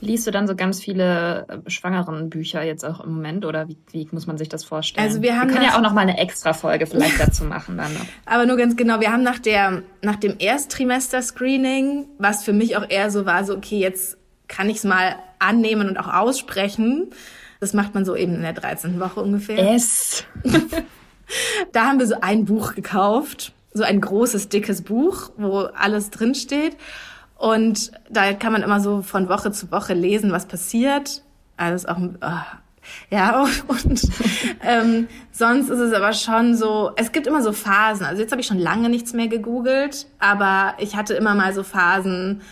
Liest 0.00 0.26
du 0.26 0.30
dann 0.30 0.48
so 0.48 0.56
ganz 0.56 0.80
viele 0.80 1.46
äh, 1.48 1.70
schwangeren 1.70 2.30
Bücher 2.30 2.62
jetzt 2.62 2.84
auch 2.84 3.00
im 3.00 3.14
Moment 3.14 3.44
oder 3.44 3.68
wie, 3.68 3.76
wie 3.90 4.08
muss 4.12 4.26
man 4.26 4.38
sich 4.38 4.48
das 4.48 4.64
vorstellen? 4.64 5.06
Also 5.06 5.20
wir 5.20 5.38
haben 5.38 5.48
wir 5.48 5.56
können 5.56 5.66
ja 5.66 5.76
auch 5.76 5.82
noch 5.82 5.92
mal 5.92 6.00
eine 6.00 6.18
extra 6.18 6.52
Folge 6.54 6.86
vielleicht 6.86 7.20
dazu 7.26 7.44
machen 7.44 7.76
dann. 7.76 7.92
Noch. 7.92 8.06
Aber 8.24 8.46
nur 8.46 8.56
ganz 8.56 8.76
genau, 8.76 9.00
wir 9.00 9.12
haben 9.12 9.22
nach 9.22 9.38
der 9.38 9.82
nach 10.00 10.16
dem 10.16 10.36
Ersttrimester 10.38 11.20
Screening, 11.20 12.06
was 12.18 12.42
für 12.42 12.52
mich 12.52 12.76
auch 12.76 12.88
eher 12.88 13.10
so 13.10 13.26
war, 13.26 13.44
so 13.44 13.54
okay, 13.54 13.78
jetzt 13.78 14.16
kann 14.48 14.70
ich 14.70 14.78
es 14.78 14.84
mal 14.84 15.16
annehmen 15.38 15.88
und 15.88 15.98
auch 15.98 16.12
aussprechen. 16.12 17.10
Das 17.60 17.74
macht 17.74 17.94
man 17.94 18.06
so 18.06 18.16
eben 18.16 18.34
in 18.34 18.42
der 18.42 18.54
13. 18.54 19.00
Woche 19.00 19.20
ungefähr. 19.20 19.74
Es. 19.74 20.24
da 21.72 21.84
haben 21.84 21.98
wir 21.98 22.06
so 22.06 22.16
ein 22.22 22.46
Buch 22.46 22.74
gekauft, 22.74 23.52
so 23.74 23.82
ein 23.82 24.00
großes 24.00 24.48
dickes 24.48 24.80
Buch, 24.80 25.30
wo 25.36 25.58
alles 25.58 26.08
drin 26.08 26.34
steht 26.34 26.76
und 27.40 27.90
da 28.10 28.34
kann 28.34 28.52
man 28.52 28.62
immer 28.62 28.80
so 28.80 29.00
von 29.00 29.30
Woche 29.30 29.50
zu 29.50 29.72
Woche 29.72 29.94
lesen, 29.94 30.30
was 30.30 30.44
passiert. 30.44 31.22
Alles 31.56 31.86
auch, 31.86 31.96
oh, 31.98 32.58
ja, 33.08 33.46
und 33.66 34.02
ähm, 34.62 35.08
sonst 35.32 35.70
ist 35.70 35.78
es 35.78 35.94
aber 35.94 36.12
schon 36.12 36.54
so, 36.54 36.90
es 36.96 37.12
gibt 37.12 37.26
immer 37.26 37.40
so 37.40 37.54
Phasen. 37.54 38.04
Also 38.04 38.20
jetzt 38.20 38.30
habe 38.30 38.42
ich 38.42 38.46
schon 38.46 38.58
lange 38.58 38.90
nichts 38.90 39.14
mehr 39.14 39.28
gegoogelt, 39.28 40.06
aber 40.18 40.74
ich 40.76 40.96
hatte 40.96 41.14
immer 41.14 41.34
mal 41.34 41.54
so 41.54 41.62
Phasen, 41.62 42.42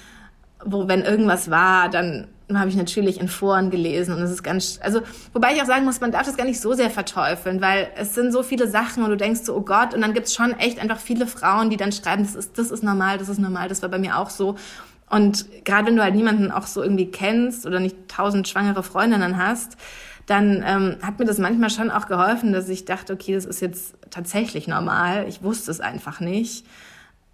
wo 0.65 0.89
wenn 0.89 1.03
irgendwas 1.03 1.51
war, 1.51 1.91
dann 1.91 2.27
habe 2.57 2.71
ich 2.71 2.77
natürlich 2.77 3.21
in 3.21 3.29
Foren 3.29 3.71
gelesen 3.71 4.15
und 4.15 4.23
es 4.23 4.31
ist 4.31 4.43
ganz, 4.43 4.79
also 4.83 5.03
wobei 5.35 5.55
ich 5.55 5.61
auch 5.61 5.67
sagen 5.67 5.85
muss, 5.85 6.01
man 6.01 6.13
darf 6.13 6.27
das 6.27 6.37
gar 6.37 6.47
nicht 6.47 6.61
so 6.61 6.73
sehr 6.73 6.89
verteufeln, 6.89 7.61
weil 7.61 7.89
es 7.97 8.15
sind 8.15 8.33
so 8.33 8.43
viele 8.43 8.69
Sachen 8.69 9.03
und 9.03 9.11
du 9.11 9.17
denkst 9.17 9.41
so, 9.45 9.55
oh 9.55 9.61
Gott, 9.61 9.93
und 9.93 10.01
dann 10.01 10.15
gibt's 10.15 10.35
schon 10.35 10.53
echt 10.59 10.79
einfach 10.79 10.99
viele 10.99 11.27
Frauen, 11.27 11.69
die 11.69 11.77
dann 11.77 11.93
schreiben, 11.93 12.23
das 12.23 12.35
ist, 12.35 12.57
das 12.57 12.71
ist 12.71 12.83
normal, 12.83 13.19
das 13.19 13.29
ist 13.29 13.39
normal, 13.39 13.69
das 13.69 13.83
war 13.83 13.91
bei 13.91 13.99
mir 13.99 14.19
auch 14.19 14.31
so. 14.31 14.57
Und 15.11 15.47
gerade 15.65 15.87
wenn 15.87 15.97
du 15.97 16.03
halt 16.03 16.15
niemanden 16.15 16.51
auch 16.51 16.67
so 16.67 16.83
irgendwie 16.83 17.11
kennst 17.11 17.67
oder 17.67 17.81
nicht 17.81 17.97
tausend 18.09 18.49
schwangere 18.49 18.83
Freundinnen 18.83 19.37
hast, 19.37 19.77
dann 20.27 20.63
ähm, 20.67 20.97
hat 21.03 21.19
mir 21.19 21.25
das 21.25 21.39
manchmal 21.39 21.71
schon 21.71 21.91
auch 21.91 22.07
geholfen, 22.07 22.53
dass 22.53 22.69
ich 22.69 22.85
dachte, 22.85 23.15
okay, 23.15 23.35
das 23.35 23.47
ist 23.47 23.61
jetzt 23.61 23.95
tatsächlich 24.11 24.69
normal. 24.69 25.27
Ich 25.27 25.43
wusste 25.43 25.71
es 25.71 25.81
einfach 25.81 26.21
nicht. 26.21 26.67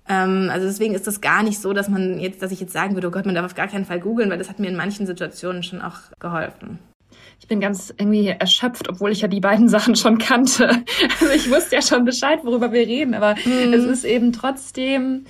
Ähm, 0.08 0.50
also 0.52 0.66
deswegen 0.66 0.94
ist 0.94 1.06
das 1.06 1.20
gar 1.20 1.42
nicht 1.42 1.60
so, 1.60 1.72
dass 1.72 1.88
man 1.88 2.18
jetzt, 2.18 2.42
dass 2.42 2.52
ich 2.52 2.60
jetzt 2.60 2.72
sagen 2.72 2.94
würde, 2.94 3.08
oh 3.08 3.10
Gott, 3.10 3.26
man 3.26 3.34
darf 3.34 3.44
auf 3.44 3.54
gar 3.54 3.68
keinen 3.68 3.84
Fall 3.84 4.00
googeln, 4.00 4.30
weil 4.30 4.38
das 4.38 4.48
hat 4.48 4.58
mir 4.58 4.68
in 4.68 4.76
manchen 4.76 5.06
Situationen 5.06 5.62
schon 5.62 5.80
auch 5.80 5.98
geholfen. 6.18 6.78
Ich 7.40 7.48
bin 7.48 7.60
ganz 7.60 7.92
irgendwie 7.96 8.28
erschöpft, 8.28 8.88
obwohl 8.88 9.10
ich 9.12 9.22
ja 9.22 9.28
die 9.28 9.40
beiden 9.40 9.68
Sachen 9.76 9.96
schon 9.96 10.18
kannte. 10.18 10.68
Also 11.20 11.32
ich 11.34 11.50
wusste 11.50 11.76
ja 11.76 11.82
schon 11.82 12.04
Bescheid, 12.04 12.40
worüber 12.44 12.72
wir 12.72 12.86
reden, 12.86 13.14
aber 13.14 13.34
mhm. 13.44 13.72
es 13.72 13.84
ist 13.84 14.04
eben 14.04 14.32
trotzdem, 14.32 15.24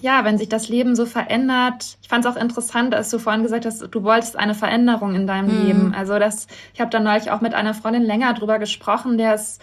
ja, 0.00 0.24
wenn 0.24 0.38
sich 0.38 0.48
das 0.48 0.68
Leben 0.68 0.96
so 0.96 1.06
verändert. 1.06 1.98
Ich 2.02 2.08
fand 2.08 2.24
es 2.24 2.30
auch 2.30 2.40
interessant, 2.40 2.94
als 2.94 3.10
du 3.10 3.18
vorhin 3.18 3.42
gesagt 3.42 3.64
hast, 3.64 3.80
du 3.80 4.02
wolltest 4.02 4.36
eine 4.36 4.54
Veränderung 4.54 5.14
in 5.14 5.26
deinem 5.26 5.56
mhm. 5.56 5.66
Leben. 5.66 5.94
Also 5.94 6.18
das, 6.18 6.48
ich 6.72 6.80
habe 6.80 6.90
dann 6.90 7.04
neulich 7.04 7.30
auch 7.30 7.40
mit 7.40 7.54
einer 7.54 7.74
Freundin 7.74 8.02
länger 8.02 8.34
drüber 8.34 8.58
gesprochen, 8.58 9.18
der 9.18 9.34
ist 9.34 9.62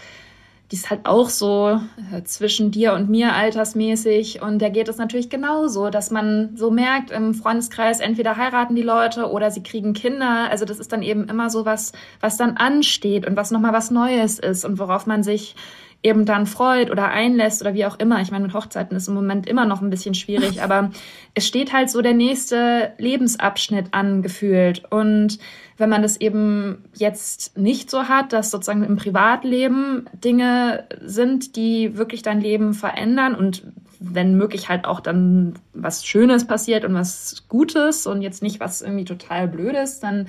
die 0.72 0.78
ist 0.78 0.90
halt 0.90 1.06
auch 1.06 1.30
so 1.30 1.82
äh, 2.14 2.24
zwischen 2.24 2.72
dir 2.72 2.94
und 2.94 3.10
mir 3.10 3.34
altersmäßig. 3.34 4.42
Und 4.42 4.62
da 4.62 4.70
geht 4.70 4.88
es 4.88 4.98
natürlich 4.98 5.30
genauso, 5.30 5.90
dass 5.90 6.12
man 6.12 6.56
so 6.56 6.72
merkt, 6.72 7.12
im 7.12 7.34
Freundeskreis 7.34 8.00
entweder 8.00 8.38
heiraten 8.38 8.76
die 8.76 8.82
Leute 8.82 9.30
oder 9.30 9.52
sie 9.52 9.64
kriegen 9.64 9.94
Kinder. 9.94 10.50
Also 10.50 10.64
das 10.64 10.80
ist 10.80 10.94
dann 10.94 11.04
eben 11.04 11.28
immer 11.28 11.50
so 11.50 11.66
was, 11.66 11.92
was 12.22 12.38
dann 12.38 12.56
ansteht 12.56 13.28
und 13.28 13.36
was 13.36 13.52
nochmal 13.52 13.74
was 13.74 13.92
Neues 13.92 14.40
ist 14.40 14.64
und 14.64 14.80
worauf 14.80 15.06
man 15.06 15.24
sich 15.24 15.56
eben 16.04 16.26
dann 16.26 16.48
freut 16.48 16.90
oder 16.90 17.10
einlässt 17.10 17.62
oder 17.62 17.74
wie 17.74 17.86
auch 17.86 18.00
immer. 18.00 18.22
Ich 18.22 18.32
meine, 18.32 18.46
mit 18.46 18.54
Hochzeiten 18.54 18.96
ist 18.98 19.08
im 19.08 19.14
Moment 19.14 19.48
immer 19.48 19.66
noch 19.66 19.82
ein 19.82 19.90
bisschen 19.90 20.16
schwierig, 20.16 20.64
aber 20.64 20.92
es 21.34 21.46
steht 21.46 21.74
halt 21.74 21.90
so 21.90 22.02
der 22.02 22.14
nächste 22.14 22.94
Lebensabschnitt 22.98 23.88
angefühlt. 23.92 24.84
Und 24.90 25.38
wenn 25.82 25.90
man 25.90 26.02
das 26.02 26.22
eben 26.22 26.86
jetzt 26.94 27.58
nicht 27.58 27.90
so 27.90 28.04
hat, 28.04 28.32
dass 28.32 28.52
sozusagen 28.52 28.84
im 28.84 28.96
Privatleben 28.96 30.06
Dinge 30.14 30.86
sind, 31.04 31.58
die 31.58 31.98
wirklich 31.98 32.22
dein 32.22 32.40
Leben 32.40 32.74
verändern 32.74 33.36
und 33.36 33.64
wenn 34.00 34.38
möglich 34.38 34.70
halt 34.70 34.86
auch 34.86 35.00
dann 35.00 35.56
was 35.74 36.06
Schönes 36.06 36.48
passiert 36.48 36.86
und 36.86 36.94
was 36.94 37.44
Gutes 37.50 38.08
und 38.08 38.22
jetzt 38.22 38.42
nicht 38.42 38.60
was 38.60 38.82
irgendwie 38.82 39.06
total 39.06 39.48
Blödes, 39.48 40.00
dann 40.00 40.28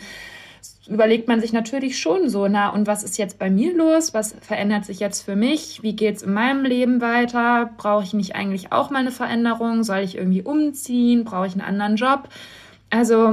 überlegt 0.88 1.28
man 1.28 1.40
sich 1.40 1.52
natürlich 1.52 1.98
schon 1.98 2.28
so, 2.28 2.48
na, 2.48 2.70
und 2.70 2.86
was 2.86 3.04
ist 3.04 3.16
jetzt 3.18 3.38
bei 3.38 3.50
mir 3.50 3.74
los? 3.74 4.14
Was 4.14 4.34
verändert 4.40 4.84
sich 4.84 5.00
jetzt 5.00 5.22
für 5.22 5.36
mich? 5.36 5.82
Wie 5.82 5.94
geht's 5.94 6.22
in 6.22 6.32
meinem 6.32 6.64
Leben 6.64 7.00
weiter? 7.00 7.70
Brauche 7.76 8.04
ich 8.04 8.14
nicht 8.14 8.34
eigentlich 8.34 8.72
auch 8.72 8.90
mal 8.90 8.98
eine 8.98 9.12
Veränderung? 9.12 9.84
Soll 9.84 10.00
ich 10.00 10.16
irgendwie 10.16 10.42
umziehen? 10.42 11.24
Brauche 11.24 11.46
ich 11.46 11.52
einen 11.52 11.62
anderen 11.62 11.96
Job? 11.96 12.28
Also, 12.90 13.32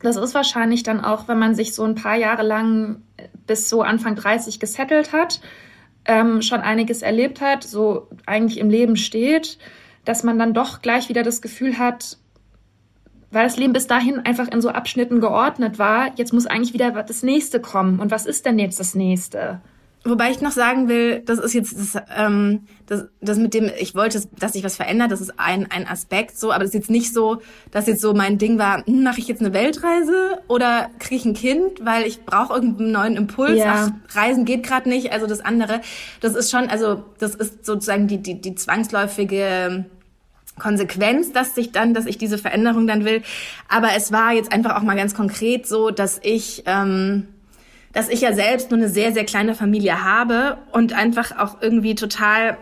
das 0.00 0.16
ist 0.16 0.34
wahrscheinlich 0.34 0.82
dann 0.82 1.02
auch, 1.02 1.28
wenn 1.28 1.38
man 1.38 1.54
sich 1.54 1.74
so 1.74 1.84
ein 1.84 1.94
paar 1.94 2.16
Jahre 2.16 2.42
lang 2.42 3.02
bis 3.46 3.68
so 3.68 3.82
Anfang 3.82 4.14
30 4.14 4.60
gesettelt 4.60 5.12
hat, 5.12 5.40
ähm, 6.04 6.42
schon 6.42 6.60
einiges 6.60 7.02
erlebt 7.02 7.40
hat, 7.40 7.64
so 7.64 8.08
eigentlich 8.26 8.58
im 8.58 8.70
Leben 8.70 8.96
steht, 8.96 9.58
dass 10.04 10.22
man 10.22 10.38
dann 10.38 10.54
doch 10.54 10.82
gleich 10.82 11.08
wieder 11.08 11.22
das 11.22 11.42
Gefühl 11.42 11.78
hat, 11.78 12.18
weil 13.30 13.44
das 13.44 13.56
Leben 13.56 13.72
bis 13.72 13.86
dahin 13.86 14.20
einfach 14.20 14.48
in 14.48 14.60
so 14.60 14.68
Abschnitten 14.68 15.20
geordnet 15.20 15.78
war, 15.78 16.12
jetzt 16.16 16.32
muss 16.32 16.46
eigentlich 16.46 16.74
wieder 16.74 16.90
das 16.90 17.22
nächste 17.22 17.60
kommen. 17.60 17.98
Und 17.98 18.10
was 18.10 18.24
ist 18.26 18.46
denn 18.46 18.58
jetzt 18.58 18.78
das 18.78 18.94
nächste? 18.94 19.60
Wobei 20.08 20.30
ich 20.30 20.40
noch 20.40 20.52
sagen 20.52 20.88
will, 20.88 21.20
das 21.20 21.38
ist 21.38 21.52
jetzt 21.52 21.76
das, 21.76 22.02
ähm, 22.16 22.66
das, 22.86 23.06
das 23.20 23.38
mit 23.38 23.54
dem, 23.54 23.70
ich 23.78 23.94
wollte, 23.94 24.22
dass 24.38 24.52
sich 24.52 24.62
was 24.62 24.76
verändert, 24.76 25.10
das 25.10 25.20
ist 25.20 25.38
ein, 25.38 25.70
ein 25.70 25.86
Aspekt 25.86 26.38
so, 26.38 26.52
aber 26.52 26.60
das 26.60 26.68
ist 26.70 26.74
jetzt 26.74 26.90
nicht 26.90 27.12
so, 27.12 27.42
dass 27.70 27.86
jetzt 27.86 28.00
so 28.00 28.14
mein 28.14 28.38
Ding 28.38 28.58
war, 28.58 28.86
hm, 28.86 29.02
mache 29.02 29.18
ich 29.18 29.28
jetzt 29.28 29.40
eine 29.40 29.52
Weltreise 29.52 30.38
oder 30.48 30.88
kriege 30.98 31.16
ich 31.16 31.24
ein 31.24 31.34
Kind, 31.34 31.84
weil 31.84 32.06
ich 32.06 32.24
brauche 32.24 32.54
irgendeinen 32.54 32.92
neuen 32.92 33.16
Impuls. 33.16 33.58
Ja. 33.58 33.90
Ach, 33.90 34.16
Reisen 34.16 34.44
geht 34.44 34.62
gerade 34.62 34.88
nicht, 34.88 35.12
also 35.12 35.26
das 35.26 35.40
andere, 35.40 35.80
das 36.20 36.34
ist 36.34 36.50
schon, 36.50 36.68
also 36.68 37.04
das 37.18 37.34
ist 37.34 37.66
sozusagen 37.66 38.06
die, 38.06 38.18
die, 38.18 38.40
die 38.40 38.54
zwangsläufige 38.54 39.86
Konsequenz, 40.58 41.32
dass 41.32 41.54
sich 41.54 41.72
dann, 41.72 41.94
dass 41.94 42.06
ich 42.06 42.18
diese 42.18 42.38
Veränderung 42.38 42.86
dann 42.86 43.04
will. 43.04 43.22
Aber 43.68 43.88
es 43.96 44.10
war 44.10 44.32
jetzt 44.32 44.52
einfach 44.52 44.76
auch 44.76 44.82
mal 44.82 44.96
ganz 44.96 45.14
konkret 45.14 45.66
so, 45.66 45.90
dass 45.90 46.18
ich, 46.22 46.62
ähm, 46.66 47.28
dass 47.96 48.10
ich 48.10 48.20
ja 48.20 48.34
selbst 48.34 48.70
nur 48.70 48.78
eine 48.78 48.90
sehr, 48.90 49.14
sehr 49.14 49.24
kleine 49.24 49.54
Familie 49.54 50.04
habe 50.04 50.58
und 50.70 50.92
einfach 50.92 51.38
auch 51.38 51.62
irgendwie 51.62 51.94
total 51.94 52.58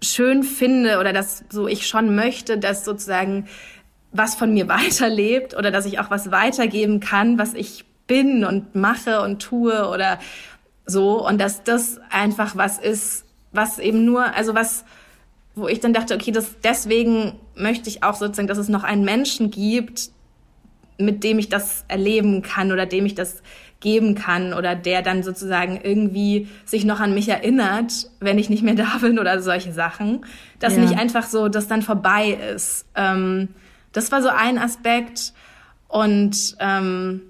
schön 0.00 0.42
finde 0.42 0.98
oder 1.00 1.12
dass 1.12 1.44
so 1.50 1.68
ich 1.68 1.86
schon 1.86 2.14
möchte, 2.14 2.56
dass 2.56 2.86
sozusagen 2.86 3.46
was 4.10 4.34
von 4.34 4.54
mir 4.54 4.68
weiterlebt 4.68 5.54
oder 5.54 5.70
dass 5.70 5.84
ich 5.84 5.98
auch 5.98 6.10
was 6.10 6.30
weitergeben 6.30 6.98
kann, 6.98 7.36
was 7.36 7.52
ich 7.52 7.84
bin 8.06 8.46
und 8.46 8.74
mache 8.74 9.20
und 9.20 9.42
tue 9.42 9.86
oder 9.86 10.18
so. 10.86 11.28
Und 11.28 11.38
dass 11.38 11.62
das 11.62 12.00
einfach 12.08 12.56
was 12.56 12.78
ist, 12.78 13.26
was 13.52 13.78
eben 13.78 14.06
nur, 14.06 14.34
also 14.34 14.54
was 14.54 14.86
wo 15.54 15.68
ich 15.68 15.80
dann 15.80 15.92
dachte, 15.92 16.14
okay, 16.14 16.30
das, 16.30 16.56
deswegen 16.64 17.34
möchte 17.54 17.90
ich 17.90 18.02
auch 18.02 18.14
sozusagen, 18.14 18.48
dass 18.48 18.56
es 18.56 18.70
noch 18.70 18.82
einen 18.82 19.04
Menschen 19.04 19.50
gibt, 19.50 20.08
mit 20.96 21.22
dem 21.22 21.38
ich 21.38 21.50
das 21.50 21.84
erleben 21.88 22.40
kann 22.40 22.72
oder 22.72 22.86
dem 22.86 23.04
ich 23.04 23.14
das 23.14 23.42
geben 23.82 24.14
kann 24.14 24.54
oder 24.54 24.74
der 24.74 25.02
dann 25.02 25.22
sozusagen 25.22 25.78
irgendwie 25.82 26.48
sich 26.64 26.86
noch 26.86 27.00
an 27.00 27.12
mich 27.12 27.28
erinnert, 27.28 28.08
wenn 28.20 28.38
ich 28.38 28.48
nicht 28.48 28.62
mehr 28.62 28.74
da 28.76 28.98
bin 29.02 29.18
oder 29.18 29.42
solche 29.42 29.72
Sachen. 29.72 30.24
Dass 30.58 30.76
ja. 30.76 30.80
nicht 30.80 30.98
einfach 30.98 31.24
so, 31.24 31.48
dass 31.48 31.68
dann 31.68 31.82
vorbei 31.82 32.38
ist. 32.54 32.86
Ähm, 32.94 33.48
das 33.92 34.10
war 34.10 34.22
so 34.22 34.30
ein 34.30 34.56
Aspekt. 34.56 35.34
Und 35.88 36.56
ähm, 36.60 37.20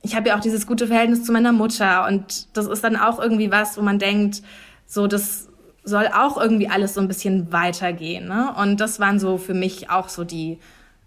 ich 0.00 0.16
habe 0.16 0.30
ja 0.30 0.36
auch 0.36 0.40
dieses 0.40 0.66
gute 0.66 0.86
Verhältnis 0.86 1.24
zu 1.24 1.32
meiner 1.32 1.52
Mutter. 1.52 2.06
Und 2.06 2.56
das 2.56 2.66
ist 2.66 2.82
dann 2.82 2.96
auch 2.96 3.20
irgendwie 3.20 3.50
was, 3.50 3.76
wo 3.76 3.82
man 3.82 3.98
denkt, 3.98 4.42
so 4.86 5.06
das 5.06 5.48
soll 5.82 6.08
auch 6.08 6.40
irgendwie 6.40 6.68
alles 6.68 6.94
so 6.94 7.00
ein 7.00 7.08
bisschen 7.08 7.52
weitergehen. 7.52 8.26
Ne? 8.26 8.54
Und 8.56 8.80
das 8.80 9.00
waren 9.00 9.18
so 9.18 9.36
für 9.36 9.52
mich 9.52 9.90
auch 9.90 10.08
so 10.08 10.24
die, 10.24 10.58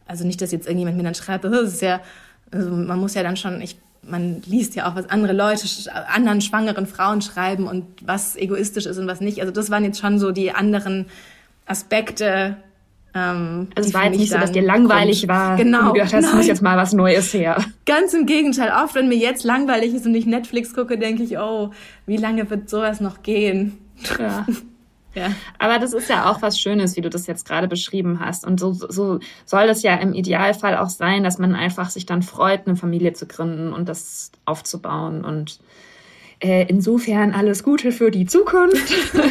also 0.05 0.25
nicht, 0.25 0.41
dass 0.41 0.51
jetzt 0.51 0.67
irgendjemand 0.67 0.97
mir 0.97 1.03
dann 1.03 1.15
schreibt, 1.15 1.43
das 1.45 1.73
ist 1.73 1.81
ja, 1.81 2.01
also 2.51 2.69
man 2.69 2.99
muss 2.99 3.15
ja 3.15 3.23
dann 3.23 3.37
schon, 3.37 3.61
ich, 3.61 3.79
man 4.09 4.41
liest 4.45 4.75
ja 4.75 4.89
auch, 4.89 4.95
was 4.95 5.09
andere 5.09 5.33
Leute, 5.33 5.67
anderen 6.13 6.41
schwangeren 6.41 6.87
Frauen 6.87 7.21
schreiben 7.21 7.67
und 7.67 7.85
was 8.05 8.35
egoistisch 8.35 8.85
ist 8.85 8.97
und 8.97 9.07
was 9.07 9.21
nicht. 9.21 9.41
Also 9.41 9.51
das 9.51 9.69
waren 9.69 9.83
jetzt 9.83 9.99
schon 9.99 10.19
so 10.19 10.31
die 10.31 10.51
anderen 10.51 11.05
Aspekte, 11.65 12.57
Ähm, 13.15 13.67
also 13.75 13.89
es 13.89 13.93
war 13.93 14.05
jetzt 14.05 14.19
nicht 14.19 14.31
so, 14.31 14.37
dass 14.37 14.51
dir 14.51 14.61
langweilig 14.61 15.21
kommt. 15.21 15.29
war 15.29 15.57
genau, 15.57 15.79
und 15.79 15.87
du 15.87 15.93
gedacht 15.93 16.13
hast, 16.13 16.33
muss 16.33 16.47
jetzt 16.47 16.61
mal 16.61 16.77
was 16.77 16.93
Neues 16.93 17.33
her. 17.33 17.57
Ganz 17.85 18.13
im 18.13 18.25
Gegenteil. 18.25 18.71
Oft, 18.83 18.95
wenn 18.95 19.07
mir 19.07 19.17
jetzt 19.17 19.43
langweilig 19.43 19.93
ist 19.93 20.05
und 20.05 20.13
ich 20.13 20.25
Netflix 20.25 20.73
gucke, 20.73 20.97
denke 20.97 21.23
ich, 21.23 21.37
oh, 21.37 21.71
wie 22.05 22.17
lange 22.17 22.49
wird 22.49 22.69
sowas 22.69 23.01
noch 23.01 23.23
gehen? 23.23 23.77
Ja. 24.19 24.45
Ja. 25.17 25.31
Aber 25.59 25.79
das 25.79 25.93
ist 25.93 26.09
ja 26.09 26.29
auch 26.29 26.41
was 26.41 26.59
Schönes, 26.59 26.95
wie 26.95 27.01
du 27.01 27.09
das 27.09 27.27
jetzt 27.27 27.47
gerade 27.47 27.67
beschrieben 27.67 28.19
hast. 28.19 28.45
Und 28.45 28.59
so, 28.59 28.73
so 28.73 29.19
soll 29.45 29.67
das 29.67 29.81
ja 29.83 29.95
im 29.95 30.13
Idealfall 30.13 30.77
auch 30.77 30.89
sein, 30.89 31.23
dass 31.23 31.37
man 31.37 31.55
einfach 31.55 31.89
sich 31.89 32.05
dann 32.05 32.21
freut, 32.21 32.67
eine 32.67 32.75
Familie 32.75 33.13
zu 33.13 33.25
gründen 33.25 33.73
und 33.73 33.89
das 33.89 34.31
aufzubauen. 34.45 35.25
Und 35.25 35.59
äh, 36.39 36.65
insofern 36.67 37.33
alles 37.33 37.63
Gute 37.63 37.91
für 37.91 38.11
die 38.11 38.25
Zukunft. 38.25 38.93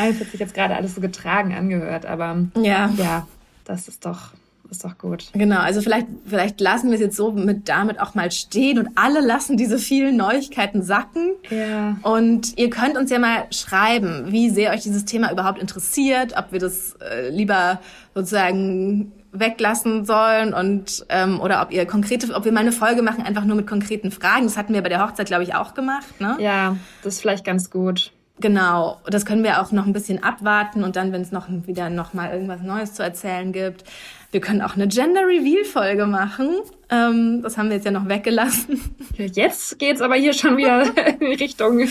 Es 0.00 0.20
hat 0.20 0.28
sich 0.28 0.38
jetzt 0.38 0.54
gerade 0.54 0.76
alles 0.76 0.94
so 0.94 1.00
getragen 1.00 1.52
angehört, 1.52 2.06
aber 2.06 2.44
ja, 2.54 2.88
ja 2.96 3.26
das 3.64 3.88
ist 3.88 4.06
doch 4.06 4.30
ist 4.70 4.84
doch 4.84 4.98
gut. 4.98 5.30
Genau, 5.32 5.60
also 5.60 5.80
vielleicht, 5.80 6.06
vielleicht 6.26 6.60
lassen 6.60 6.88
wir 6.88 6.94
es 6.94 7.00
jetzt 7.00 7.16
so 7.16 7.32
mit 7.32 7.68
damit 7.68 8.00
auch 8.00 8.14
mal 8.14 8.30
stehen 8.30 8.78
und 8.78 8.90
alle 8.96 9.20
lassen 9.20 9.56
diese 9.56 9.78
vielen 9.78 10.16
Neuigkeiten 10.16 10.82
sacken. 10.82 11.32
Ja. 11.50 11.96
Und 12.02 12.58
ihr 12.58 12.70
könnt 12.70 12.96
uns 12.96 13.10
ja 13.10 13.18
mal 13.18 13.46
schreiben, 13.50 14.26
wie 14.28 14.50
sehr 14.50 14.72
euch 14.72 14.82
dieses 14.82 15.04
Thema 15.04 15.32
überhaupt 15.32 15.60
interessiert, 15.60 16.34
ob 16.36 16.52
wir 16.52 16.58
das 16.58 16.96
äh, 17.00 17.30
lieber 17.30 17.80
sozusagen 18.14 19.12
weglassen 19.32 20.04
sollen 20.04 20.54
und 20.54 21.04
ähm, 21.10 21.40
oder 21.40 21.62
ob 21.62 21.70
ihr 21.70 21.86
konkrete, 21.86 22.34
ob 22.34 22.44
wir 22.44 22.52
mal 22.52 22.60
eine 22.60 22.72
Folge 22.72 23.02
machen, 23.02 23.24
einfach 23.24 23.44
nur 23.44 23.56
mit 23.56 23.66
konkreten 23.66 24.10
Fragen. 24.10 24.44
Das 24.44 24.56
hatten 24.56 24.72
wir 24.72 24.82
bei 24.82 24.88
der 24.88 25.02
Hochzeit, 25.02 25.26
glaube 25.26 25.42
ich, 25.42 25.54
auch 25.54 25.74
gemacht. 25.74 26.20
Ne? 26.20 26.36
Ja, 26.40 26.76
das 27.02 27.14
ist 27.14 27.20
vielleicht 27.20 27.44
ganz 27.44 27.70
gut. 27.70 28.12
Genau, 28.40 29.00
das 29.06 29.26
können 29.26 29.42
wir 29.42 29.60
auch 29.60 29.72
noch 29.72 29.86
ein 29.86 29.92
bisschen 29.92 30.22
abwarten 30.22 30.84
und 30.84 30.94
dann, 30.94 31.12
wenn 31.12 31.22
es 31.22 31.32
noch 31.32 31.46
wieder 31.48 31.90
noch 31.90 32.14
mal 32.14 32.32
irgendwas 32.32 32.62
Neues 32.62 32.94
zu 32.94 33.02
erzählen 33.02 33.52
gibt. 33.52 33.84
Wir 34.30 34.40
können 34.40 34.60
auch 34.60 34.74
eine 34.74 34.88
Gender 34.88 35.22
Reveal 35.22 35.64
Folge 35.64 36.06
machen. 36.06 36.50
Ähm, 36.90 37.40
das 37.42 37.56
haben 37.56 37.70
wir 37.70 37.76
jetzt 37.76 37.84
ja 37.84 37.90
noch 37.90 38.08
weggelassen. 38.08 38.80
Jetzt 39.16 39.78
geht's 39.78 40.02
aber 40.02 40.16
hier 40.16 40.34
schon 40.34 40.56
wieder 40.58 40.82
in 41.20 41.26
Richtung. 41.38 41.88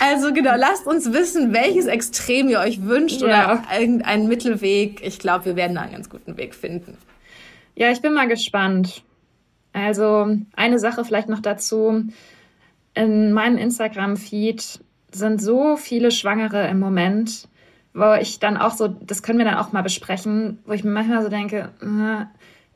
Also 0.00 0.32
genau, 0.32 0.54
lasst 0.56 0.86
uns 0.86 1.12
wissen, 1.12 1.52
welches 1.52 1.86
Extrem 1.86 2.48
ihr 2.48 2.60
euch 2.60 2.84
wünscht 2.84 3.20
ja. 3.20 3.26
oder 3.26 3.62
irgendeinen 3.80 4.28
Mittelweg. 4.28 5.00
Ich 5.04 5.18
glaube, 5.18 5.46
wir 5.46 5.56
werden 5.56 5.74
da 5.74 5.82
einen 5.82 5.92
ganz 5.92 6.08
guten 6.08 6.36
Weg 6.36 6.54
finden. 6.54 6.96
Ja, 7.74 7.90
ich 7.90 8.00
bin 8.00 8.14
mal 8.14 8.28
gespannt. 8.28 9.02
Also 9.72 10.38
eine 10.54 10.78
Sache 10.78 11.04
vielleicht 11.04 11.28
noch 11.28 11.40
dazu. 11.40 12.04
In 12.94 13.32
meinem 13.32 13.58
Instagram-Feed 13.58 14.80
sind 15.12 15.42
so 15.42 15.76
viele 15.76 16.10
Schwangere 16.10 16.68
im 16.68 16.78
Moment, 16.78 17.48
wo 17.96 18.14
ich 18.20 18.38
dann 18.38 18.58
auch 18.58 18.72
so, 18.72 18.88
das 18.88 19.22
können 19.22 19.38
wir 19.38 19.46
dann 19.46 19.56
auch 19.56 19.72
mal 19.72 19.82
besprechen, 19.82 20.58
wo 20.66 20.72
ich 20.72 20.84
mir 20.84 20.90
manchmal 20.90 21.22
so 21.22 21.30
denke, 21.30 21.70
äh, 21.80 22.26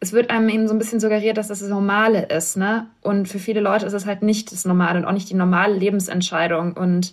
es 0.00 0.14
wird 0.14 0.30
einem 0.30 0.48
eben 0.48 0.66
so 0.66 0.74
ein 0.74 0.78
bisschen 0.78 0.98
suggeriert, 0.98 1.36
dass 1.36 1.48
das 1.48 1.60
das 1.60 1.68
Normale 1.68 2.24
ist, 2.24 2.56
ne? 2.56 2.86
Und 3.02 3.28
für 3.28 3.38
viele 3.38 3.60
Leute 3.60 3.84
ist 3.84 3.92
es 3.92 4.06
halt 4.06 4.22
nicht 4.22 4.50
das 4.50 4.64
Normale 4.64 4.98
und 4.98 5.04
auch 5.04 5.12
nicht 5.12 5.28
die 5.28 5.34
normale 5.34 5.74
Lebensentscheidung. 5.74 6.72
Und 6.72 7.12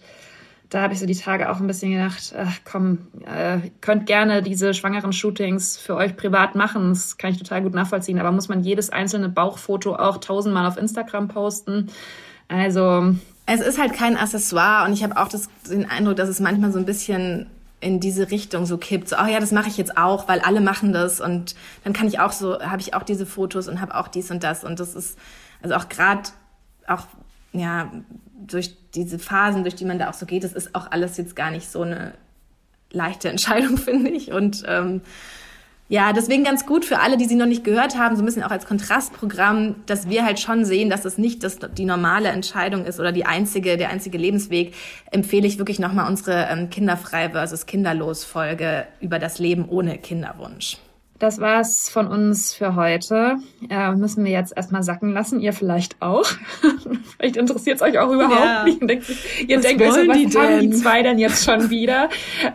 da 0.69 0.81
habe 0.81 0.93
ich 0.93 0.99
so 0.99 1.05
die 1.05 1.15
Tage 1.15 1.51
auch 1.51 1.59
ein 1.59 1.67
bisschen 1.67 1.91
gedacht, 1.91 2.33
ach 2.37 2.59
komm, 2.63 2.99
äh, 3.25 3.57
könnt 3.81 4.05
gerne 4.05 4.41
diese 4.41 4.73
schwangeren 4.73 5.11
Shootings 5.11 5.77
für 5.77 5.95
euch 5.95 6.15
privat 6.15 6.55
machen. 6.55 6.89
Das 6.89 7.17
kann 7.17 7.31
ich 7.31 7.37
total 7.37 7.61
gut 7.61 7.73
nachvollziehen. 7.73 8.19
Aber 8.19 8.31
muss 8.31 8.47
man 8.47 8.63
jedes 8.63 8.89
einzelne 8.89 9.27
Bauchfoto 9.27 9.97
auch 9.97 10.17
tausendmal 10.19 10.65
auf 10.65 10.77
Instagram 10.77 11.27
posten? 11.27 11.89
Also. 12.47 13.15
Es 13.49 13.61
ist 13.61 13.79
halt 13.79 13.93
kein 13.93 14.17
Accessoire 14.17 14.85
und 14.85 14.91
ich 14.91 15.03
habe 15.03 15.15
auch 15.15 15.29
das, 15.29 15.47
den 15.69 15.89
Eindruck, 15.89 16.17
dass 16.17 16.27
es 16.27 16.41
manchmal 16.41 16.73
so 16.73 16.79
ein 16.79 16.85
bisschen 16.85 17.47
in 17.79 17.99
diese 17.99 18.31
Richtung 18.31 18.65
so 18.65 18.77
kippt. 18.77 19.09
So, 19.09 19.17
oh 19.21 19.25
ja, 19.25 19.39
das 19.39 19.51
mache 19.51 19.67
ich 19.67 19.77
jetzt 19.77 19.97
auch, 19.97 20.27
weil 20.27 20.39
alle 20.39 20.61
machen 20.61 20.93
das 20.93 21.21
und 21.21 21.55
dann 21.83 21.93
kann 21.93 22.07
ich 22.07 22.19
auch 22.19 22.31
so, 22.31 22.59
habe 22.59 22.81
ich 22.81 22.93
auch 22.93 23.03
diese 23.03 23.25
Fotos 23.25 23.67
und 23.67 23.81
habe 23.81 23.95
auch 23.95 24.07
dies 24.07 24.31
und 24.31 24.43
das 24.43 24.63
und 24.63 24.79
das 24.79 24.95
ist 24.95 25.17
also 25.61 25.75
auch 25.75 25.89
gerade 25.89 26.29
auch 26.87 27.05
ja 27.53 27.91
durch 28.45 28.75
diese 28.95 29.19
Phasen, 29.19 29.63
durch 29.63 29.75
die 29.75 29.85
man 29.85 29.99
da 29.99 30.09
auch 30.09 30.13
so 30.13 30.25
geht, 30.25 30.43
das 30.43 30.53
ist 30.53 30.73
auch 30.75 30.91
alles 30.91 31.17
jetzt 31.17 31.35
gar 31.35 31.51
nicht 31.51 31.69
so 31.69 31.81
eine 31.81 32.13
leichte 32.91 33.29
Entscheidung, 33.29 33.77
finde 33.77 34.09
ich 34.09 34.31
und 34.31 34.63
ähm, 34.67 35.01
ja, 35.89 36.11
deswegen 36.11 36.43
ganz 36.43 36.65
gut 36.65 36.83
für 36.83 36.99
alle, 36.99 37.15
die 37.15 37.25
sie 37.25 37.35
noch 37.35 37.45
nicht 37.45 37.63
gehört 37.63 37.97
haben, 37.97 38.15
so 38.17 38.21
ein 38.21 38.25
bisschen 38.25 38.43
auch 38.43 38.51
als 38.51 38.65
Kontrastprogramm, 38.65 39.75
dass 39.85 40.09
wir 40.09 40.25
halt 40.25 40.39
schon 40.39 40.65
sehen, 40.65 40.89
dass 40.89 41.05
es 41.05 41.17
nicht 41.17 41.43
das, 41.43 41.59
die 41.77 41.85
normale 41.85 42.29
Entscheidung 42.29 42.83
ist 42.83 42.99
oder 42.99 43.13
die 43.13 43.25
einzige, 43.25 43.77
der 43.77 43.89
einzige 43.89 44.17
Lebensweg, 44.17 44.73
empfehle 45.11 45.47
ich 45.47 45.57
wirklich 45.59 45.79
nochmal 45.79 46.09
unsere 46.09 46.47
ähm, 46.51 46.69
Kinderfrei 46.69 47.29
versus 47.29 47.65
Kinderlos 47.65 48.25
Folge 48.25 48.85
über 48.99 49.17
das 49.17 49.39
Leben 49.39 49.69
ohne 49.69 49.97
Kinderwunsch. 49.97 50.77
Das 51.19 51.39
war's 51.39 51.89
von 51.89 52.07
uns 52.07 52.53
für 52.53 52.75
heute. 52.75 53.37
Äh, 53.69 53.91
müssen 53.93 54.23
wir 54.23 54.31
jetzt 54.31 54.55
erstmal 54.55 54.83
sacken 54.83 55.13
lassen. 55.13 55.39
Ihr 55.39 55.51
vielleicht 55.51 55.99
auch. 55.99 56.25
vielleicht 57.17 57.37
interessiert 57.37 57.77
es 57.77 57.81
euch 57.81 57.97
auch 57.97 58.11
überhaupt 58.11 58.39
ja. 58.39 58.63
nicht. 58.65 58.87
Denkt, 58.87 59.05
ihr 59.47 59.57
was 59.57 59.65
denkt 59.65 59.81
euch 59.81 59.93
so, 59.93 60.07
was 60.07 60.17
die 60.17 60.37
haben 60.37 60.59
die 60.59 60.69
zwei 60.71 61.01
denn 61.01 61.17
jetzt 61.17 61.43
schon 61.43 61.71
wieder? 61.71 62.09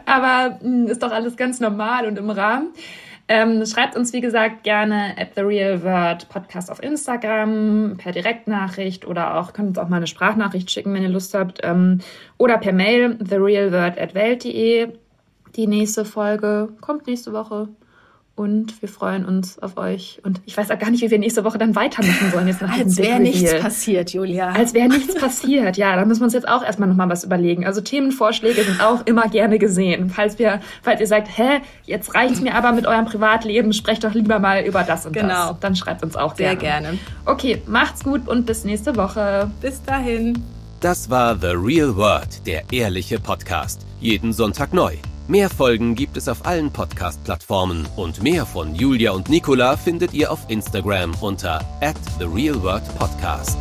Aber 0.06 0.58
mh, 0.62 0.84
hm, 0.84 0.86
ist 0.86 1.02
doch 1.02 1.10
alles 1.10 1.36
ganz 1.36 1.58
normal 1.58 2.06
und 2.06 2.18
im 2.18 2.30
Rahmen. 2.30 2.68
Ähm, 3.28 3.64
schreibt 3.64 3.96
uns, 3.96 4.12
wie 4.12 4.20
gesagt, 4.20 4.64
gerne 4.64 5.16
at 5.16 5.34
The 5.36 5.42
Real 5.42 5.82
Word 5.82 6.28
Podcast 6.28 6.70
auf 6.70 6.82
Instagram, 6.82 7.96
per 7.96 8.12
Direktnachricht 8.12 9.06
oder 9.06 9.38
auch, 9.38 9.52
könnt 9.52 9.68
uns 9.68 9.78
auch 9.78 9.88
mal 9.88 9.98
eine 9.98 10.06
Sprachnachricht 10.06 10.70
schicken, 10.70 10.92
wenn 10.92 11.02
ihr 11.02 11.08
Lust 11.08 11.32
habt. 11.34 11.60
Ähm, 11.62 12.00
oder 12.38 12.58
per 12.58 12.72
Mail, 12.72 13.16
therealword 13.18 13.98
at 13.98 14.14
welt.de. 14.14 14.92
Die 15.56 15.66
nächste 15.66 16.04
Folge 16.04 16.70
kommt 16.80 17.06
nächste 17.06 17.32
Woche. 17.32 17.68
Und 18.34 18.80
wir 18.80 18.88
freuen 18.88 19.26
uns 19.26 19.58
auf 19.58 19.76
euch. 19.76 20.20
Und 20.24 20.40
ich 20.46 20.56
weiß 20.56 20.70
auch 20.70 20.78
gar 20.78 20.90
nicht, 20.90 21.02
wie 21.02 21.10
wir 21.10 21.18
nächste 21.18 21.44
Woche 21.44 21.58
dann 21.58 21.76
weitermachen 21.76 22.30
sollen. 22.32 22.48
Jetzt 22.48 22.62
nach 22.62 22.72
Als 22.78 22.96
wäre 22.96 23.20
nichts 23.20 23.58
passiert, 23.60 24.10
Julia. 24.12 24.52
Als 24.52 24.72
wäre 24.72 24.88
nichts 24.88 25.14
passiert. 25.20 25.76
Ja, 25.76 25.96
da 25.96 26.04
müssen 26.06 26.20
wir 26.20 26.24
uns 26.24 26.32
jetzt 26.32 26.48
auch 26.48 26.64
erstmal 26.64 26.88
nochmal 26.88 27.10
was 27.10 27.24
überlegen. 27.24 27.66
Also 27.66 27.82
Themenvorschläge 27.82 28.64
sind 28.64 28.80
auch 28.80 29.04
immer 29.06 29.28
gerne 29.28 29.58
gesehen. 29.58 30.08
Falls 30.08 30.38
wir, 30.38 30.60
falls 30.82 31.00
ihr 31.00 31.06
sagt, 31.06 31.28
hä, 31.36 31.60
jetzt 31.84 32.14
reicht's 32.14 32.40
mir 32.40 32.54
aber 32.54 32.72
mit 32.72 32.86
eurem 32.86 33.04
Privatleben, 33.04 33.74
sprecht 33.74 34.02
doch 34.02 34.14
lieber 34.14 34.38
mal 34.38 34.62
über 34.64 34.82
das 34.82 35.04
und 35.04 35.12
genau. 35.12 35.50
das. 35.50 35.60
Dann 35.60 35.76
schreibt 35.76 36.02
uns 36.02 36.16
auch 36.16 36.34
Sehr 36.34 36.56
gerne. 36.56 36.86
gerne. 36.86 36.98
Okay, 37.26 37.60
macht's 37.66 38.02
gut 38.02 38.26
und 38.26 38.46
bis 38.46 38.64
nächste 38.64 38.96
Woche. 38.96 39.50
Bis 39.60 39.82
dahin. 39.82 40.42
Das 40.80 41.10
war 41.10 41.36
The 41.38 41.54
Real 41.54 41.94
World, 41.96 42.46
der 42.46 42.64
ehrliche 42.72 43.20
Podcast. 43.20 43.86
Jeden 44.00 44.32
Sonntag 44.32 44.72
neu. 44.72 44.96
Mehr 45.32 45.48
Folgen 45.48 45.94
gibt 45.94 46.18
es 46.18 46.28
auf 46.28 46.44
allen 46.44 46.70
Podcast-Plattformen 46.70 47.88
und 47.96 48.22
mehr 48.22 48.44
von 48.44 48.74
Julia 48.74 49.12
und 49.12 49.30
Nicola 49.30 49.78
findet 49.78 50.12
ihr 50.12 50.30
auf 50.30 50.40
Instagram 50.48 51.14
unter 51.22 51.64
at 51.80 51.96
The 52.18 52.26
Real 52.26 52.62
World 52.62 52.84
Podcast. 52.98 53.56